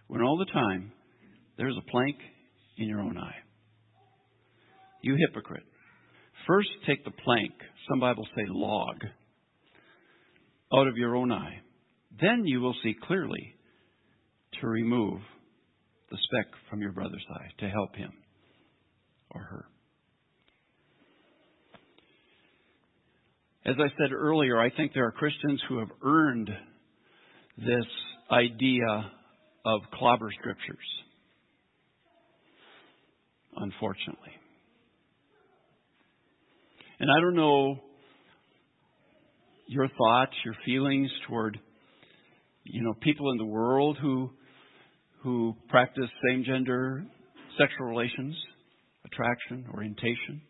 when 0.06 0.22
all 0.22 0.36
the 0.36 0.52
time 0.52 0.92
there's 1.56 1.76
a 1.76 1.90
plank 1.90 2.16
in 2.76 2.86
your 2.86 3.00
own 3.00 3.16
eye? 3.16 3.36
You 5.02 5.16
hypocrite. 5.26 5.64
First 6.48 6.70
take 6.84 7.04
the 7.04 7.12
plank, 7.12 7.52
some 7.88 8.00
Bibles 8.00 8.26
say 8.34 8.42
log, 8.48 8.96
out 10.74 10.88
of 10.88 10.96
your 10.96 11.14
own 11.14 11.30
eye 11.30 11.60
then 12.20 12.44
you 12.44 12.60
will 12.60 12.74
see 12.82 12.94
clearly 13.06 13.54
to 14.60 14.66
remove 14.66 15.20
the 16.10 16.18
speck 16.24 16.46
from 16.70 16.80
your 16.80 16.92
brother's 16.92 17.24
eye 17.30 17.48
to 17.60 17.68
help 17.68 17.94
him 17.94 18.12
or 19.30 19.40
her. 19.42 19.64
As 23.66 23.76
I 23.78 23.88
said 23.98 24.12
earlier, 24.12 24.58
I 24.58 24.70
think 24.70 24.92
there 24.94 25.06
are 25.06 25.12
Christians 25.12 25.62
who 25.68 25.78
have 25.78 25.90
earned 26.02 26.50
this 27.58 27.86
idea 28.32 29.12
of 29.66 29.80
clobber 29.92 30.32
scriptures. 30.38 30.78
Unfortunately. 33.56 34.37
And 37.00 37.10
I 37.10 37.20
don't 37.20 37.34
know 37.34 37.80
your 39.66 39.88
thoughts, 39.88 40.32
your 40.44 40.56
feelings 40.64 41.10
toward 41.28 41.58
you 42.64 42.82
know, 42.82 42.94
people 43.00 43.30
in 43.30 43.38
the 43.38 43.44
world 43.44 43.96
who 44.00 44.30
who 45.22 45.56
practice 45.68 46.08
same 46.28 46.44
gender 46.44 47.04
sexual 47.58 47.86
relations, 47.86 48.36
attraction, 49.04 49.66
orientation. 49.74 50.40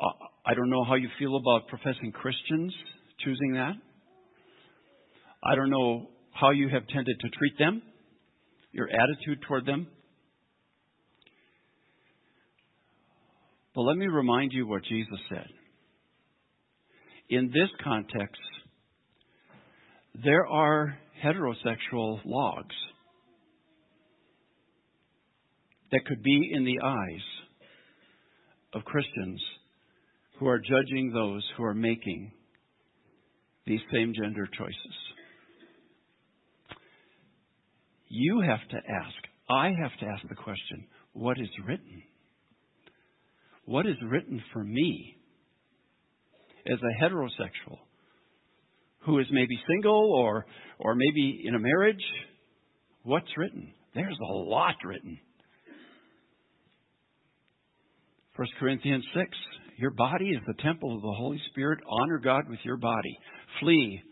Uh, 0.00 0.26
I 0.46 0.54
don't 0.54 0.70
know 0.70 0.84
how 0.84 0.94
you 0.94 1.08
feel 1.18 1.36
about 1.36 1.66
professing 1.68 2.12
Christians 2.12 2.72
choosing 3.24 3.54
that. 3.54 3.72
I 5.42 5.54
don't 5.56 5.70
know 5.70 6.10
how 6.32 6.50
you 6.50 6.68
have 6.68 6.86
tended 6.88 7.18
to 7.18 7.28
treat 7.30 7.58
them, 7.58 7.82
your 8.72 8.88
attitude 8.88 9.42
toward 9.46 9.66
them. 9.66 9.88
Let 13.86 13.96
me 13.96 14.06
remind 14.06 14.52
you 14.52 14.66
what 14.66 14.84
Jesus 14.84 15.18
said. 15.28 15.48
In 17.28 17.48
this 17.48 17.68
context, 17.82 18.40
there 20.24 20.46
are 20.46 20.98
heterosexual 21.24 22.20
logs 22.24 22.74
that 25.92 26.04
could 26.06 26.22
be 26.22 26.50
in 26.52 26.64
the 26.64 26.78
eyes 26.84 27.22
of 28.74 28.84
Christians 28.84 29.40
who 30.38 30.46
are 30.46 30.58
judging 30.58 31.12
those 31.12 31.44
who 31.56 31.64
are 31.64 31.74
making 31.74 32.32
these 33.66 33.80
same 33.92 34.12
gender 34.14 34.48
choices. 34.58 34.96
You 38.08 38.40
have 38.40 38.66
to 38.70 38.76
ask, 38.76 39.14
I 39.48 39.66
have 39.68 39.98
to 40.00 40.06
ask 40.06 40.28
the 40.28 40.34
question 40.34 40.86
what 41.12 41.38
is 41.38 41.48
written? 41.66 42.02
What 43.64 43.86
is 43.86 43.96
written 44.02 44.42
for 44.52 44.64
me 44.64 45.16
as 46.66 46.78
a 46.78 47.04
heterosexual 47.04 47.78
who 49.06 49.18
is 49.18 49.26
maybe 49.30 49.58
single 49.68 50.12
or, 50.12 50.46
or 50.78 50.94
maybe 50.94 51.42
in 51.44 51.54
a 51.54 51.58
marriage, 51.58 52.02
what's 53.02 53.36
written? 53.36 53.72
There's 53.94 54.18
a 54.20 54.32
lot 54.32 54.74
written. 54.84 55.18
1 58.36 58.48
Corinthians 58.58 59.04
6 59.14 59.28
Your 59.78 59.90
body 59.90 60.30
is 60.30 60.40
the 60.46 60.62
temple 60.62 60.94
of 60.96 61.02
the 61.02 61.14
Holy 61.16 61.40
Spirit. 61.50 61.80
Honor 61.88 62.18
God 62.18 62.48
with 62.48 62.60
your 62.64 62.76
body. 62.76 63.18
Flee 63.60 64.02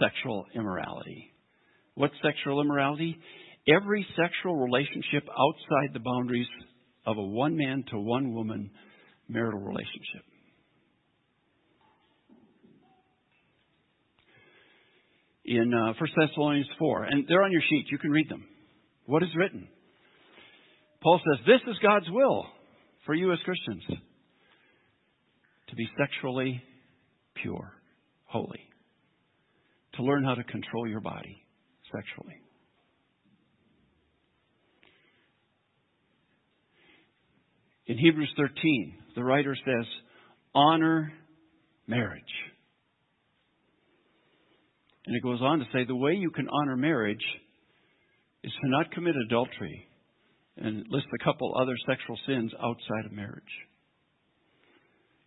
sexual 0.00 0.46
immorality. 0.54 1.32
What's 1.94 2.14
sexual 2.22 2.60
immorality? 2.60 3.18
Every 3.68 4.06
sexual 4.16 4.56
relationship 4.56 5.28
outside 5.28 5.92
the 5.92 6.00
boundaries 6.00 6.46
of 7.06 7.16
a 7.16 7.22
one 7.22 7.56
man 7.56 7.84
to 7.90 7.98
one 7.98 8.34
woman 8.34 8.70
marital 9.28 9.60
relationship. 9.60 10.22
in 15.50 15.74
uh, 15.74 15.92
1 15.98 16.28
Thessalonians 16.28 16.68
4. 16.78 17.04
And 17.04 17.24
they're 17.28 17.42
on 17.42 17.50
your 17.50 17.62
sheet. 17.68 17.86
You 17.90 17.98
can 17.98 18.10
read 18.10 18.28
them. 18.28 18.44
What 19.06 19.24
is 19.24 19.30
written? 19.34 19.66
Paul 21.02 21.20
says, 21.24 21.44
This 21.44 21.60
is 21.72 21.76
God's 21.82 22.08
will 22.08 22.46
for 23.04 23.14
you 23.14 23.32
as 23.32 23.38
Christians 23.44 23.82
to 25.68 25.74
be 25.74 25.88
sexually 25.98 26.62
pure, 27.42 27.72
holy, 28.26 28.60
to 29.94 30.02
learn 30.04 30.24
how 30.24 30.34
to 30.34 30.44
control 30.44 30.86
your 30.88 31.00
body 31.00 31.42
sexually. 31.92 32.36
In 37.90 37.98
Hebrews 37.98 38.32
13, 38.36 38.94
the 39.16 39.24
writer 39.24 39.52
says, 39.52 39.84
honor 40.54 41.12
marriage. 41.88 42.22
And 45.06 45.16
it 45.16 45.24
goes 45.24 45.40
on 45.42 45.58
to 45.58 45.64
say 45.72 45.84
the 45.84 45.96
way 45.96 46.12
you 46.12 46.30
can 46.30 46.46
honor 46.48 46.76
marriage 46.76 47.24
is 48.44 48.52
to 48.52 48.70
not 48.70 48.92
commit 48.92 49.16
adultery 49.26 49.88
and 50.56 50.86
list 50.88 51.06
a 51.12 51.24
couple 51.24 51.52
other 51.60 51.74
sexual 51.88 52.16
sins 52.28 52.52
outside 52.62 53.06
of 53.06 53.12
marriage. 53.12 53.42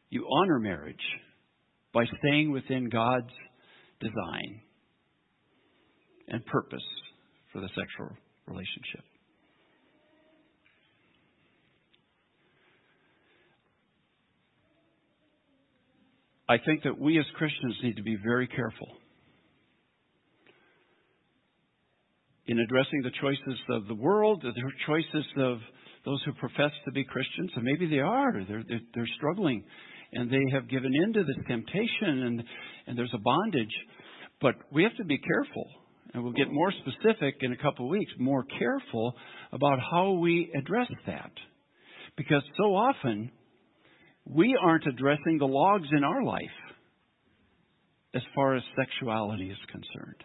You 0.09 0.25
honor 0.31 0.59
marriage 0.59 0.95
by 1.93 2.05
staying 2.19 2.53
within 2.53 2.87
God's 2.87 3.33
design 3.99 4.61
and 6.29 6.45
purpose 6.45 6.85
for 7.51 7.59
the 7.59 7.67
sexual 7.75 8.15
relationship. 8.47 9.03
I 16.47 16.57
think 16.57 16.83
that 16.83 16.99
we 16.99 17.17
as 17.19 17.25
Christians 17.35 17.75
need 17.83 17.95
to 17.97 18.03
be 18.03 18.17
very 18.23 18.47
careful 18.47 18.87
in 22.45 22.59
addressing 22.59 23.01
the 23.03 23.11
choices 23.21 23.59
of 23.69 23.87
the 23.87 23.95
world, 23.95 24.41
the 24.43 24.53
choices 24.85 25.25
of 25.37 25.59
those 26.05 26.21
who 26.25 26.33
profess 26.33 26.71
to 26.83 26.91
be 26.91 27.05
Christians, 27.05 27.51
and 27.55 27.63
maybe 27.63 27.87
they 27.87 28.01
are. 28.01 28.33
They're, 28.33 28.63
they're, 28.67 28.81
they're 28.93 29.09
struggling 29.15 29.63
and 30.13 30.29
they 30.29 30.43
have 30.51 30.69
given 30.69 30.93
in 30.93 31.13
to 31.13 31.23
this 31.23 31.45
temptation 31.47 32.23
and, 32.23 32.43
and 32.87 32.97
there's 32.97 33.13
a 33.13 33.19
bondage. 33.19 33.73
But 34.41 34.55
we 34.71 34.83
have 34.83 34.95
to 34.97 35.05
be 35.05 35.17
careful, 35.17 35.67
and 36.13 36.23
we'll 36.23 36.33
get 36.33 36.51
more 36.51 36.71
specific 36.71 37.35
in 37.41 37.53
a 37.53 37.57
couple 37.57 37.85
of 37.85 37.91
weeks, 37.91 38.11
more 38.19 38.43
careful 38.59 39.15
about 39.51 39.79
how 39.79 40.11
we 40.11 40.51
address 40.57 40.89
that. 41.07 41.31
Because 42.17 42.43
so 42.57 42.75
often, 42.75 43.31
we 44.25 44.57
aren't 44.61 44.87
addressing 44.87 45.37
the 45.37 45.45
logs 45.45 45.87
in 45.95 46.03
our 46.03 46.23
life 46.23 46.41
as 48.15 48.21
far 48.35 48.55
as 48.55 48.63
sexuality 48.77 49.49
is 49.49 49.57
concerned. 49.71 50.23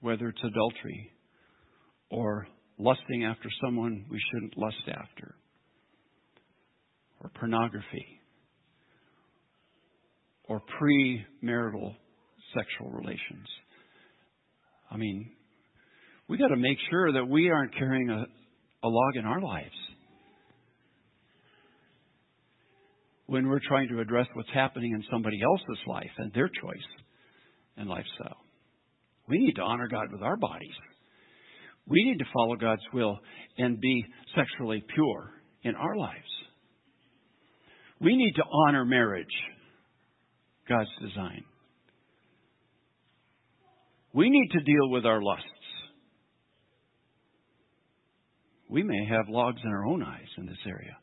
Whether 0.00 0.28
it's 0.28 0.42
adultery 0.44 1.10
or 2.10 2.46
lusting 2.78 3.24
after 3.24 3.48
someone 3.64 4.06
we 4.10 4.20
shouldn't 4.30 4.56
lust 4.56 4.76
after, 4.88 5.34
or 7.20 7.30
pornography, 7.34 8.20
or 10.44 10.62
premarital 10.80 11.94
sexual 12.54 12.90
relations. 12.90 13.48
I 14.90 14.96
mean, 14.96 15.30
we 16.28 16.38
got 16.38 16.48
to 16.48 16.56
make 16.56 16.78
sure 16.90 17.12
that 17.12 17.24
we 17.24 17.50
aren't 17.50 17.74
carrying 17.74 18.10
a, 18.10 18.26
a 18.82 18.88
log 18.88 19.16
in 19.16 19.24
our 19.24 19.40
lives 19.40 19.74
when 23.26 23.48
we're 23.48 23.60
trying 23.66 23.88
to 23.88 24.00
address 24.00 24.26
what's 24.34 24.48
happening 24.54 24.92
in 24.92 25.04
somebody 25.10 25.40
else's 25.42 25.82
life 25.86 26.10
and 26.18 26.32
their 26.32 26.48
choice 26.48 26.86
and 27.76 27.88
lifestyle. 27.88 28.38
We 29.28 29.38
need 29.38 29.54
to 29.54 29.62
honor 29.62 29.88
God 29.88 30.12
with 30.12 30.22
our 30.22 30.36
bodies. 30.36 30.74
We 31.88 32.04
need 32.04 32.18
to 32.18 32.24
follow 32.32 32.56
God's 32.56 32.82
will 32.92 33.18
and 33.58 33.80
be 33.80 34.04
sexually 34.34 34.84
pure 34.94 35.30
in 35.62 35.74
our 35.74 35.96
lives. 35.96 36.20
We 38.00 38.16
need 38.16 38.32
to 38.36 38.42
honor 38.66 38.84
marriage, 38.84 39.26
God's 40.68 40.90
design. 41.00 41.44
We 44.12 44.30
need 44.30 44.48
to 44.52 44.60
deal 44.60 44.90
with 44.90 45.04
our 45.04 45.20
lusts. 45.22 45.44
We 48.68 48.82
may 48.82 49.06
have 49.08 49.28
logs 49.28 49.60
in 49.62 49.70
our 49.70 49.86
own 49.86 50.02
eyes 50.02 50.28
in 50.38 50.46
this 50.46 50.58
area. 50.66 50.96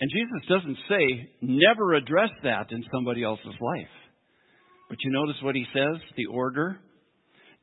And 0.00 0.10
Jesus 0.12 0.48
doesn't 0.48 0.78
say, 0.88 1.30
never 1.40 1.94
address 1.94 2.30
that 2.44 2.70
in 2.70 2.84
somebody 2.92 3.24
else's 3.24 3.46
life. 3.60 3.88
But 4.88 4.98
you 5.02 5.10
notice 5.10 5.36
what 5.42 5.56
he 5.56 5.64
says, 5.74 6.00
the 6.16 6.26
order? 6.26 6.78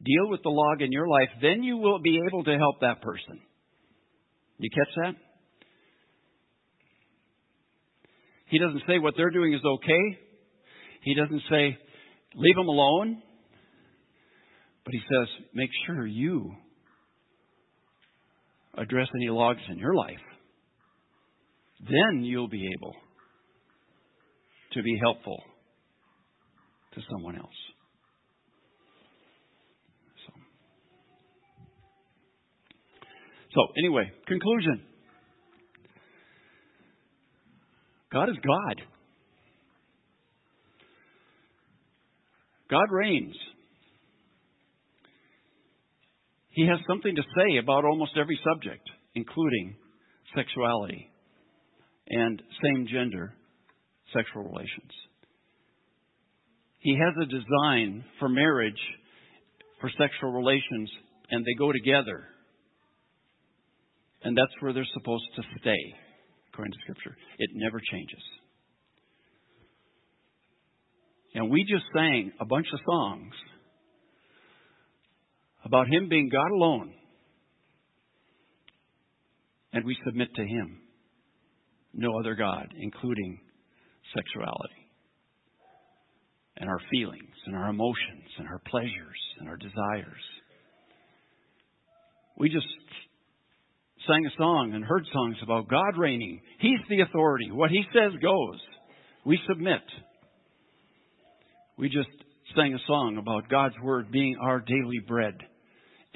Deal 0.03 0.29
with 0.29 0.43
the 0.43 0.49
log 0.49 0.81
in 0.81 0.91
your 0.91 1.07
life, 1.07 1.29
then 1.41 1.63
you 1.63 1.77
will 1.77 1.99
be 1.99 2.19
able 2.27 2.43
to 2.43 2.57
help 2.57 2.81
that 2.81 3.01
person. 3.01 3.39
You 4.57 4.69
catch 4.69 4.93
that? 5.03 5.15
He 8.47 8.59
doesn't 8.59 8.83
say 8.87 8.99
what 8.99 9.13
they're 9.17 9.31
doing 9.31 9.53
is 9.53 9.61
okay. 9.65 10.19
He 11.01 11.15
doesn't 11.15 11.41
say, 11.49 11.77
leave 12.35 12.55
them 12.55 12.67
alone. 12.67 13.21
But 14.85 14.93
he 14.93 14.99
says, 14.99 15.27
make 15.53 15.69
sure 15.87 16.05
you 16.05 16.53
address 18.77 19.07
any 19.15 19.29
logs 19.29 19.61
in 19.69 19.79
your 19.79 19.95
life. 19.95 20.19
Then 21.81 22.23
you'll 22.23 22.47
be 22.47 22.69
able 22.77 22.93
to 24.73 24.83
be 24.83 24.97
helpful 25.01 25.41
to 26.93 27.01
someone 27.11 27.35
else. 27.35 27.49
So, 30.27 30.33
so 33.55 33.61
anyway, 33.77 34.11
conclusion. 34.27 34.83
God 38.11 38.29
is 38.29 38.35
God. 38.45 38.81
God 42.69 42.85
reigns. 42.91 43.35
He 46.55 46.65
has 46.67 46.79
something 46.87 47.13
to 47.13 47.21
say 47.21 47.57
about 47.57 47.83
almost 47.83 48.13
every 48.17 48.39
subject, 48.41 48.89
including 49.13 49.75
sexuality 50.33 51.11
and 52.07 52.41
same 52.63 52.87
gender 52.87 53.33
sexual 54.15 54.43
relations. 54.43 54.91
He 56.79 56.97
has 56.97 57.13
a 57.21 57.25
design 57.25 58.05
for 58.19 58.29
marriage, 58.29 58.79
for 59.81 59.89
sexual 59.97 60.31
relations, 60.31 60.89
and 61.29 61.43
they 61.43 61.55
go 61.59 61.73
together. 61.73 62.23
And 64.23 64.37
that's 64.37 64.53
where 64.61 64.71
they're 64.71 64.87
supposed 64.93 65.25
to 65.35 65.41
stay, 65.59 65.93
according 66.53 66.71
to 66.71 66.79
Scripture. 66.83 67.17
It 67.37 67.49
never 67.53 67.81
changes. 67.91 68.23
And 71.33 71.49
we 71.49 71.65
just 71.69 71.83
sang 71.93 72.31
a 72.39 72.45
bunch 72.45 72.67
of 72.71 72.79
songs 72.89 73.33
about 75.65 75.87
Him 75.87 76.07
being 76.09 76.29
God 76.29 76.51
alone. 76.51 76.93
And 79.73 79.83
we 79.83 79.97
submit 80.05 80.29
to 80.35 80.43
Him, 80.43 80.79
no 81.93 82.17
other 82.19 82.35
God, 82.35 82.67
including 82.79 83.39
sexuality 84.15 84.85
and 86.57 86.69
our 86.69 86.79
feelings 86.89 87.35
and 87.45 87.55
our 87.55 87.69
emotions 87.69 88.29
and 88.37 88.47
our 88.47 88.61
pleasures 88.69 89.19
and 89.39 89.49
our 89.49 89.57
desires. 89.57 90.23
We 92.37 92.49
just 92.49 92.67
sang 94.07 94.25
a 94.25 94.37
song 94.37 94.71
and 94.73 94.83
heard 94.83 95.05
songs 95.11 95.37
about 95.43 95.69
God 95.69 95.97
reigning. 95.97 96.41
He's 96.59 96.79
the 96.89 97.01
authority. 97.01 97.51
What 97.51 97.71
He 97.71 97.83
says 97.93 98.13
goes. 98.21 98.59
We 99.25 99.39
submit. 99.47 99.81
We 101.77 101.89
just 101.89 102.09
sang 102.55 102.73
a 102.73 102.87
song 102.87 103.17
about 103.17 103.49
God's 103.49 103.75
Word 103.83 104.11
being 104.11 104.37
our 104.41 104.59
daily 104.59 104.99
bread, 105.07 105.35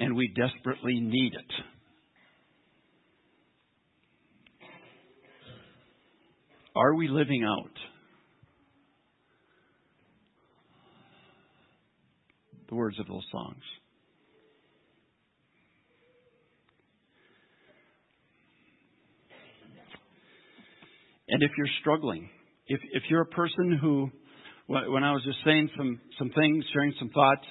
and 0.00 0.16
we 0.16 0.34
desperately 0.34 0.98
need 0.98 1.34
it. 1.34 1.64
Are 6.74 6.94
we 6.94 7.08
living 7.08 7.44
out 7.44 7.70
the 12.70 12.76
words 12.76 12.98
of 12.98 13.06
those 13.08 13.24
songs. 13.30 13.62
And 21.28 21.42
if 21.42 21.50
you're 21.58 21.68
struggling, 21.80 22.28
if, 22.66 22.80
if 22.92 23.02
you're 23.08 23.22
a 23.22 23.26
person 23.26 23.78
who, 23.80 24.10
when 24.66 25.04
I 25.04 25.12
was 25.12 25.22
just 25.24 25.38
saying 25.44 25.68
some, 25.76 26.00
some 26.18 26.30
things, 26.30 26.64
sharing 26.72 26.94
some 26.98 27.10
thoughts 27.10 27.44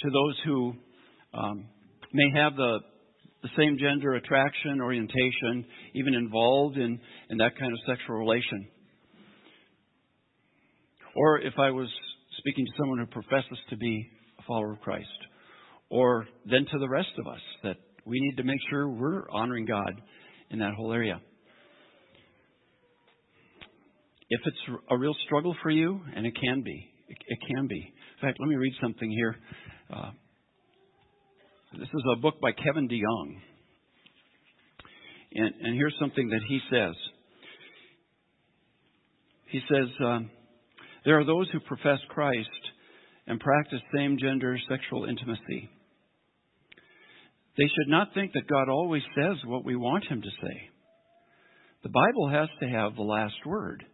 to 0.00 0.10
those 0.10 0.36
who 0.44 0.72
um, 1.34 1.66
may 2.16 2.40
have 2.40 2.56
the, 2.56 2.80
the 3.42 3.48
same 3.56 3.78
gender 3.78 4.14
attraction, 4.14 4.80
orientation, 4.80 5.66
even 5.94 6.14
involved 6.14 6.76
in, 6.76 6.98
in 7.30 7.36
that 7.38 7.58
kind 7.58 7.72
of 7.72 7.78
sexual 7.86 8.16
relation. 8.16 8.68
Or 11.14 11.40
if 11.40 11.54
I 11.58 11.70
was 11.70 11.88
speaking 12.38 12.66
to 12.66 12.72
someone 12.78 12.98
who 12.98 13.06
professes 13.06 13.58
to 13.70 13.76
be 13.76 14.08
a 14.38 14.42
follower 14.42 14.72
of 14.72 14.80
Christ. 14.80 15.06
Or 15.90 16.26
then 16.44 16.66
to 16.70 16.78
the 16.78 16.88
rest 16.88 17.08
of 17.18 17.26
us 17.26 17.40
that 17.62 17.76
we 18.04 18.18
need 18.20 18.36
to 18.36 18.44
make 18.44 18.58
sure 18.70 18.88
we're 18.88 19.28
honoring 19.30 19.66
God 19.66 20.00
in 20.50 20.58
that 20.60 20.74
whole 20.74 20.92
area. 20.92 21.20
If 24.28 24.40
it's 24.44 24.78
a 24.90 24.98
real 24.98 25.14
struggle 25.24 25.56
for 25.62 25.70
you, 25.70 26.00
and 26.14 26.26
it 26.26 26.34
can 26.40 26.62
be, 26.62 26.88
it, 27.08 27.16
it 27.26 27.38
can 27.54 27.66
be. 27.68 27.76
In 27.76 28.28
fact, 28.28 28.38
let 28.40 28.48
me 28.48 28.56
read 28.56 28.72
something 28.82 29.10
here. 29.10 29.36
Uh, 29.92 30.10
this 31.78 31.88
is 31.88 32.04
a 32.12 32.20
book 32.20 32.40
by 32.40 32.52
Kevin 32.52 32.88
DeYoung. 32.88 33.36
And, 35.34 35.54
and 35.60 35.76
here's 35.76 35.94
something 36.00 36.28
that 36.30 36.40
he 36.48 36.60
says. 36.70 36.94
He 39.48 39.60
says, 39.70 39.88
um, 40.04 40.30
There 41.04 41.18
are 41.18 41.24
those 41.24 41.48
who 41.52 41.60
profess 41.60 41.98
Christ 42.08 42.48
and 43.26 43.38
practice 43.40 43.80
same 43.94 44.18
gender 44.18 44.56
sexual 44.68 45.04
intimacy. 45.04 45.68
They 47.58 47.64
should 47.64 47.88
not 47.88 48.08
think 48.14 48.32
that 48.32 48.48
God 48.48 48.68
always 48.68 49.02
says 49.14 49.36
what 49.44 49.64
we 49.64 49.76
want 49.76 50.04
Him 50.06 50.22
to 50.22 50.30
say. 50.42 50.70
The 51.82 51.88
Bible 51.90 52.30
has 52.30 52.48
to 52.60 52.68
have 52.68 52.94
the 52.94 53.02
last 53.02 53.34
word 53.44 53.84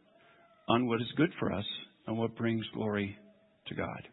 on 0.69 0.87
what 0.87 1.01
is 1.01 1.13
good 1.17 1.33
for 1.39 1.53
us 1.53 1.67
and 2.07 2.17
what 2.17 2.37
brings 2.37 2.65
glory 2.75 3.17
to 3.69 3.75
God. 3.75 4.09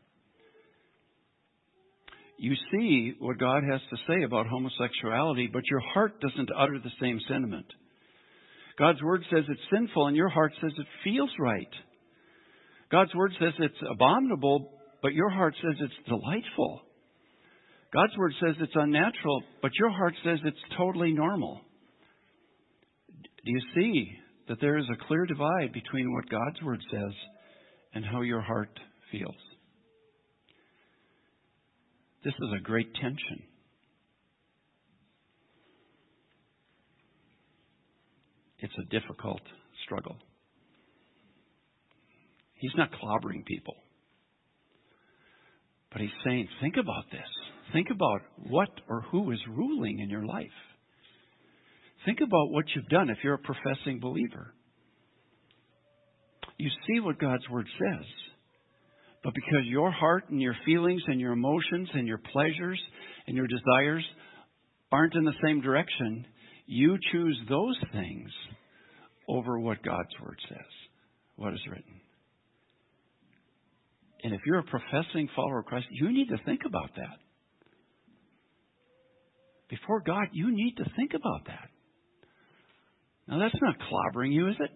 You 2.40 2.56
see 2.72 3.16
what 3.20 3.38
God 3.38 3.64
has 3.70 3.82
to 3.90 3.98
say 4.08 4.24
about 4.24 4.48
homosexuality, 4.48 5.50
but 5.52 5.68
your 5.70 5.82
heart 5.94 6.22
doesn't 6.22 6.50
utter 6.58 6.80
the 6.82 6.92
same 7.02 7.20
sentiment. 7.28 7.66
God's 8.78 9.04
word 9.04 9.26
says 9.30 9.44
it's 9.50 9.60
sinful, 9.74 10.08
and 10.08 10.16
your 10.16 10.30
heart 10.30 10.54
says 10.62 10.72
it 10.78 10.88
feels 11.04 11.30
right. 11.38 11.68
God's 12.90 13.14
word 13.14 13.34
says 13.40 13.52
it's 13.60 13.92
abominable, 13.92 14.72
but 15.02 15.14
your 15.14 15.30
heart 15.30 15.54
says 15.62 15.76
it's 15.82 16.08
delightful. 16.08 16.82
God's 17.94 18.16
word 18.18 18.34
says 18.40 18.56
it's 18.62 18.72
unnatural, 18.74 19.44
but 19.62 19.72
your 19.78 19.90
heart 19.90 20.14
says 20.24 20.40
it's 20.46 20.78
totally 20.78 21.12
normal. 21.12 21.60
Do 23.44 23.52
you 23.52 23.62
see 23.76 24.12
that 24.48 24.62
there 24.62 24.78
is 24.78 24.86
a 24.90 25.08
clear 25.08 25.26
divide 25.26 25.74
between 25.74 26.14
what 26.14 26.30
God's 26.30 26.62
word 26.64 26.80
says 26.90 27.14
and 27.94 28.06
how 28.06 28.22
your 28.22 28.42
heart 28.42 28.72
feels? 29.12 29.36
This 32.24 32.34
is 32.34 32.50
a 32.56 32.62
great 32.62 32.94
tension. 32.96 33.44
It's 38.60 38.74
a 38.78 38.90
difficult 38.90 39.42
struggle. 39.86 40.18
He's 42.56 42.74
not 42.76 42.90
clobbering 42.92 43.46
people. 43.46 43.76
But 45.92 46.02
he's 46.02 46.10
saying, 46.26 46.48
think 46.62 46.76
about 46.78 47.06
this. 47.12 47.22
Think 47.72 47.88
about 47.92 48.22
what 48.50 48.70
or 48.90 49.02
who 49.12 49.32
is 49.32 49.40
ruling 49.50 50.00
in 50.00 50.10
your 50.10 50.26
life. 50.26 50.48
Think 52.06 52.20
about 52.22 52.52
what 52.52 52.66
you've 52.76 52.90
done 52.90 53.10
if 53.10 53.18
you're 53.24 53.36
a 53.36 53.38
professing 53.38 54.00
believer. 54.00 54.54
You 56.58 56.70
see 56.88 57.00
what 57.00 57.20
God's 57.20 57.48
Word 57.50 57.68
says. 57.80 58.06
But 59.24 59.34
because 59.34 59.66
your 59.66 59.92
heart 59.92 60.30
and 60.30 60.42
your 60.42 60.56
feelings 60.66 61.02
and 61.08 61.20
your 61.20 61.34
emotions 61.34 61.90
and 61.94 62.08
your 62.08 62.22
pleasures 62.32 62.80
and 63.28 63.36
your 63.36 63.48
desires 63.48 64.06
aren't 64.92 65.16
in 65.16 65.26
the 65.26 65.34
same 65.44 65.62
direction, 65.62 66.26
you 66.66 66.98
choose 67.12 67.38
those 67.50 67.78
things 67.92 68.30
over 69.28 69.60
what 69.60 69.84
God's 69.84 70.10
Word 70.24 70.40
says, 70.48 70.68
what 71.36 71.54
is 71.54 71.60
written. 71.70 72.02
And 74.24 74.34
if 74.34 74.42
you're 74.46 74.60
a 74.60 74.64
professing 74.64 75.30
follower 75.36 75.60
of 75.60 75.66
Christ, 75.66 75.88
you 75.92 76.12
need 76.12 76.28
to 76.30 76.38
think 76.46 76.62
about 76.66 76.90
that. 76.96 77.18
Before 79.70 80.02
God, 80.02 80.28
you 80.32 80.52
need 80.52 80.76
to 80.78 80.86
think 80.96 81.14
about 81.14 81.46
that. 81.48 81.70
Now, 83.28 83.40
that's 83.40 83.62
not 83.62 83.76
clobbering 83.80 84.34
you, 84.34 84.48
is 84.50 84.56
it? 84.60 84.72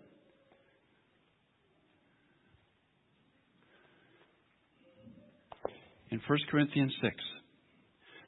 In 6.14 6.22
1 6.28 6.39
Corinthians 6.51 6.93
6, 7.01 7.16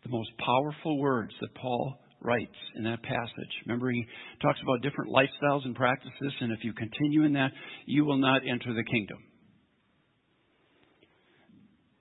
the 0.06 0.10
most 0.10 0.32
powerful 0.44 0.98
words 0.98 1.32
that 1.40 1.54
Paul 1.54 1.94
writes 2.20 2.56
in 2.76 2.84
that 2.86 3.04
passage. 3.04 3.54
Remember, 3.68 3.92
he 3.92 4.04
talks 4.42 4.58
about 4.64 4.82
different 4.82 5.12
lifestyles 5.14 5.64
and 5.66 5.76
practices, 5.76 6.34
and 6.42 6.52
if 6.52 6.64
you 6.64 6.74
continue 6.74 7.26
in 7.26 7.34
that, 7.34 7.52
you 7.86 8.04
will 8.04 8.18
not 8.18 8.42
enter 8.42 8.74
the 8.74 8.84
kingdom. 8.92 9.20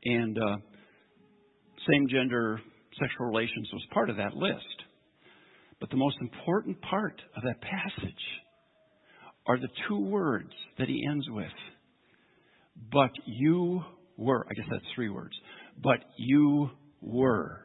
And 0.05 0.39
uh, 0.39 0.57
same 1.87 2.09
gender 2.09 2.62
sexual 2.99 3.26
relations 3.26 3.68
was 3.70 3.82
part 3.93 4.09
of 4.09 4.16
that 4.16 4.32
list. 4.35 4.64
But 5.80 5.91
the 5.91 5.99
most 5.99 6.16
important 6.22 6.80
part 6.80 7.20
of 7.37 7.43
that 7.43 7.61
passage 7.61 8.24
are 9.47 9.59
the 9.59 9.68
two 9.87 10.01
words 10.01 10.53
that 10.78 10.89
he 10.89 11.07
ends 11.07 11.26
with. 11.28 11.53
But 12.91 13.11
you 13.26 13.82
were, 14.16 14.47
I 14.51 14.55
guess 14.55 14.66
that's 14.70 14.85
three 14.95 15.11
words. 15.11 15.35
But 15.82 15.98
you 16.16 16.70
were 17.00 17.60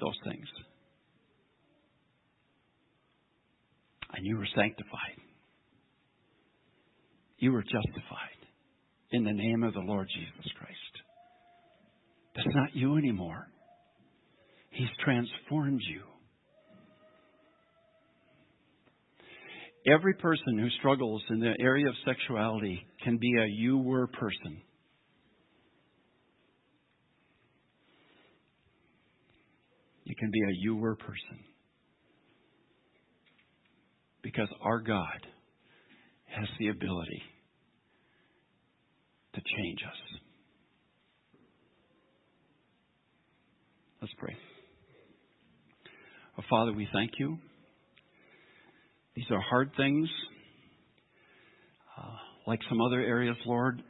those 0.00 0.16
things. 0.24 0.46
And 4.12 4.24
you 4.24 4.36
were 4.36 4.48
sanctified. 4.54 5.18
You 7.38 7.52
were 7.52 7.62
justified 7.62 8.40
in 9.10 9.24
the 9.24 9.32
name 9.32 9.64
of 9.64 9.74
the 9.74 9.80
Lord 9.80 10.08
Jesus 10.14 10.52
Christ. 10.58 10.74
That's 12.34 12.54
not 12.54 12.74
you 12.74 12.96
anymore. 12.96 13.48
He's 14.70 14.88
transformed 15.04 15.80
you. 15.88 16.02
Every 19.86 20.14
person 20.14 20.58
who 20.58 20.68
struggles 20.78 21.22
in 21.28 21.40
the 21.40 21.54
area 21.60 21.86
of 21.86 21.94
sexuality 22.06 22.86
can 23.02 23.18
be 23.18 23.32
a 23.38 23.46
you 23.46 23.78
were 23.78 24.06
person. 24.06 24.62
You 30.04 30.14
can 30.14 30.30
be 30.30 30.40
a 30.40 30.52
you 30.60 30.76
were 30.76 30.96
person. 30.96 31.44
Because 34.22 34.48
our 34.62 34.80
God 34.80 35.26
has 36.26 36.48
the 36.58 36.68
ability 36.68 37.22
to 39.34 39.40
change 39.56 39.78
us. 39.82 40.20
Let's 44.00 44.14
pray. 44.18 44.36
Oh, 46.38 46.42
Father, 46.50 46.72
we 46.72 46.88
thank 46.92 47.12
you. 47.18 47.38
These 49.16 49.26
are 49.30 49.40
hard 49.40 49.70
things. 49.76 50.08
Uh, 51.96 52.16
like 52.46 52.60
some 52.68 52.80
other 52.80 53.00
areas, 53.00 53.36
Lord, 53.46 53.82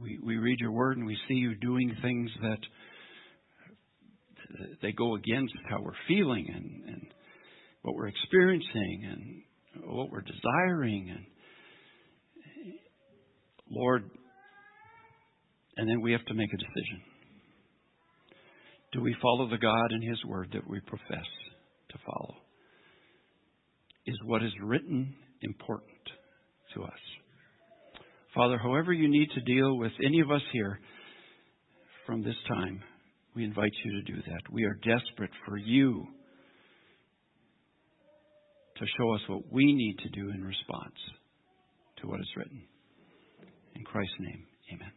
we, 0.00 0.18
we 0.22 0.36
read 0.36 0.58
your 0.60 0.72
word 0.72 0.98
and 0.98 1.06
we 1.06 1.16
see 1.26 1.34
you 1.34 1.54
doing 1.54 1.96
things 2.02 2.30
that 2.42 2.58
they 4.82 4.92
go 4.92 5.14
against 5.14 5.54
how 5.68 5.80
we're 5.80 5.92
feeling 6.08 6.46
and, 6.48 6.94
and 6.94 7.06
what 7.82 7.94
we're 7.94 8.08
experiencing 8.08 9.02
and 9.10 9.86
what 9.94 10.10
we're 10.10 10.22
desiring 10.22 11.10
and 11.10 11.24
Lord, 13.70 14.08
and 15.76 15.88
then 15.88 16.00
we 16.00 16.12
have 16.12 16.24
to 16.26 16.34
make 16.34 16.52
a 16.52 16.56
decision. 16.56 17.02
Do 18.92 19.00
we 19.00 19.16
follow 19.20 19.48
the 19.48 19.58
God 19.58 19.90
and 19.90 20.02
His 20.08 20.22
Word 20.24 20.50
that 20.52 20.68
we 20.68 20.80
profess 20.80 21.26
to 21.90 21.98
follow? 22.06 22.36
Is 24.06 24.16
what 24.26 24.42
is 24.42 24.52
written 24.62 25.14
important 25.42 25.90
to 26.74 26.84
us? 26.84 26.90
Father, 28.34 28.58
however 28.58 28.92
you 28.92 29.08
need 29.08 29.28
to 29.34 29.40
deal 29.40 29.78
with 29.78 29.92
any 30.04 30.20
of 30.20 30.30
us 30.30 30.42
here 30.52 30.78
from 32.06 32.22
this 32.22 32.36
time, 32.48 32.80
we 33.34 33.44
invite 33.44 33.72
you 33.84 33.92
to 33.92 34.02
do 34.02 34.16
that. 34.26 34.52
We 34.52 34.64
are 34.64 34.74
desperate 34.74 35.30
for 35.46 35.56
you 35.56 36.06
to 38.76 38.86
show 38.98 39.14
us 39.14 39.20
what 39.28 39.52
we 39.52 39.64
need 39.64 39.98
to 39.98 40.08
do 40.10 40.30
in 40.30 40.44
response 40.44 40.94
to 41.98 42.08
what 42.08 42.20
is 42.20 42.28
written. 42.36 42.62
In 43.74 43.84
Christ's 43.84 44.14
name, 44.20 44.44
amen. 44.72 44.92